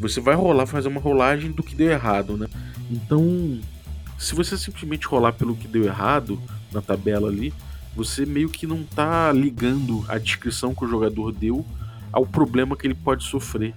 Você 0.00 0.20
vai 0.20 0.34
rolar, 0.34 0.66
fazer 0.66 0.88
uma 0.88 1.00
rolagem 1.00 1.50
do 1.50 1.62
que 1.62 1.74
deu 1.74 1.90
errado, 1.90 2.36
né? 2.36 2.48
Então, 2.90 3.58
se 4.18 4.34
você 4.34 4.58
simplesmente 4.58 5.06
rolar 5.06 5.32
pelo 5.32 5.56
que 5.56 5.66
deu 5.66 5.84
errado 5.84 6.38
na 6.70 6.82
tabela 6.82 7.30
ali, 7.30 7.54
você 7.94 8.26
meio 8.26 8.50
que 8.50 8.66
não 8.66 8.84
tá 8.84 9.32
ligando 9.32 10.04
a 10.08 10.18
descrição 10.18 10.74
que 10.74 10.84
o 10.84 10.88
jogador 10.88 11.32
deu 11.32 11.64
ao 12.16 12.24
problema 12.24 12.74
que 12.74 12.86
ele 12.86 12.94
pode 12.94 13.24
sofrer. 13.24 13.74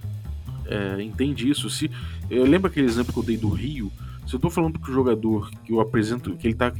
É, 0.64 1.02
entende 1.02 1.46
isso? 1.46 1.68
Se 1.68 1.90
eu 2.30 2.44
lembro 2.44 2.70
aquele 2.70 2.86
exemplo 2.86 3.12
que 3.12 3.18
eu 3.18 3.22
dei 3.22 3.36
do 3.36 3.50
rio. 3.50 3.92
Se 4.26 4.34
eu 4.34 4.38
estou 4.38 4.50
falando 4.50 4.78
que 4.78 4.90
o 4.90 4.94
jogador 4.94 5.50
que 5.62 5.72
eu 5.72 5.80
apresento, 5.80 6.34
que 6.36 6.46
ele 6.46 6.54
está 6.54 6.72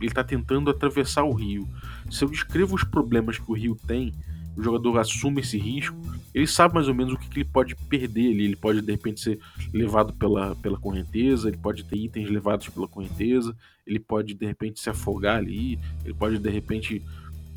ele 0.00 0.10
tá 0.10 0.24
tentando 0.24 0.70
atravessar 0.70 1.24
o 1.24 1.34
rio. 1.34 1.68
Se 2.10 2.24
eu 2.24 2.30
descrevo 2.30 2.74
os 2.74 2.82
problemas 2.82 3.38
que 3.38 3.50
o 3.50 3.54
rio 3.54 3.76
tem, 3.86 4.14
o 4.56 4.62
jogador 4.62 4.98
assume 4.98 5.42
esse 5.42 5.58
risco, 5.58 5.96
ele 6.32 6.46
sabe 6.46 6.74
mais 6.74 6.88
ou 6.88 6.94
menos 6.94 7.12
o 7.12 7.18
que, 7.18 7.28
que 7.28 7.40
ele 7.40 7.48
pode 7.48 7.74
perder 7.74 8.32
ali. 8.32 8.44
Ele 8.44 8.56
pode 8.56 8.80
de 8.80 8.90
repente 8.90 9.20
ser 9.20 9.38
levado 9.74 10.14
pela, 10.14 10.56
pela 10.56 10.78
correnteza, 10.78 11.48
ele 11.48 11.58
pode 11.58 11.84
ter 11.84 11.96
itens 11.96 12.30
levados 12.30 12.70
pela 12.70 12.88
correnteza, 12.88 13.54
ele 13.86 13.98
pode 13.98 14.32
de 14.32 14.46
repente 14.46 14.80
se 14.80 14.88
afogar 14.88 15.36
ali, 15.36 15.78
ele 16.04 16.14
pode 16.14 16.38
de 16.38 16.48
repente, 16.48 17.02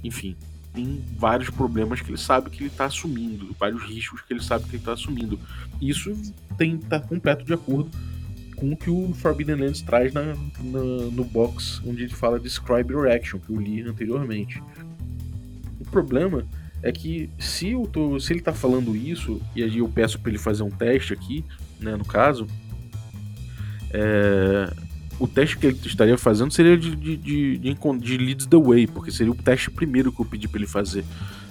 enfim, 0.04 0.36
tem 0.74 1.04
vários 1.18 1.50
problemas 1.50 2.02
que 2.02 2.10
ele 2.10 2.18
sabe 2.18 2.50
que 2.50 2.62
ele 2.62 2.70
está 2.70 2.86
assumindo, 2.86 3.56
vários 3.60 3.84
riscos 3.84 4.22
que 4.22 4.34
ele 4.34 4.44
sabe 4.44 4.66
que 4.66 4.72
ele 4.72 4.78
está 4.78 4.94
assumindo. 4.94 5.40
Isso 5.82 6.12
tem 6.58 6.78
tá 6.78 7.00
completo 7.00 7.44
de 7.44 7.54
acordo 7.54 7.90
com 8.56 8.74
o 8.74 8.78
que 8.78 8.90
o 8.90 9.14
Forbidden 9.14 9.56
Lands 9.56 9.82
traz 9.82 10.14
na, 10.14 10.36
na, 10.60 10.82
no 11.12 11.24
box 11.24 11.82
onde 11.86 12.04
ele 12.04 12.14
fala 12.14 12.40
Describe 12.40 12.92
Your 12.92 13.10
Action, 13.10 13.40
que 13.40 13.52
eu 13.52 13.60
li 13.60 13.82
anteriormente. 13.82 14.62
O 15.80 15.86
problema 15.86 16.46
é 16.84 16.92
que 16.92 17.30
se, 17.40 17.70
eu 17.72 17.88
tô, 17.88 18.20
se 18.20 18.34
ele 18.34 18.40
está 18.40 18.54
falando 18.54 18.96
isso, 18.96 19.42
e 19.56 19.64
aí 19.64 19.78
eu 19.78 19.88
peço 19.88 20.20
para 20.20 20.30
ele 20.30 20.38
fazer 20.38 20.64
um 20.64 20.70
teste 20.70 21.14
aqui, 21.14 21.44
né, 21.80 21.96
no 21.96 22.06
caso, 22.06 22.48
é, 23.92 24.72
o 25.20 25.28
teste 25.28 25.58
que 25.58 25.68
ele 25.68 25.80
estaria 25.86 26.18
fazendo 26.18 26.52
seria 26.52 26.78
de, 26.78 26.96
de, 26.96 27.18
de, 27.18 27.58
de, 27.58 28.18
Leads 28.18 28.46
the 28.46 28.58
Way, 28.58 28.88
porque 28.88 29.12
seria 29.12 29.32
o 29.32 29.36
teste 29.36 29.70
primeiro 29.70 30.12
que 30.12 30.22
eu 30.22 30.26
pedi 30.26 30.48
para 30.48 30.60
ele 30.60 30.68
fazer. 30.68 31.04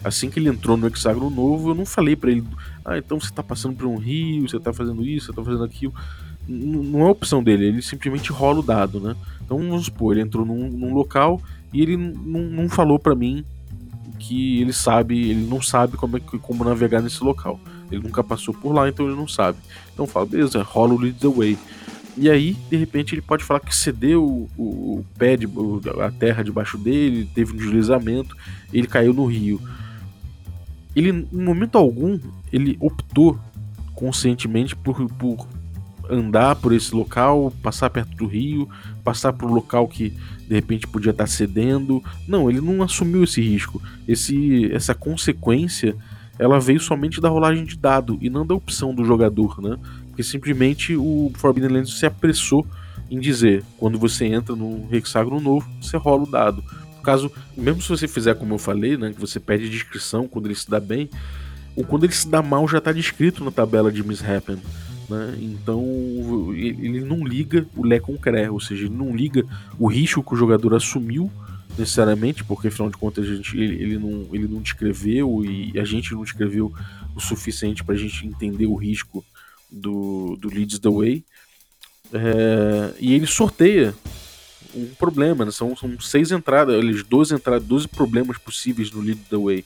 Assim 0.03 0.31
que 0.31 0.39
ele 0.39 0.49
entrou 0.49 0.77
no 0.77 0.87
hexágono 0.87 1.29
novo, 1.29 1.71
eu 1.71 1.75
não 1.75 1.85
falei 1.85 2.17
para 2.17 2.31
ele, 2.31 2.45
ah, 2.85 2.97
então 2.97 3.21
você 3.21 3.31
tá 3.33 3.43
passando 3.43 3.77
por 3.77 3.87
um 3.87 3.97
rio, 3.97 4.49
você 4.49 4.59
tá 4.59 4.73
fazendo 4.73 5.05
isso, 5.05 5.27
você 5.27 5.33
tá 5.33 5.45
fazendo 5.45 5.65
aquilo. 5.65 5.93
N 6.49 6.83
não 6.89 7.07
é 7.07 7.11
opção 7.11 7.43
dele, 7.43 7.67
ele 7.67 7.83
simplesmente 7.83 8.33
rola 8.33 8.61
o 8.61 8.63
dado, 8.63 9.01
né? 9.01 9.15
Então 9.45 9.59
vamos 9.59 9.85
supor, 9.85 10.15
ele 10.15 10.23
entrou 10.23 10.47
num, 10.47 10.69
num 10.71 10.95
local 10.95 11.41
e 11.73 11.83
ele 11.83 11.97
não 11.97 12.69
falou 12.69 12.99
para 12.99 13.15
mim 13.15 13.45
que 14.19 14.61
ele 14.61 14.73
sabe, 14.73 15.31
ele 15.31 15.47
não 15.47 15.61
sabe 15.63 15.97
como, 15.97 16.17
é, 16.17 16.21
como 16.21 16.65
navegar 16.65 17.03
nesse 17.03 17.23
local. 17.23 17.61
Ele 17.91 18.03
nunca 18.03 18.23
passou 18.23 18.53
por 18.53 18.73
lá, 18.73 18.89
então 18.89 19.07
ele 19.07 19.17
não 19.17 19.29
sabe. 19.29 19.59
Então 19.93 20.07
fala, 20.07 20.27
beleza, 20.27 20.63
rola 20.63 20.95
o 20.95 20.99
Lead 20.99 21.19
the 21.19 21.29
Way. 21.29 21.59
E 22.19 22.29
aí, 22.29 22.57
de 22.69 22.77
repente, 22.77 23.15
ele 23.15 23.23
pode 23.23 23.45
falar 23.45 23.61
que 23.61 23.75
cedeu 23.75 24.49
o, 24.57 24.63
o, 24.63 25.05
pé, 25.17 25.37
de, 25.37 25.47
a 26.05 26.11
terra 26.11 26.43
debaixo 26.43 26.77
dele, 26.77 27.31
teve 27.33 27.53
um 27.53 27.57
deslizamento, 27.57 28.37
ele 28.73 28.89
caiu 28.89 29.15
no 29.15 29.25
rio. 29.25 29.61
ele, 30.97 31.11
em 31.11 31.43
momento 31.45 31.79
algum, 31.79 32.19
ele 32.53 32.77
optou 32.81 33.39
conscientemente 33.95 34.75
por, 34.75 35.09
por 35.13 35.47
andar 36.11 36.57
por 36.57 36.73
esse 36.73 36.93
local, 36.93 37.53
passar 37.63 37.89
perto 37.91 38.17
do 38.17 38.27
rio, 38.27 38.69
passar 39.05 39.33
por 39.33 39.49
um 39.49 39.55
local 39.55 39.87
que 39.87 40.11
de 40.49 40.55
repente 40.55 40.89
podia 40.89 41.13
estar 41.13 41.29
cedendo. 41.29 42.03
Não, 42.27 42.51
ele 42.51 42.61
não 42.61 42.83
assumiu 42.83 43.23
esse 43.23 43.41
risco. 43.41 43.81
Esse, 44.09 44.73
essa 44.73 44.95
consequência 44.95 45.95
ela 46.39 46.61
veio 46.61 46.81
somente 46.81 47.21
da 47.21 47.29
rolagem 47.29 47.65
de 47.65 47.77
dado 47.77 48.17
e 48.21 48.31
não 48.31 48.47
da 48.47 48.55
opção 48.55 48.95
do 48.95 49.05
jogador, 49.05 49.61
né? 49.61 49.77
Porque 50.19 50.29
simplesmente 50.29 50.97
o 50.97 51.31
Forbidden 51.37 51.71
Lands 51.71 51.97
se 51.97 52.05
apressou 52.05 52.67
em 53.09 53.21
dizer, 53.21 53.63
quando 53.77 54.01
você 54.01 54.25
entra 54.25 54.57
no 54.57 54.89
hexágono 54.91 55.41
novo, 55.41 55.71
você 55.81 55.97
rola 55.97 56.25
o 56.25 56.27
dado. 56.29 56.61
No 56.97 57.03
caso, 57.05 57.31
mesmo 57.57 57.81
se 57.81 57.89
você 57.89 58.09
fizer 58.09 58.35
como 58.35 58.53
eu 58.53 58.59
falei, 58.59 58.97
né, 58.97 59.13
que 59.13 59.21
você 59.21 59.39
pede 59.39 59.71
descrição 59.71 60.27
quando 60.27 60.47
ele 60.47 60.57
se 60.57 60.69
dá 60.69 60.81
bem, 60.81 61.09
ou 61.77 61.85
quando 61.85 62.03
ele 62.03 62.13
se 62.13 62.29
dá 62.29 62.43
mal 62.43 62.67
já 62.67 62.79
está 62.79 62.91
descrito 62.91 63.45
na 63.45 63.53
tabela 63.53 63.93
de 63.93 64.03
Misshapen. 64.03 64.59
Né? 65.09 65.39
Então 65.41 65.85
ele 66.53 67.03
não 67.03 67.25
liga 67.25 67.65
o 67.77 67.87
Lé 67.87 68.01
com 68.01 68.15
o 68.15 68.19
Cré, 68.19 68.51
ou 68.51 68.59
seja, 68.59 68.87
ele 68.87 68.97
não 68.97 69.15
liga 69.15 69.45
o 69.79 69.87
risco 69.87 70.21
que 70.21 70.35
o 70.35 70.37
jogador 70.37 70.75
assumiu 70.75 71.31
necessariamente, 71.79 72.43
porque 72.43 72.67
afinal 72.67 72.91
de 72.91 72.97
contas 72.97 73.25
a 73.25 73.37
gente, 73.37 73.57
ele, 73.57 73.81
ele, 73.81 73.99
não, 73.99 74.27
ele 74.35 74.49
não 74.49 74.61
descreveu 74.61 75.45
e 75.45 75.79
a 75.79 75.85
gente 75.85 76.13
não 76.13 76.25
descreveu 76.25 76.73
o 77.15 77.21
suficiente 77.21 77.85
para 77.85 77.95
a 77.95 77.99
gente 77.99 78.27
entender 78.27 78.67
o 78.67 78.75
risco 78.75 79.25
do, 79.71 80.37
do 80.41 80.49
Leads 80.49 80.79
the 80.79 80.89
Way. 80.89 81.25
É, 82.13 82.95
e 82.99 83.13
ele 83.15 83.27
sorteia 83.27 83.95
um 84.75 84.87
problema, 84.95 85.45
né? 85.45 85.51
são, 85.51 85.77
são 85.77 85.99
seis 86.01 86.31
entradas, 86.31 86.75
eles 86.75 87.03
12 87.03 87.35
entradas, 87.35 87.67
12 87.67 87.89
problemas 87.89 88.39
possíveis 88.39 88.91
no 88.91 89.01
Lead 89.01 89.21
the 89.29 89.37
Way. 89.37 89.65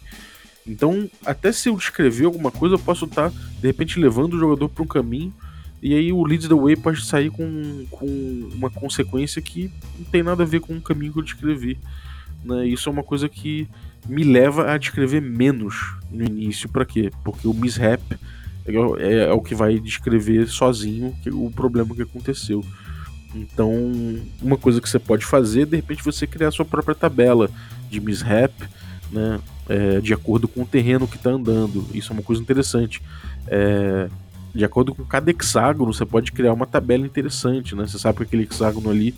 Então, 0.67 1.11
até 1.25 1.51
se 1.53 1.69
eu 1.69 1.77
descrever 1.77 2.25
alguma 2.25 2.51
coisa, 2.51 2.77
eu 2.77 2.79
posso 2.79 3.05
estar, 3.05 3.31
tá, 3.31 3.37
de 3.61 3.67
repente, 3.67 3.99
levando 3.99 4.35
o 4.35 4.39
jogador 4.39 4.69
para 4.69 4.83
um 4.83 4.87
caminho, 4.87 5.35
e 5.83 5.95
aí 5.95 6.13
o 6.13 6.23
Lead 6.25 6.49
the 6.49 6.55
Way 6.55 6.77
pode 6.77 7.05
sair 7.05 7.31
com, 7.31 7.85
com 7.91 8.07
uma 8.55 8.71
consequência 8.71 9.43
que 9.43 9.71
não 9.99 10.05
tem 10.05 10.23
nada 10.23 10.45
a 10.45 10.47
ver 10.47 10.61
com 10.61 10.77
o 10.77 10.81
caminho 10.81 11.13
que 11.13 11.19
eu 11.19 11.25
descrevi. 11.25 11.77
Né? 12.45 12.69
Isso 12.69 12.89
é 12.89 12.93
uma 12.93 13.03
coisa 13.03 13.29
que 13.29 13.69
me 14.09 14.23
leva 14.23 14.73
a 14.73 14.79
descrever 14.79 15.21
menos 15.21 15.75
no 16.09 16.25
início. 16.25 16.69
para 16.69 16.85
quê? 16.85 17.11
Porque 17.25 17.49
o 17.49 17.55
mishap 17.55 18.01
é, 18.67 18.73
é, 18.73 19.15
é, 19.25 19.33
o 19.33 19.41
que 19.41 19.55
vai 19.55 19.79
descrever 19.79 20.47
sozinho 20.49 21.15
o 21.33 21.51
problema 21.51 21.95
que 21.95 22.03
aconteceu. 22.03 22.65
Então, 23.35 23.73
uma 24.41 24.57
coisa 24.57 24.81
que 24.81 24.89
você 24.89 24.99
pode 24.99 25.25
fazer, 25.25 25.67
de 25.67 25.77
repente, 25.77 26.05
você 26.05 26.27
criar 26.27 26.51
sua 26.51 26.65
própria 26.65 26.95
tabela 26.95 27.51
de 27.91 28.01
mishap, 28.01 28.53
né, 29.11 29.41
é, 29.69 30.01
de 30.01 30.13
acordo 30.13 30.47
com 30.47 30.63
o 30.63 30.67
terreno 30.67 31.09
que 31.09 31.17
está 31.17 31.31
andando. 31.31 31.87
Isso 31.95 32.13
é 32.13 32.15
uma 32.15 32.23
coisa 32.23 32.43
interessante. 32.43 33.03
É, 33.47 34.09
de 34.55 34.65
acordo 34.65 34.95
com 34.95 35.05
cada 35.05 35.31
hexágono, 35.31 35.95
você 35.95 36.05
pode 36.05 36.31
criar 36.31 36.53
uma 36.53 36.67
tabela 36.67 37.07
interessante. 37.07 37.75
Né? 37.75 37.87
Você 37.87 37.99
sabe 37.99 38.19
que 38.19 38.25
aquele 38.25 38.43
hexágono 38.43 38.91
ali 38.91 39.15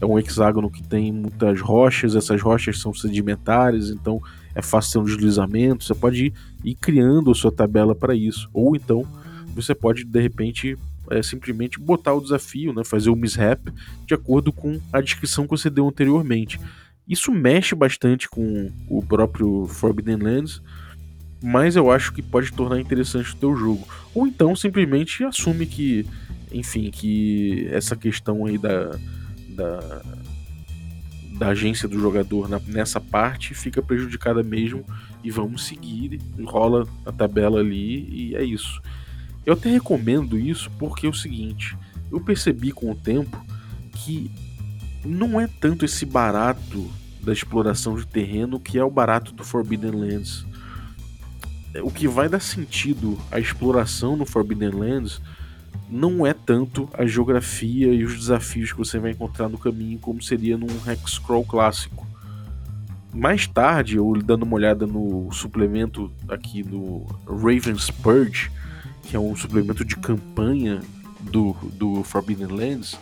é 0.00 0.06
um 0.06 0.18
hexágono 0.18 0.70
que 0.70 0.82
tem 0.82 1.12
muitas 1.12 1.60
rochas, 1.60 2.14
essas 2.14 2.40
rochas 2.40 2.78
são 2.78 2.94
sedimentares, 2.94 3.90
então 3.90 4.22
é 4.58 4.62
fácil 4.62 4.92
ter 4.92 4.98
um 4.98 5.04
deslizamento. 5.04 5.84
Você 5.84 5.94
pode 5.94 6.26
ir, 6.26 6.32
ir 6.64 6.74
criando 6.74 7.30
a 7.30 7.34
sua 7.34 7.52
tabela 7.52 7.94
para 7.94 8.12
isso. 8.12 8.50
Ou 8.52 8.74
então 8.74 9.06
você 9.54 9.72
pode, 9.72 10.04
de 10.04 10.20
repente, 10.20 10.76
é, 11.10 11.22
simplesmente 11.22 11.78
botar 11.78 12.12
o 12.12 12.20
desafio, 12.20 12.72
né, 12.72 12.82
fazer 12.84 13.08
o 13.08 13.16
mishap 13.16 13.72
de 14.04 14.14
acordo 14.14 14.52
com 14.52 14.80
a 14.92 15.00
descrição 15.00 15.44
que 15.44 15.50
você 15.50 15.70
deu 15.70 15.86
anteriormente. 15.86 16.60
Isso 17.08 17.30
mexe 17.30 17.74
bastante 17.74 18.28
com 18.28 18.70
o 18.88 19.00
próprio 19.00 19.66
Forbidden 19.68 20.16
Lands, 20.16 20.60
mas 21.40 21.76
eu 21.76 21.88
acho 21.90 22.12
que 22.12 22.20
pode 22.20 22.52
tornar 22.52 22.80
interessante 22.80 23.32
o 23.32 23.36
teu 23.36 23.56
jogo. 23.56 23.86
Ou 24.12 24.26
então 24.26 24.56
simplesmente 24.56 25.22
assume 25.22 25.66
que, 25.66 26.04
enfim, 26.50 26.90
que 26.90 27.68
essa 27.70 27.94
questão 27.94 28.44
aí 28.44 28.58
da 28.58 28.98
da, 29.48 30.02
da 31.38 31.48
agência 31.48 31.88
do 31.88 31.98
jogador 31.98 32.48
na, 32.48 32.60
nessa 32.66 33.00
parte 33.00 33.54
fica 33.54 33.80
prejudicada 33.80 34.42
mesmo 34.42 34.84
e 35.22 35.30
vamos 35.30 35.64
seguir, 35.64 36.20
rola 36.44 36.86
a 37.06 37.12
tabela 37.12 37.60
ali 37.60 38.08
e 38.10 38.34
é 38.34 38.42
isso. 38.42 38.82
Eu 39.46 39.54
até 39.54 39.70
recomendo 39.70 40.38
isso 40.38 40.70
porque 40.78 41.06
é 41.06 41.08
o 41.08 41.14
seguinte, 41.14 41.76
eu 42.10 42.20
percebi 42.20 42.72
com 42.72 42.90
o 42.90 42.94
tempo 42.94 43.40
que 43.92 44.30
não 45.04 45.40
é 45.40 45.46
tanto 45.46 45.84
esse 45.84 46.04
barato 46.04 46.90
da 47.22 47.32
exploração 47.32 47.96
de 47.96 48.06
terreno 48.06 48.58
que 48.58 48.78
é 48.78 48.84
o 48.84 48.90
barato 48.90 49.32
do 49.32 49.44
Forbidden 49.44 49.92
Lands. 49.92 50.44
O 51.82 51.90
que 51.90 52.08
vai 52.08 52.28
dar 52.28 52.40
sentido 52.40 53.18
à 53.30 53.38
exploração 53.38 54.16
no 54.16 54.26
Forbidden 54.26 54.70
Lands 54.70 55.20
não 55.90 56.26
é 56.26 56.34
tanto 56.34 56.88
a 56.92 57.06
geografia 57.06 57.92
e 57.92 58.04
os 58.04 58.16
desafios 58.16 58.72
que 58.72 58.78
você 58.78 58.98
vai 58.98 59.12
encontrar 59.12 59.48
no 59.48 59.58
caminho 59.58 59.98
como 59.98 60.22
seria 60.22 60.56
num 60.56 60.66
Hexcrawl 60.86 61.44
clássico. 61.44 62.06
Mais 63.12 63.46
tarde, 63.46 63.96
eu 63.96 64.12
dando 64.22 64.42
uma 64.42 64.54
olhada 64.54 64.86
no 64.86 65.32
suplemento 65.32 66.12
aqui 66.28 66.62
do 66.62 67.06
Raven's 67.26 67.90
Purge, 67.90 68.50
que 69.02 69.16
é 69.16 69.18
um 69.18 69.34
suplemento 69.34 69.84
de 69.84 69.96
campanha 69.96 70.80
do, 71.20 71.56
do 71.72 72.04
Forbidden 72.04 72.48
Lands, 72.48 72.98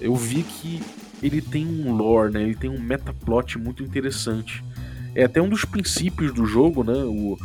eu 0.00 0.14
vi 0.14 0.44
que 0.44 0.80
ele 1.20 1.42
tem 1.42 1.66
um 1.66 1.92
lore, 1.92 2.32
né? 2.32 2.42
ele 2.42 2.54
tem 2.54 2.70
um 2.70 2.80
metaplot 2.80 3.58
muito 3.58 3.82
interessante. 3.82 4.64
É 5.14 5.24
até 5.24 5.42
um 5.42 5.48
dos 5.48 5.64
princípios 5.64 6.32
do 6.32 6.46
jogo, 6.46 6.84
né? 6.84 6.94
O, 6.94 7.36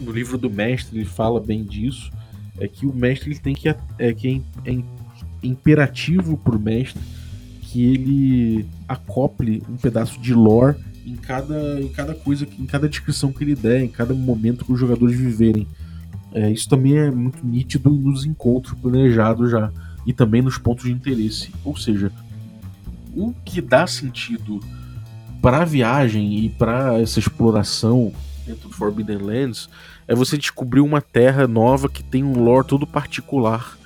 no 0.00 0.10
livro 0.10 0.38
do 0.38 0.50
mestre 0.50 0.98
ele 0.98 1.04
fala 1.04 1.38
bem 1.38 1.62
disso 1.62 2.10
é 2.58 2.68
que 2.68 2.86
o 2.86 2.94
mestre 2.94 3.30
ele 3.30 3.38
tem 3.38 3.54
que 3.54 3.68
é 3.68 4.12
que 4.12 4.42
é, 4.64 4.70
é 4.70 4.82
imperativo 5.42 6.36
pro 6.36 6.58
mestre 6.58 7.02
que 7.62 7.84
ele 7.84 8.66
acople 8.86 9.62
um 9.68 9.76
pedaço 9.76 10.20
de 10.20 10.34
lore 10.34 10.76
em 11.06 11.16
cada, 11.16 11.80
em 11.80 11.88
cada 11.88 12.14
coisa, 12.14 12.46
em 12.58 12.66
cada 12.66 12.88
descrição 12.88 13.32
que 13.32 13.42
ele 13.42 13.54
der, 13.54 13.82
em 13.82 13.88
cada 13.88 14.14
momento 14.14 14.64
que 14.64 14.72
os 14.72 14.78
jogadores 14.78 15.16
viverem. 15.16 15.66
É, 16.32 16.50
isso 16.50 16.68
também 16.68 16.96
é 16.96 17.10
muito 17.10 17.44
nítido 17.44 17.90
nos 17.90 18.24
encontros 18.24 18.78
planejados 18.78 19.50
já 19.50 19.70
e 20.06 20.12
também 20.12 20.42
nos 20.42 20.58
pontos 20.58 20.84
de 20.84 20.92
interesse. 20.92 21.50
Ou 21.64 21.76
seja, 21.76 22.12
o 23.14 23.32
que 23.44 23.60
dá 23.60 23.86
sentido 23.86 24.60
para 25.40 25.62
a 25.62 25.64
viagem 25.64 26.44
e 26.44 26.48
para 26.48 27.00
essa 27.00 27.18
exploração 27.18 28.12
dentro 28.46 28.68
do 28.68 28.74
Forbidden 28.74 29.18
Lands 29.18 29.68
é 30.12 30.14
você 30.14 30.36
descobrir 30.36 30.82
uma 30.82 31.00
terra 31.00 31.48
nova 31.48 31.88
que 31.88 32.02
tem 32.02 32.22
um 32.22 32.44
lore 32.44 32.66
todo 32.66 32.86
particular. 32.86 33.78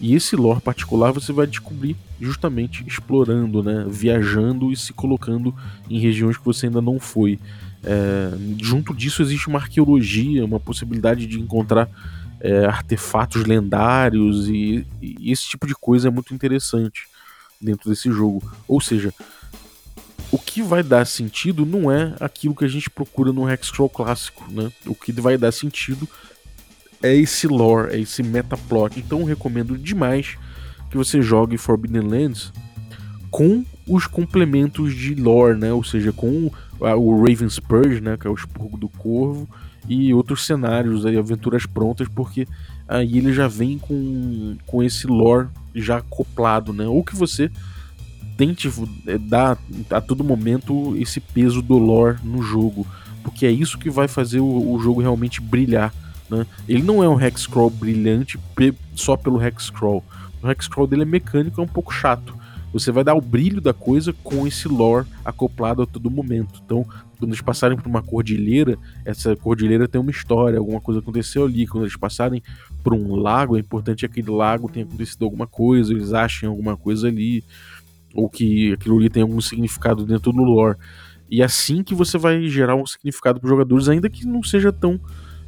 E 0.00 0.16
esse 0.16 0.34
lore 0.34 0.60
particular 0.60 1.12
você 1.12 1.32
vai 1.32 1.46
descobrir 1.46 1.96
justamente 2.20 2.84
explorando, 2.88 3.62
né? 3.62 3.86
viajando 3.88 4.72
e 4.72 4.76
se 4.76 4.92
colocando 4.92 5.54
em 5.88 6.00
regiões 6.00 6.36
que 6.36 6.44
você 6.44 6.66
ainda 6.66 6.82
não 6.82 6.98
foi. 6.98 7.38
É, 7.84 8.32
junto 8.60 8.92
disso 8.92 9.22
existe 9.22 9.46
uma 9.46 9.60
arqueologia, 9.60 10.44
uma 10.44 10.58
possibilidade 10.58 11.24
de 11.24 11.38
encontrar 11.38 11.88
é, 12.40 12.64
artefatos 12.64 13.44
lendários 13.44 14.48
e, 14.48 14.84
e 15.00 15.30
esse 15.30 15.48
tipo 15.48 15.68
de 15.68 15.74
coisa 15.76 16.08
é 16.08 16.10
muito 16.10 16.34
interessante 16.34 17.06
dentro 17.60 17.88
desse 17.88 18.10
jogo. 18.10 18.42
Ou 18.66 18.80
seja, 18.80 19.14
o 20.30 20.38
que 20.38 20.62
vai 20.62 20.82
dar 20.82 21.06
sentido 21.06 21.66
não 21.66 21.90
é 21.90 22.14
aquilo 22.20 22.54
que 22.54 22.64
a 22.64 22.68
gente 22.68 22.90
procura 22.90 23.32
no 23.32 23.48
Hexcrawl 23.48 23.88
clássico, 23.88 24.44
né? 24.50 24.70
O 24.86 24.94
que 24.94 25.12
vai 25.12 25.36
dar 25.36 25.52
sentido 25.52 26.08
é 27.02 27.14
esse 27.14 27.46
lore, 27.46 27.94
é 27.94 28.00
esse 28.00 28.22
metaplot. 28.22 28.98
Então 28.98 29.24
recomendo 29.24 29.76
demais 29.76 30.36
que 30.90 30.96
você 30.96 31.22
jogue 31.22 31.56
Forbidden 31.56 32.02
Lands 32.02 32.52
com 33.30 33.64
os 33.86 34.06
complementos 34.06 34.94
de 34.94 35.14
lore, 35.14 35.58
né? 35.58 35.72
Ou 35.72 35.82
seja, 35.84 36.12
com 36.12 36.50
o 36.78 37.24
Raven's 37.24 37.58
Purge, 37.58 38.00
né? 38.00 38.16
Que 38.16 38.26
é 38.26 38.30
o 38.30 38.34
expurgo 38.34 38.76
do 38.76 38.88
corvo 38.88 39.48
e 39.88 40.12
outros 40.12 40.44
cenários 40.46 41.06
aí, 41.06 41.16
aventuras 41.16 41.66
prontas, 41.66 42.06
porque 42.08 42.46
aí 42.86 43.18
ele 43.18 43.32
já 43.32 43.48
vem 43.48 43.78
com, 43.78 44.56
com 44.66 44.82
esse 44.82 45.06
lore 45.06 45.48
já 45.74 45.98
acoplado, 45.98 46.72
né? 46.72 46.86
Ou 46.86 47.02
que 47.02 47.16
você 47.16 47.50
tente 48.40 48.72
é, 49.06 49.18
dar 49.18 49.58
a 49.90 50.00
todo 50.00 50.24
momento 50.24 50.96
esse 50.96 51.20
peso 51.20 51.60
do 51.60 51.76
lore 51.76 52.16
no 52.24 52.40
jogo, 52.40 52.86
porque 53.22 53.44
é 53.44 53.50
isso 53.50 53.76
que 53.76 53.90
vai 53.90 54.08
fazer 54.08 54.40
o, 54.40 54.72
o 54.72 54.80
jogo 54.80 55.02
realmente 55.02 55.42
brilhar. 55.42 55.92
Né? 56.30 56.46
Ele 56.66 56.82
não 56.82 57.04
é 57.04 57.08
um 57.08 57.20
hexcrawl 57.20 57.68
brilhante 57.68 58.40
só 58.94 59.14
pelo 59.14 59.44
hexcrawl. 59.44 60.02
O 60.42 60.50
hexcrawl 60.50 60.86
dele 60.86 61.02
é 61.02 61.04
mecânico, 61.04 61.60
é 61.60 61.64
um 61.64 61.68
pouco 61.68 61.92
chato. 61.92 62.34
Você 62.72 62.90
vai 62.90 63.04
dar 63.04 63.14
o 63.14 63.20
brilho 63.20 63.60
da 63.60 63.74
coisa 63.74 64.14
com 64.24 64.46
esse 64.46 64.68
lore 64.68 65.06
acoplado 65.22 65.82
a 65.82 65.86
todo 65.86 66.10
momento. 66.10 66.62
Então, 66.64 66.86
quando 67.18 67.32
eles 67.32 67.42
passarem 67.42 67.76
por 67.76 67.88
uma 67.88 68.00
cordilheira, 68.00 68.78
essa 69.04 69.36
cordilheira 69.36 69.86
tem 69.86 70.00
uma 70.00 70.10
história, 70.10 70.58
alguma 70.58 70.80
coisa 70.80 71.00
aconteceu 71.00 71.44
ali. 71.44 71.66
Quando 71.66 71.84
eles 71.84 71.96
passarem 71.96 72.42
por 72.82 72.94
um 72.94 73.16
lago, 73.16 73.56
é 73.56 73.60
importante 73.60 73.98
que 73.98 74.06
aquele 74.06 74.30
lago 74.30 74.70
tenha 74.70 74.86
acontecido 74.86 75.24
alguma 75.24 75.46
coisa, 75.46 75.92
eles 75.92 76.14
achem 76.14 76.48
alguma 76.48 76.74
coisa 76.74 77.08
ali 77.08 77.44
ou 78.14 78.28
que 78.28 78.72
aquilo 78.72 78.98
ali 78.98 79.08
tem 79.08 79.22
algum 79.22 79.40
significado 79.40 80.04
dentro 80.04 80.32
do 80.32 80.42
lore. 80.42 80.76
E 81.30 81.42
é 81.42 81.44
assim 81.44 81.82
que 81.82 81.94
você 81.94 82.18
vai 82.18 82.48
gerar 82.48 82.74
um 82.74 82.86
significado 82.86 83.38
para 83.38 83.46
os 83.46 83.50
jogadores, 83.50 83.88
ainda 83.88 84.10
que 84.10 84.26
não 84.26 84.42
seja 84.42 84.72
tão. 84.72 85.00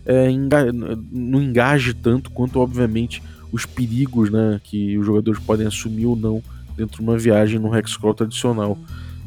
É, 0.05 0.29
enga 0.31 0.73
não 0.73 1.41
engaje 1.41 1.95
tanto 1.95 2.31
quanto, 2.31 2.59
obviamente, 2.59 3.23
os 3.53 3.67
perigos 3.67 4.31
né, 4.31 4.61
que 4.65 4.99
os 4.99 5.07
jogadores 5.07 5.41
podem 5.41 5.67
assumir 5.67 6.07
ou 6.07 6.17
não 6.17 6.43
dentro 6.77 6.97
de 6.97 7.03
uma 7.03 7.19
viagem 7.19 7.59
no 7.59 7.75
Hexcrawl 7.77 8.15
tradicional. 8.15 8.79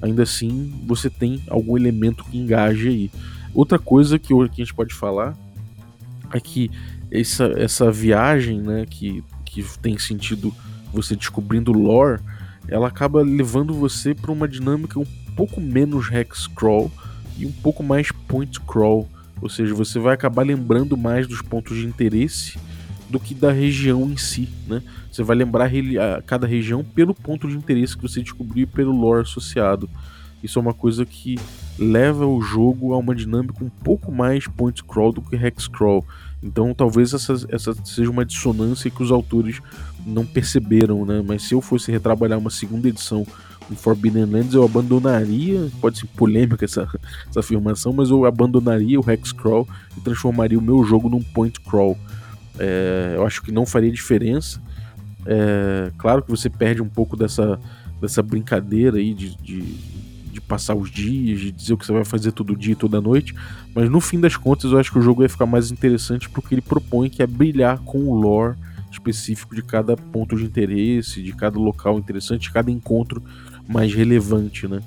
Ainda 0.02 0.24
assim, 0.24 0.74
você 0.86 1.10
tem 1.10 1.42
algum 1.50 1.78
elemento 1.78 2.24
que 2.26 2.38
engaje 2.38 2.90
aí. 2.90 3.12
Outra 3.54 3.80
coisa 3.80 4.20
que, 4.20 4.34
que 4.50 4.62
a 4.62 4.66
gente 4.66 4.74
pode 4.74 4.94
falar 4.94 5.38
é 6.34 6.40
que 6.40 6.70
essa, 7.12 7.46
essa 7.56 7.92
viagem, 7.92 8.62
né, 8.62 8.86
que, 8.90 9.24
que 9.46 9.64
tem 9.80 9.98
sentido 9.98 10.54
você 10.92 11.16
descobrindo 11.16 11.72
lore, 11.72 12.22
ela 12.68 12.88
acaba 12.88 13.22
levando 13.22 13.74
você 13.74 14.13
para 14.13 14.32
uma 14.32 14.47
dinâmica 14.47 14.99
um 14.99 15.05
pouco 15.36 15.59
menos 15.61 16.11
hex 16.11 16.47
crawl 16.47 16.91
e 17.38 17.45
um 17.45 17.51
pouco 17.51 17.84
mais 17.84 18.11
point 18.11 18.59
crawl, 18.61 19.09
ou 19.41 19.49
seja, 19.49 19.74
você 19.74 19.99
vai 19.99 20.13
acabar 20.13 20.43
lembrando 20.43 20.95
mais 20.95 21.28
dos 21.28 21.41
pontos 21.41 21.78
de 21.78 21.86
interesse 21.86 22.57
do 23.09 23.20
que 23.20 23.34
da 23.34 23.51
região 23.51 24.09
em 24.09 24.18
si, 24.18 24.49
né? 24.68 24.82
Você 25.11 25.22
vai 25.22 25.36
lembrar 25.36 25.70
cada 26.26 26.47
região 26.47 26.84
pelo 26.84 27.13
ponto 27.13 27.47
de 27.47 27.55
interesse 27.55 27.95
que 27.95 28.01
você 28.01 28.22
descobriu 28.22 28.63
e 28.63 28.68
pelo 28.68 28.91
lore 28.91 29.22
associado. 29.22 29.89
Isso 30.46 30.60
é 30.60 30.62
uma 30.62 30.74
coisa 30.74 31.06
que 31.06 31.38
leva 31.78 32.26
o 32.26 32.41
jogo 32.41 32.93
a 32.93 32.98
uma 32.98 33.14
dinâmica 33.14 33.64
um 33.64 33.70
pouco 33.70 34.12
mais 34.12 34.48
point 34.48 34.84
crawl 34.84 35.12
do 35.12 35.22
que 35.22 35.36
hex 35.36 35.68
crawl. 35.68 36.06
Então 36.41 36.74
talvez 36.74 37.14
essa, 37.14 37.34
essa 37.50 37.74
seja 37.84 38.10
uma 38.10 38.24
dissonância 38.24 38.89
que 38.89 39.02
os 39.02 39.12
autores 39.12 39.60
não 40.06 40.26
perceberam, 40.26 41.06
né? 41.06 41.24
Mas 41.26 41.43
se 41.43 41.54
eu 41.54 41.62
fosse 41.62 41.91
retrabalhar 41.91 42.38
uma 42.38 42.50
segunda 42.50 42.88
edição 42.88 43.26
do 43.70 43.76
Forbidden 43.76 44.26
Lands, 44.26 44.54
eu 44.54 44.64
abandonaria, 44.64 45.70
pode 45.82 45.98
ser 45.98 46.08
polêmica 46.08 46.66
essa, 46.66 46.88
essa 47.28 47.39
afirmação, 47.39 47.91
mas 47.91 48.10
eu 48.10 48.26
abandonaria 48.26 49.00
o 49.00 49.10
hex 49.10 49.32
crawl 49.32 49.68
e 49.98 50.02
transformaria 50.02 50.58
o 50.58 50.62
meu 50.62 50.84
jogo 50.84 51.10
num 51.10 51.22
point 51.22 51.60
crawl. 51.62 51.98
É, 52.60 53.14
eu 53.16 53.26
acho 53.26 53.41
que 53.41 53.52
não 53.52 53.66
faria 53.66 53.91
diferença. 53.91 54.62
É, 55.26 55.91
claro 55.98 56.22
que 56.22 56.30
você 56.30 56.50
perde 56.50 56.82
um 56.82 56.88
pouco 56.88 57.18
dessa, 57.18 57.60
dessa 58.00 58.22
brincadeira 58.22 58.98
aí 58.98 59.14
de, 59.14 59.36
de, 59.38 59.62
de, 59.62 59.95
passar 60.48 60.76
os 60.76 60.91
dias, 60.91 61.39
de 61.39 61.52
dizer 61.52 61.74
o 61.74 61.78
que 61.78 61.86
você 61.86 61.93
vai 61.93 62.06
fazer 62.06 62.32
todo 62.32 62.56
dia 62.56 62.74
e 62.74 62.76
toda 62.76 63.02
noite, 63.02 63.34
mas 63.74 63.89
no 63.89 64.00
fim 64.00 64.20
das 64.20 64.36
contas 64.36 64.72
eu 64.72 64.80
acho 64.80 64.91
que 64.91 65.00
o 65.00 65.02
jogo 65.02 65.20
vai 65.20 65.30
ficar 65.30 65.46
mais 65.46 65.72
interessante 65.72 66.30
porque 66.30 66.56
ele 66.56 66.62
propõe 66.62 67.10
que 67.10 67.22
é 67.22 67.28
brilhar 67.28 67.80
com 67.80 68.00
o 68.00 68.14
lore 68.14 68.56
específico 68.91 69.56
de 69.56 69.62
cada 69.62 69.98
ponto 69.98 70.36
de 70.36 70.46
interesse, 70.46 71.22
de 71.22 71.34
cada 71.34 71.60
local 71.60 71.98
interessante, 71.98 72.43
de 72.43 72.52
cada 72.52 72.72
encontro 72.72 73.22
mais 73.68 73.93
relevante, 73.93 74.68
né? 74.68 74.82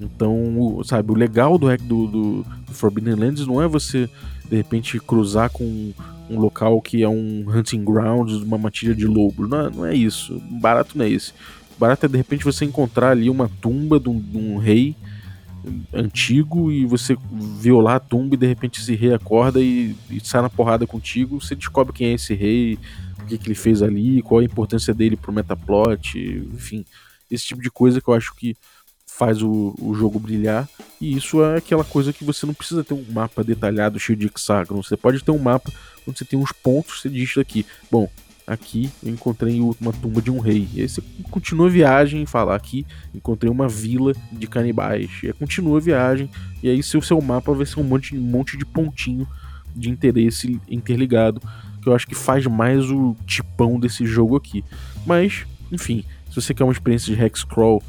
Então, 0.00 0.80
sabe, 0.84 1.10
o 1.10 1.14
legal 1.14 1.58
do, 1.58 1.76
do, 1.76 2.06
do 2.06 2.46
Forbidden 2.68 3.14
Lands 3.14 3.46
não 3.46 3.60
é 3.60 3.66
você 3.66 4.08
de 4.48 4.56
repente 4.56 4.98
cruzar 5.00 5.50
com 5.50 5.92
um 6.30 6.38
local 6.38 6.80
que 6.80 7.02
é 7.02 7.08
um 7.08 7.44
hunting 7.48 7.84
ground, 7.84 8.30
uma 8.42 8.58
matilha 8.58 8.94
de 8.94 9.06
lobos. 9.06 9.48
Não, 9.48 9.66
é, 9.66 9.70
não 9.70 9.86
é 9.86 9.94
isso. 9.94 10.40
Barato 10.60 10.96
não 10.96 11.04
é 11.04 11.10
esse. 11.10 11.32
Barato 11.78 12.06
é 12.06 12.08
de 12.08 12.16
repente 12.16 12.44
você 12.44 12.64
encontrar 12.64 13.10
ali 13.10 13.30
uma 13.30 13.48
tumba 13.60 14.00
de 14.00 14.08
um, 14.08 14.18
de 14.18 14.36
um 14.36 14.58
rei 14.58 14.96
antigo 15.92 16.70
e 16.70 16.86
você 16.86 17.16
violar 17.60 17.96
a 17.96 18.00
tumba 18.00 18.34
e 18.34 18.38
de 18.38 18.46
repente 18.46 18.80
esse 18.80 18.94
rei 18.94 19.12
acorda 19.12 19.60
e, 19.60 19.94
e 20.10 20.20
sai 20.20 20.42
na 20.42 20.50
porrada 20.50 20.86
contigo. 20.86 21.40
Você 21.40 21.54
descobre 21.54 21.92
quem 21.92 22.08
é 22.08 22.12
esse 22.14 22.34
rei, 22.34 22.78
o 23.20 23.26
que, 23.26 23.38
que 23.38 23.48
ele 23.48 23.54
fez 23.54 23.82
ali, 23.82 24.22
qual 24.22 24.40
a 24.40 24.44
importância 24.44 24.92
dele 24.92 25.16
pro 25.16 25.32
metaplot, 25.32 26.18
enfim. 26.52 26.84
Esse 27.30 27.46
tipo 27.46 27.62
de 27.62 27.70
coisa 27.70 28.00
que 28.00 28.08
eu 28.08 28.14
acho 28.14 28.34
que 28.34 28.56
faz 29.06 29.42
o, 29.42 29.74
o 29.80 29.94
jogo 29.94 30.18
brilhar. 30.20 30.68
E 31.00 31.16
isso 31.16 31.42
é 31.42 31.56
aquela 31.56 31.84
coisa 31.84 32.12
que 32.12 32.24
você 32.24 32.46
não 32.46 32.54
precisa 32.54 32.84
ter 32.84 32.94
um 32.94 33.04
mapa 33.10 33.42
detalhado 33.42 33.98
cheio 33.98 34.18
de 34.18 34.26
hexágono. 34.26 34.82
Você 34.82 34.96
pode 34.96 35.22
ter 35.22 35.32
um 35.32 35.38
mapa 35.38 35.72
onde 36.06 36.18
você 36.18 36.24
tem 36.24 36.38
uns 36.38 36.52
pontos, 36.52 37.00
você 37.00 37.08
diz 37.08 37.36
aqui, 37.36 37.66
bom, 37.90 38.08
aqui 38.48 38.90
eu 39.02 39.12
encontrei 39.12 39.60
uma 39.60 39.92
tumba 39.92 40.22
de 40.22 40.30
um 40.30 40.38
rei. 40.38 40.66
E 40.72 40.80
aí 40.80 40.88
você 40.88 41.02
continua 41.30 41.66
a 41.66 41.70
viagem 41.70 42.22
e 42.22 42.26
fala, 42.26 42.56
aqui 42.56 42.86
encontrei 43.14 43.50
uma 43.50 43.68
vila 43.68 44.12
de 44.32 44.46
canibais. 44.46 45.10
E 45.22 45.26
aí 45.26 45.32
continua 45.32 45.76
a 45.76 45.80
viagem, 45.80 46.30
e 46.62 46.68
aí 46.68 46.82
seu, 46.82 47.02
seu 47.02 47.20
mapa 47.20 47.52
vai 47.52 47.66
ser 47.66 47.78
um 47.78 47.84
monte, 47.84 48.16
um 48.16 48.20
monte 48.20 48.56
de 48.56 48.64
pontinho 48.64 49.28
de 49.76 49.90
interesse 49.90 50.58
interligado, 50.68 51.40
que 51.82 51.88
eu 51.88 51.94
acho 51.94 52.06
que 52.06 52.14
faz 52.14 52.46
mais 52.46 52.90
o 52.90 53.14
tipão 53.26 53.78
desse 53.78 54.06
jogo 54.06 54.34
aqui. 54.34 54.64
Mas, 55.06 55.44
enfim, 55.70 56.04
se 56.28 56.34
você 56.34 56.54
quer 56.54 56.64
uma 56.64 56.72
experiência 56.72 57.14
de 57.14 57.22
Hexcrawl 57.22 57.82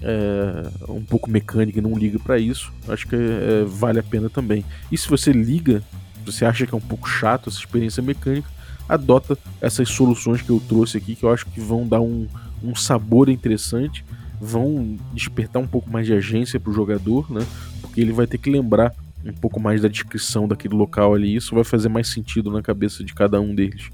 é, 0.00 0.90
um 0.90 1.04
pouco 1.04 1.28
mecânica 1.28 1.78
e 1.78 1.82
não 1.82 1.98
liga 1.98 2.18
para 2.18 2.38
isso, 2.38 2.72
acho 2.88 3.06
que 3.06 3.16
é, 3.16 3.64
vale 3.66 3.98
a 3.98 4.02
pena 4.02 4.30
também. 4.30 4.64
E 4.90 4.96
se 4.96 5.08
você 5.08 5.32
liga, 5.32 5.82
você 6.24 6.44
acha 6.44 6.66
que 6.66 6.74
é 6.74 6.78
um 6.78 6.80
pouco 6.80 7.08
chato 7.08 7.50
essa 7.50 7.58
experiência 7.58 8.02
mecânica, 8.02 8.48
adota 8.88 9.36
essas 9.60 9.88
soluções 9.88 10.42
que 10.42 10.50
eu 10.50 10.60
trouxe 10.60 10.96
aqui, 10.98 11.14
que 11.14 11.24
eu 11.24 11.32
acho 11.32 11.46
que 11.46 11.60
vão 11.60 11.86
dar 11.86 12.00
um, 12.00 12.26
um 12.62 12.74
sabor 12.74 13.28
interessante, 13.28 14.04
vão 14.40 14.96
despertar 15.12 15.60
um 15.60 15.66
pouco 15.66 15.90
mais 15.90 16.06
de 16.06 16.12
agência 16.12 16.58
para 16.58 16.70
o 16.70 16.74
jogador, 16.74 17.30
né? 17.30 17.44
Porque 17.80 18.00
ele 18.00 18.12
vai 18.12 18.26
ter 18.26 18.38
que 18.38 18.50
lembrar 18.50 18.94
um 19.24 19.32
pouco 19.32 19.60
mais 19.60 19.82
da 19.82 19.88
descrição 19.88 20.48
daquele 20.48 20.74
local 20.74 21.14
ali, 21.14 21.34
isso 21.34 21.54
vai 21.54 21.64
fazer 21.64 21.88
mais 21.88 22.08
sentido 22.08 22.50
na 22.50 22.62
cabeça 22.62 23.04
de 23.04 23.12
cada 23.12 23.40
um 23.40 23.54
deles. 23.54 23.90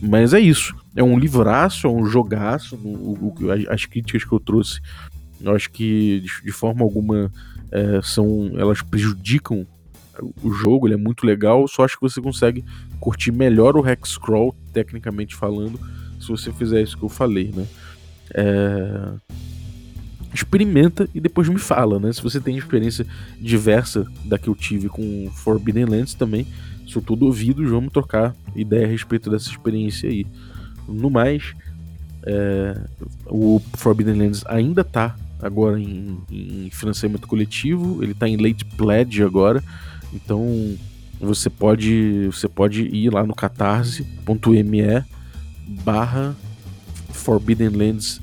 Mas 0.00 0.34
é 0.34 0.40
isso. 0.40 0.74
É 0.94 1.02
um 1.02 1.18
livraço, 1.18 1.86
é 1.86 1.90
um 1.90 2.04
jogaço. 2.04 2.76
O, 2.76 3.34
o, 3.40 3.70
as 3.70 3.86
críticas 3.86 4.24
que 4.24 4.32
eu 4.32 4.40
trouxe 4.40 4.80
eu 5.40 5.54
acho 5.54 5.70
que 5.70 6.20
de, 6.20 6.44
de 6.44 6.52
forma 6.52 6.82
alguma 6.82 7.30
é, 7.70 8.00
são 8.02 8.52
elas 8.56 8.82
prejudicam 8.82 9.66
o 10.42 10.50
jogo, 10.50 10.86
ele 10.86 10.94
é 10.94 10.98
muito 10.98 11.26
legal, 11.26 11.68
só 11.68 11.84
acho 11.84 11.96
que 11.96 12.02
você 12.02 12.22
consegue 12.22 12.64
curtir 13.00 13.32
melhor 13.32 13.76
o 13.76 13.86
Hex 13.86 14.18
Crawl, 14.18 14.54
tecnicamente 14.72 15.34
falando, 15.34 15.78
se 16.20 16.28
você 16.28 16.52
fizer 16.52 16.82
isso 16.82 16.96
que 16.96 17.04
eu 17.04 17.08
falei, 17.08 17.52
né? 17.54 17.66
É... 18.34 19.12
Experimenta 20.34 21.08
e 21.14 21.20
depois 21.20 21.48
me 21.48 21.58
fala, 21.58 21.98
né? 21.98 22.12
Se 22.12 22.22
você 22.22 22.40
tem 22.40 22.56
experiência 22.56 23.06
diversa 23.40 24.06
da 24.24 24.38
que 24.38 24.48
eu 24.48 24.54
tive 24.54 24.88
com 24.88 25.30
Forbidden 25.32 25.86
Lands 25.86 26.14
também, 26.14 26.46
sou 26.86 27.00
todo 27.00 27.24
ouvido, 27.24 27.66
vamos 27.68 27.92
trocar 27.92 28.34
ideia 28.54 28.86
a 28.86 28.88
respeito 28.88 29.30
dessa 29.30 29.48
experiência 29.48 30.10
aí. 30.10 30.26
No 30.88 31.10
mais, 31.10 31.54
é... 32.24 32.78
o 33.26 33.60
Forbidden 33.74 34.18
Lands 34.18 34.44
ainda 34.46 34.84
tá 34.84 35.16
agora 35.40 35.78
em, 35.80 36.18
em 36.30 36.70
financiamento 36.70 37.26
coletivo, 37.26 38.02
ele 38.02 38.12
está 38.12 38.28
em 38.28 38.36
late 38.36 38.64
pledge 38.64 39.22
agora, 39.22 39.62
então 40.12 40.76
você 41.20 41.48
pode 41.50 42.26
você 42.26 42.48
pode 42.48 42.82
ir 42.82 43.10
lá 43.12 43.24
no 43.24 43.34
catarse.me 43.34 45.04
barra 45.84 46.36
Forbidden 47.10 47.70
Lands 47.70 48.20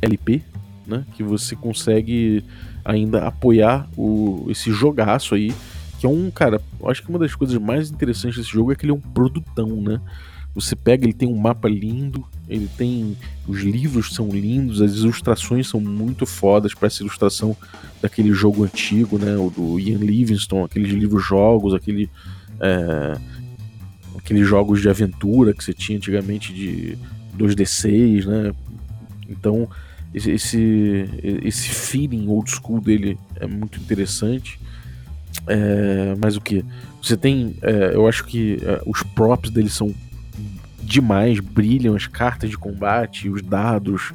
LP, 0.00 0.36
é, 0.36 0.90
né, 0.90 1.04
que 1.14 1.22
você 1.22 1.54
consegue 1.54 2.42
ainda 2.84 3.26
apoiar 3.26 3.88
o, 3.96 4.46
esse 4.48 4.72
jogaço 4.72 5.34
aí, 5.34 5.52
que 5.98 6.06
é 6.06 6.08
um, 6.08 6.30
cara, 6.30 6.60
acho 6.84 7.02
que 7.02 7.10
uma 7.10 7.18
das 7.18 7.34
coisas 7.34 7.58
mais 7.58 7.90
interessantes 7.90 8.38
desse 8.38 8.50
jogo 8.50 8.72
é 8.72 8.76
que 8.76 8.84
ele 8.84 8.92
é 8.92 8.94
um 8.94 9.00
produtão, 9.00 9.68
né? 9.82 10.00
Você 10.56 10.74
pega, 10.74 11.04
ele 11.04 11.12
tem 11.12 11.28
um 11.28 11.36
mapa 11.36 11.68
lindo, 11.68 12.24
ele 12.48 12.66
tem. 12.78 13.14
Os 13.46 13.60
livros 13.60 14.14
são 14.14 14.30
lindos, 14.30 14.80
as 14.80 14.94
ilustrações 14.94 15.68
são 15.68 15.78
muito 15.78 16.24
fodas 16.24 16.72
para 16.72 16.86
essa 16.86 17.02
ilustração 17.02 17.54
daquele 18.00 18.32
jogo 18.32 18.64
antigo, 18.64 19.18
né? 19.18 19.36
O 19.36 19.50
do 19.50 19.78
Ian 19.78 19.98
Livingstone, 19.98 20.64
aqueles 20.64 20.90
livros 20.90 21.22
jogos, 21.22 21.74
aquele. 21.74 22.08
É, 22.58 23.18
aqueles 24.16 24.48
jogos 24.48 24.80
de 24.80 24.88
aventura 24.88 25.52
que 25.52 25.62
você 25.62 25.74
tinha 25.74 25.98
antigamente 25.98 26.54
de 26.54 26.96
2D6, 27.36 28.24
né? 28.24 28.54
Então, 29.28 29.68
esse, 30.14 31.04
esse, 31.44 31.68
feeling 31.68 32.28
old 32.28 32.50
school 32.50 32.80
dele 32.80 33.18
é 33.38 33.46
muito 33.46 33.78
interessante. 33.78 34.58
É, 35.46 36.14
mas 36.18 36.34
o 36.34 36.40
que? 36.40 36.64
Você 37.02 37.14
tem. 37.14 37.56
É, 37.60 37.94
eu 37.94 38.08
acho 38.08 38.24
que 38.24 38.56
é, 38.62 38.80
os 38.86 39.02
props 39.02 39.50
dele 39.50 39.68
são 39.68 39.94
demais, 40.86 41.40
brilham 41.40 41.94
as 41.94 42.06
cartas 42.06 42.48
de 42.48 42.56
combate, 42.56 43.28
os 43.28 43.42
dados, 43.42 44.14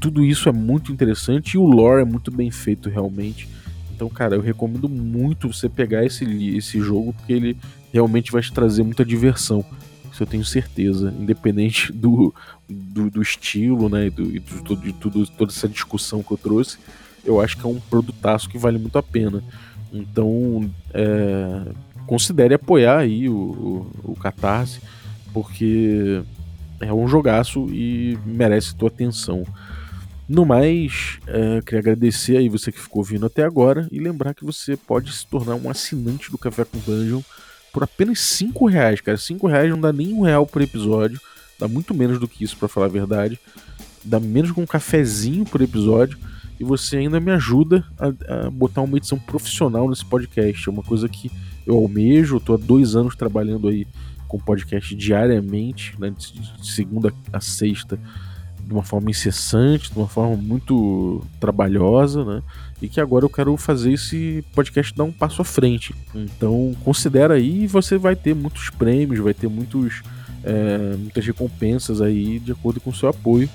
tudo 0.00 0.24
isso 0.24 0.48
é 0.48 0.52
muito 0.52 0.92
interessante 0.92 1.54
e 1.54 1.58
o 1.58 1.64
lore 1.64 2.02
é 2.02 2.04
muito 2.04 2.30
bem 2.30 2.50
feito 2.50 2.88
realmente. 2.88 3.48
Então, 3.94 4.08
cara, 4.08 4.34
eu 4.34 4.40
recomendo 4.40 4.88
muito 4.88 5.52
você 5.52 5.68
pegar 5.68 6.04
esse, 6.04 6.24
esse 6.56 6.80
jogo 6.80 7.12
porque 7.12 7.32
ele 7.32 7.56
realmente 7.92 8.32
vai 8.32 8.40
te 8.40 8.52
trazer 8.52 8.82
muita 8.82 9.04
diversão. 9.04 9.64
Isso 10.10 10.22
eu 10.22 10.26
tenho 10.26 10.44
certeza, 10.44 11.14
independente 11.18 11.92
do, 11.92 12.34
do, 12.68 13.10
do 13.10 13.22
estilo, 13.22 13.88
né, 13.88 14.06
e, 14.06 14.10
do, 14.10 14.76
de 14.76 14.92
tudo, 14.92 15.26
toda 15.26 15.52
essa 15.52 15.68
discussão 15.68 16.22
que 16.22 16.32
eu 16.32 16.36
trouxe, 16.38 16.78
eu 17.24 17.40
acho 17.40 17.56
que 17.56 17.64
é 17.64 17.68
um 17.68 17.80
produtaço 17.80 18.48
que 18.48 18.58
vale 18.58 18.78
muito 18.78 18.98
a 18.98 19.02
pena. 19.02 19.42
Então, 19.92 20.68
é, 20.92 21.72
considere 22.06 22.54
apoiar 22.54 22.98
aí 22.98 23.28
o, 23.28 23.34
o, 24.04 24.12
o 24.12 24.16
Catarse 24.16 24.80
porque 25.32 26.22
é 26.80 26.92
um 26.92 27.06
jogaço 27.06 27.68
e 27.70 28.18
merece 28.26 28.74
tua 28.74 28.88
atenção. 28.88 29.44
No 30.28 30.46
mais, 30.46 31.18
é, 31.26 31.60
queria 31.60 31.80
agradecer 31.80 32.36
aí 32.36 32.48
você 32.48 32.72
que 32.72 32.80
ficou 32.80 33.00
ouvindo 33.00 33.26
até 33.26 33.44
agora 33.44 33.88
e 33.90 33.98
lembrar 33.98 34.34
que 34.34 34.44
você 34.44 34.76
pode 34.76 35.12
se 35.12 35.26
tornar 35.26 35.56
um 35.56 35.68
assinante 35.68 36.30
do 36.30 36.38
Café 36.38 36.64
com 36.64 36.78
Dungeon 36.78 37.20
por 37.72 37.82
apenas 37.82 38.20
5 38.20 38.66
reais, 38.66 39.00
cara. 39.00 39.16
5 39.16 39.46
reais 39.46 39.70
não 39.70 39.80
dá 39.80 39.92
nem 39.92 40.12
um 40.12 40.22
real 40.22 40.46
por 40.46 40.62
episódio, 40.62 41.20
dá 41.58 41.66
muito 41.66 41.94
menos 41.94 42.18
do 42.18 42.28
que 42.28 42.44
isso 42.44 42.56
para 42.56 42.68
falar 42.68 42.86
a 42.86 42.90
verdade. 42.90 43.38
Dá 44.04 44.18
menos 44.18 44.50
que 44.52 44.60
um 44.60 44.66
cafezinho 44.66 45.44
por 45.44 45.60
episódio 45.60 46.18
e 46.58 46.64
você 46.64 46.98
ainda 46.98 47.20
me 47.20 47.30
ajuda 47.32 47.84
a, 47.98 48.46
a, 48.46 48.50
botar 48.50 48.82
uma 48.82 48.96
edição 48.96 49.18
profissional 49.18 49.88
nesse 49.88 50.04
podcast. 50.04 50.68
É 50.68 50.72
uma 50.72 50.82
coisa 50.82 51.08
que 51.08 51.30
eu 51.66 51.76
almejo, 51.76 52.40
tô 52.40 52.54
há 52.54 52.56
dois 52.56 52.94
anos 52.94 53.14
trabalhando 53.16 53.68
aí 53.68 53.86
com 54.32 54.38
podcast 54.38 54.94
diariamente, 54.94 55.94
né, 55.98 56.10
de 56.10 56.66
segunda 56.66 57.12
a 57.30 57.38
sexta, 57.38 57.98
de 58.64 58.72
uma 58.72 58.82
forma 58.82 59.10
incessante, 59.10 59.92
de 59.92 59.98
uma 59.98 60.08
forma 60.08 60.34
muito 60.36 61.22
trabalhosa, 61.38 62.24
né? 62.24 62.42
E 62.80 62.88
que 62.88 62.98
agora 62.98 63.26
eu 63.26 63.28
quero 63.28 63.54
fazer 63.58 63.92
esse 63.92 64.42
podcast 64.54 64.94
dar 64.96 65.04
um 65.04 65.12
passo 65.12 65.42
à 65.42 65.44
frente. 65.44 65.94
Então 66.14 66.74
considera 66.82 67.34
aí 67.34 67.64
e 67.64 67.66
você 67.66 67.98
vai 67.98 68.16
ter 68.16 68.34
muitos 68.34 68.70
prêmios, 68.70 69.20
vai 69.20 69.34
ter 69.34 69.48
muitos, 69.48 70.02
é, 70.42 70.96
muitas 70.96 71.26
recompensas 71.26 72.00
aí 72.00 72.38
de 72.38 72.52
acordo 72.52 72.80
com 72.80 72.88
o 72.88 72.94
seu 72.94 73.10
apoio. 73.10 73.50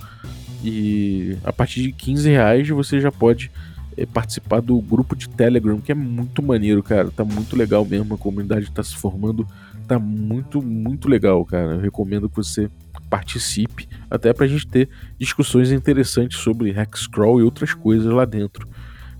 E 0.63 1.37
a 1.43 1.51
partir 1.51 1.81
de 1.81 1.91
15 1.91 2.29
reais 2.29 2.69
você 2.69 3.01
já 3.01 3.11
pode 3.11 3.49
é, 3.97 4.05
participar 4.05 4.61
do 4.61 4.79
grupo 4.79 5.15
de 5.15 5.27
Telegram, 5.27 5.81
que 5.81 5.91
é 5.91 5.95
muito 5.95 6.43
maneiro, 6.43 6.83
cara. 6.83 7.09
Tá 7.09 7.25
muito 7.25 7.55
legal 7.55 7.83
mesmo, 7.83 8.13
a 8.13 8.17
comunidade 8.17 8.71
tá 8.71 8.83
se 8.83 8.95
formando, 8.95 9.47
tá 9.87 9.99
muito, 9.99 10.61
muito 10.61 11.07
legal, 11.07 11.43
cara. 11.45 11.75
Eu 11.75 11.79
recomendo 11.79 12.29
que 12.29 12.35
você 12.35 12.69
participe, 13.09 13.87
até 14.09 14.33
pra 14.33 14.47
gente 14.47 14.67
ter 14.67 14.89
discussões 15.19 15.71
interessantes 15.71 16.39
sobre 16.39 16.71
Hexcrawl 16.71 17.39
e 17.39 17.43
outras 17.43 17.73
coisas 17.73 18.11
lá 18.11 18.25
dentro. 18.25 18.67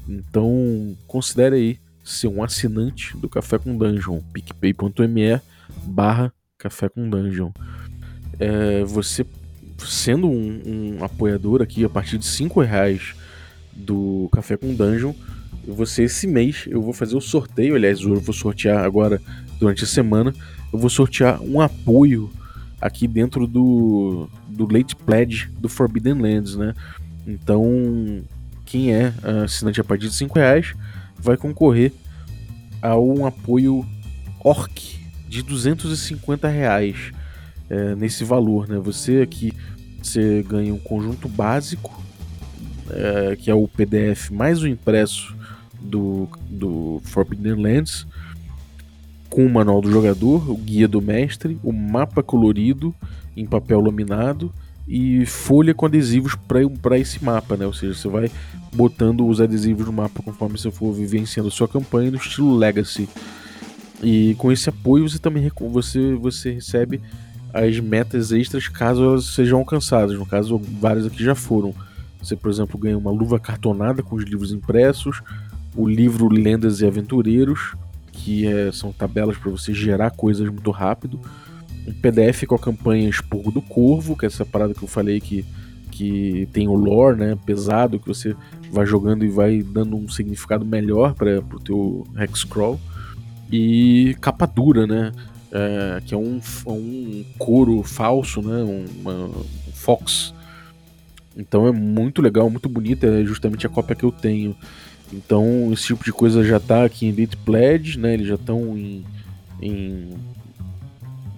Então, 0.08 0.96
considere 1.08 1.56
aí 1.56 1.80
ser 2.04 2.28
um 2.28 2.44
assinante 2.44 3.16
do 3.18 3.28
Café 3.28 3.58
com 3.58 3.78
Dungeon, 3.78 4.22
picpay.me 4.34 5.42
barra 5.84 6.34
Café 6.58 6.90
com 6.90 7.10
Dungeon. 7.10 7.52
É, 8.40 8.84
você 8.84 9.26
sendo 9.80 10.28
um, 10.28 10.62
um, 10.66 11.04
apoiador 11.04 11.62
aqui 11.62 11.84
a 11.86 11.90
partir 11.90 12.18
de 12.18 12.26
5 12.26 12.62
reais 12.62 13.14
do 13.74 14.28
Café 14.32 14.58
com 14.58 14.74
Dungeon, 14.74 15.14
você 15.68 16.04
esse 16.04 16.26
mês 16.26 16.66
eu 16.68 16.82
vou 16.82 16.94
fazer 16.94 17.16
o 17.16 17.22
sorteio, 17.22 17.76
aliás, 17.76 18.02
eu 18.02 18.20
vou 18.20 18.34
sortear 18.34 18.84
agora 18.84 19.22
durante 19.60 19.84
a 19.84 19.88
semana, 19.88 20.34
eu 20.78 20.80
vou 20.80 20.90
sortear 20.92 21.42
um 21.42 21.60
apoio 21.60 22.30
aqui 22.80 23.08
dentro 23.08 23.48
do, 23.48 24.30
do 24.48 24.72
Late 24.72 24.96
Pledge 24.96 25.50
do 25.60 25.68
Forbidden 25.68 26.22
Lands, 26.22 26.56
né? 26.56 26.76
Então, 27.26 28.24
quem 28.64 28.94
é 28.94 29.12
assinante 29.44 29.82
a 29.82 29.84
partir 29.84 30.08
de 30.08 30.14
5 30.14 30.38
reais 30.38 30.76
vai 31.18 31.36
concorrer 31.36 31.92
a 32.80 32.96
um 32.96 33.26
apoio 33.26 33.84
ORC 34.44 35.00
de 35.28 35.42
250 35.42 36.48
reais 36.48 37.12
é, 37.70 37.96
nesse 37.96 38.24
valor, 38.24 38.68
né? 38.68 38.78
Você 38.78 39.22
aqui 39.22 39.52
você 40.02 40.46
ganha 40.48 40.72
um 40.72 40.80
conjunto 40.80 41.28
básico, 41.28 42.02
é, 42.92 43.36
que 43.36 43.50
é 43.50 43.54
o 43.56 43.68
PDF 43.68 44.30
mais 44.30 44.62
o 44.62 44.68
impresso 44.68 45.36
do, 45.82 46.30
do 46.48 47.02
Forbidden 47.04 47.56
Lands, 47.56 48.06
com 49.30 49.46
o 49.46 49.50
manual 49.50 49.82
do 49.82 49.92
jogador, 49.92 50.50
o 50.50 50.56
guia 50.56 50.88
do 50.88 51.02
mestre, 51.02 51.60
o 51.64 51.72
mapa 51.72 52.24
colorido 52.24 52.94
em 53.36 53.46
papel 53.46 53.82
laminado 53.82 54.52
e 54.88 55.26
folha 55.26 55.74
com 55.74 55.86
adesivos 55.86 56.36
para 56.82 56.98
esse 56.98 57.24
mapa, 57.24 57.58
né? 57.58 57.66
Ou 57.66 57.74
seja, 57.74 57.94
você 57.94 58.08
vai 58.08 58.32
botando 58.74 59.28
os 59.28 59.42
adesivos 59.42 59.86
no 59.86 59.94
mapa 59.94 60.24
conforme 60.24 60.58
você 60.58 60.72
for 60.72 60.94
vivenciando 60.94 61.52
sua 61.52 61.68
campanha 61.68 62.12
no 62.12 62.18
estilo 62.18 62.56
Legacy. 62.56 63.10
E 64.02 64.36
com 64.38 64.52
esse 64.52 64.70
apoio 64.70 65.08
você 65.08 65.20
também 65.20 65.52
você, 65.72 66.14
você 66.16 66.52
recebe 66.52 67.02
as 67.54 67.80
metas 67.80 68.32
extras 68.32 68.68
caso 68.68 69.04
elas 69.04 69.26
sejam 69.26 69.60
alcançadas. 69.60 70.18
No 70.18 70.26
caso, 70.26 70.60
várias 70.80 71.06
aqui 71.06 71.24
já 71.24 71.36
foram. 71.36 71.74
Você, 72.22 72.36
por 72.36 72.50
exemplo, 72.50 72.80
ganha 72.80 72.98
uma 72.98 73.12
luva 73.12 73.40
cartonada 73.40 74.02
com 74.02 74.16
os 74.16 74.24
livros 74.24 74.52
impressos, 74.52 75.22
o 75.76 75.88
livro 75.88 76.28
Lendas 76.28 76.82
e 76.82 76.86
Aventureiros, 76.86 77.76
que 78.18 78.48
é, 78.48 78.72
são 78.72 78.92
tabelas 78.92 79.38
para 79.38 79.52
você 79.52 79.74
gerar 79.74 80.12
coisas 80.12 80.48
muito 80.50 80.72
rápido, 80.72 81.20
um 81.88 81.94
PDF 81.94 82.46
com 82.46 82.56
a 82.56 82.60
campanha 82.60 83.10
Expurgo 83.10 83.52
do 83.52 83.62
Corvo, 83.62 84.18
que 84.18 84.26
é 84.26 84.28
essa 84.28 84.46
parada 84.46 84.74
que 84.74 84.84
eu 84.84 84.88
falei 84.88 85.22
que, 85.22 85.46
que 85.92 86.48
tem 86.52 86.68
o 86.68 86.76
lore 86.76 87.18
né, 87.18 87.38
pesado, 87.46 88.00
que 88.00 88.08
você 88.08 88.36
vai 88.72 88.86
jogando 88.86 89.24
e 89.24 89.30
vai 89.30 89.62
dando 89.62 89.96
um 89.96 90.10
significado 90.10 90.66
melhor 90.66 91.14
para 91.14 91.40
o 91.40 91.60
teu 91.60 92.08
Hexcrawl. 92.18 92.80
E 93.50 94.18
capa 94.20 94.46
dura, 94.46 94.86
né? 94.86 95.14
é, 95.52 96.02
que 96.06 96.14
é 96.14 96.18
um, 96.18 96.40
um 96.68 97.26
couro 97.38 97.82
falso, 97.84 98.42
né? 98.42 98.64
Uma, 98.64 99.14
um 99.14 99.72
fox. 99.74 100.34
Então 101.36 101.68
é 101.68 101.72
muito 101.72 102.22
legal, 102.22 102.50
muito 102.50 102.68
bonita, 102.68 103.08
é 103.08 103.24
justamente 103.24 103.66
a 103.66 103.70
cópia 103.70 103.96
que 103.96 104.04
eu 104.04 104.12
tenho. 104.12 104.56
Então 105.12 105.72
esse 105.72 105.88
tipo 105.88 106.04
de 106.04 106.12
coisa 106.12 106.44
já 106.44 106.58
está 106.58 106.84
aqui 106.84 107.06
em 107.06 107.10
Elite 107.10 107.38
Pledge, 107.38 107.98
né? 107.98 108.14
Eles 108.14 108.28
já 108.28 108.36
estão 108.36 108.78
em, 108.78 109.06
em 109.62 110.10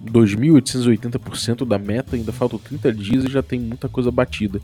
2.880% 0.04 1.66
da 1.66 1.78
meta, 1.78 2.16
ainda 2.16 2.32
faltam 2.32 2.58
30 2.58 2.92
dias 2.92 3.24
e 3.24 3.30
já 3.30 3.42
tem 3.42 3.60
muita 3.60 3.88
coisa 3.88 4.10
batida. 4.10 4.60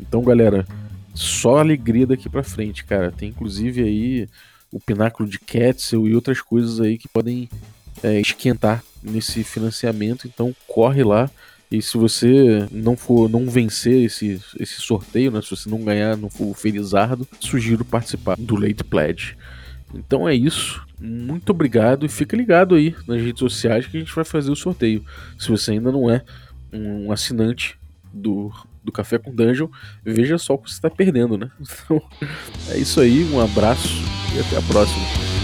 Então, 0.00 0.22
galera, 0.22 0.66
só 1.14 1.58
alegria 1.58 2.06
daqui 2.06 2.28
para 2.28 2.42
frente, 2.42 2.84
cara. 2.84 3.10
Tem 3.10 3.28
inclusive 3.28 3.82
aí 3.82 4.28
o 4.70 4.80
pináculo 4.80 5.28
de 5.28 5.38
Ketzel 5.38 6.06
e 6.06 6.14
outras 6.14 6.40
coisas 6.40 6.80
aí 6.80 6.98
que 6.98 7.08
podem 7.08 7.48
é, 8.02 8.20
esquentar 8.20 8.82
nesse 9.02 9.42
financiamento, 9.42 10.26
então 10.26 10.54
corre 10.66 11.02
lá. 11.02 11.30
E 11.70 11.82
se 11.82 11.96
você 11.96 12.68
não 12.70 12.96
for 12.96 13.28
não 13.28 13.48
vencer 13.50 14.04
esse, 14.04 14.40
esse 14.58 14.80
sorteio, 14.80 15.32
né, 15.32 15.42
se 15.42 15.50
você 15.50 15.68
não 15.68 15.82
ganhar, 15.82 16.16
não 16.16 16.30
for 16.30 16.54
felizardo, 16.54 17.26
sugiro 17.40 17.84
participar 17.84 18.36
do 18.36 18.54
Late 18.54 18.84
Pledge. 18.84 19.36
Então 19.94 20.28
é 20.28 20.34
isso. 20.34 20.84
Muito 21.00 21.50
obrigado 21.50 22.06
e 22.06 22.08
fica 22.08 22.36
ligado 22.36 22.74
aí 22.74 22.94
nas 23.06 23.20
redes 23.20 23.40
sociais 23.40 23.86
que 23.86 23.96
a 23.96 24.00
gente 24.00 24.14
vai 24.14 24.24
fazer 24.24 24.50
o 24.50 24.56
sorteio. 24.56 25.04
Se 25.38 25.48
você 25.48 25.72
ainda 25.72 25.90
não 25.90 26.08
é 26.10 26.22
um 26.72 27.10
assinante 27.10 27.76
do, 28.12 28.52
do 28.82 28.92
Café 28.92 29.18
com 29.18 29.34
Dungeon, 29.34 29.68
veja 30.04 30.38
só 30.38 30.54
o 30.54 30.58
que 30.58 30.70
você 30.70 30.76
está 30.76 30.90
perdendo, 30.90 31.36
né? 31.36 31.50
Então 31.60 32.02
é 32.70 32.78
isso 32.78 33.00
aí, 33.00 33.24
um 33.24 33.40
abraço 33.40 33.88
e 34.34 34.40
até 34.40 34.56
a 34.56 34.62
próxima. 34.62 35.35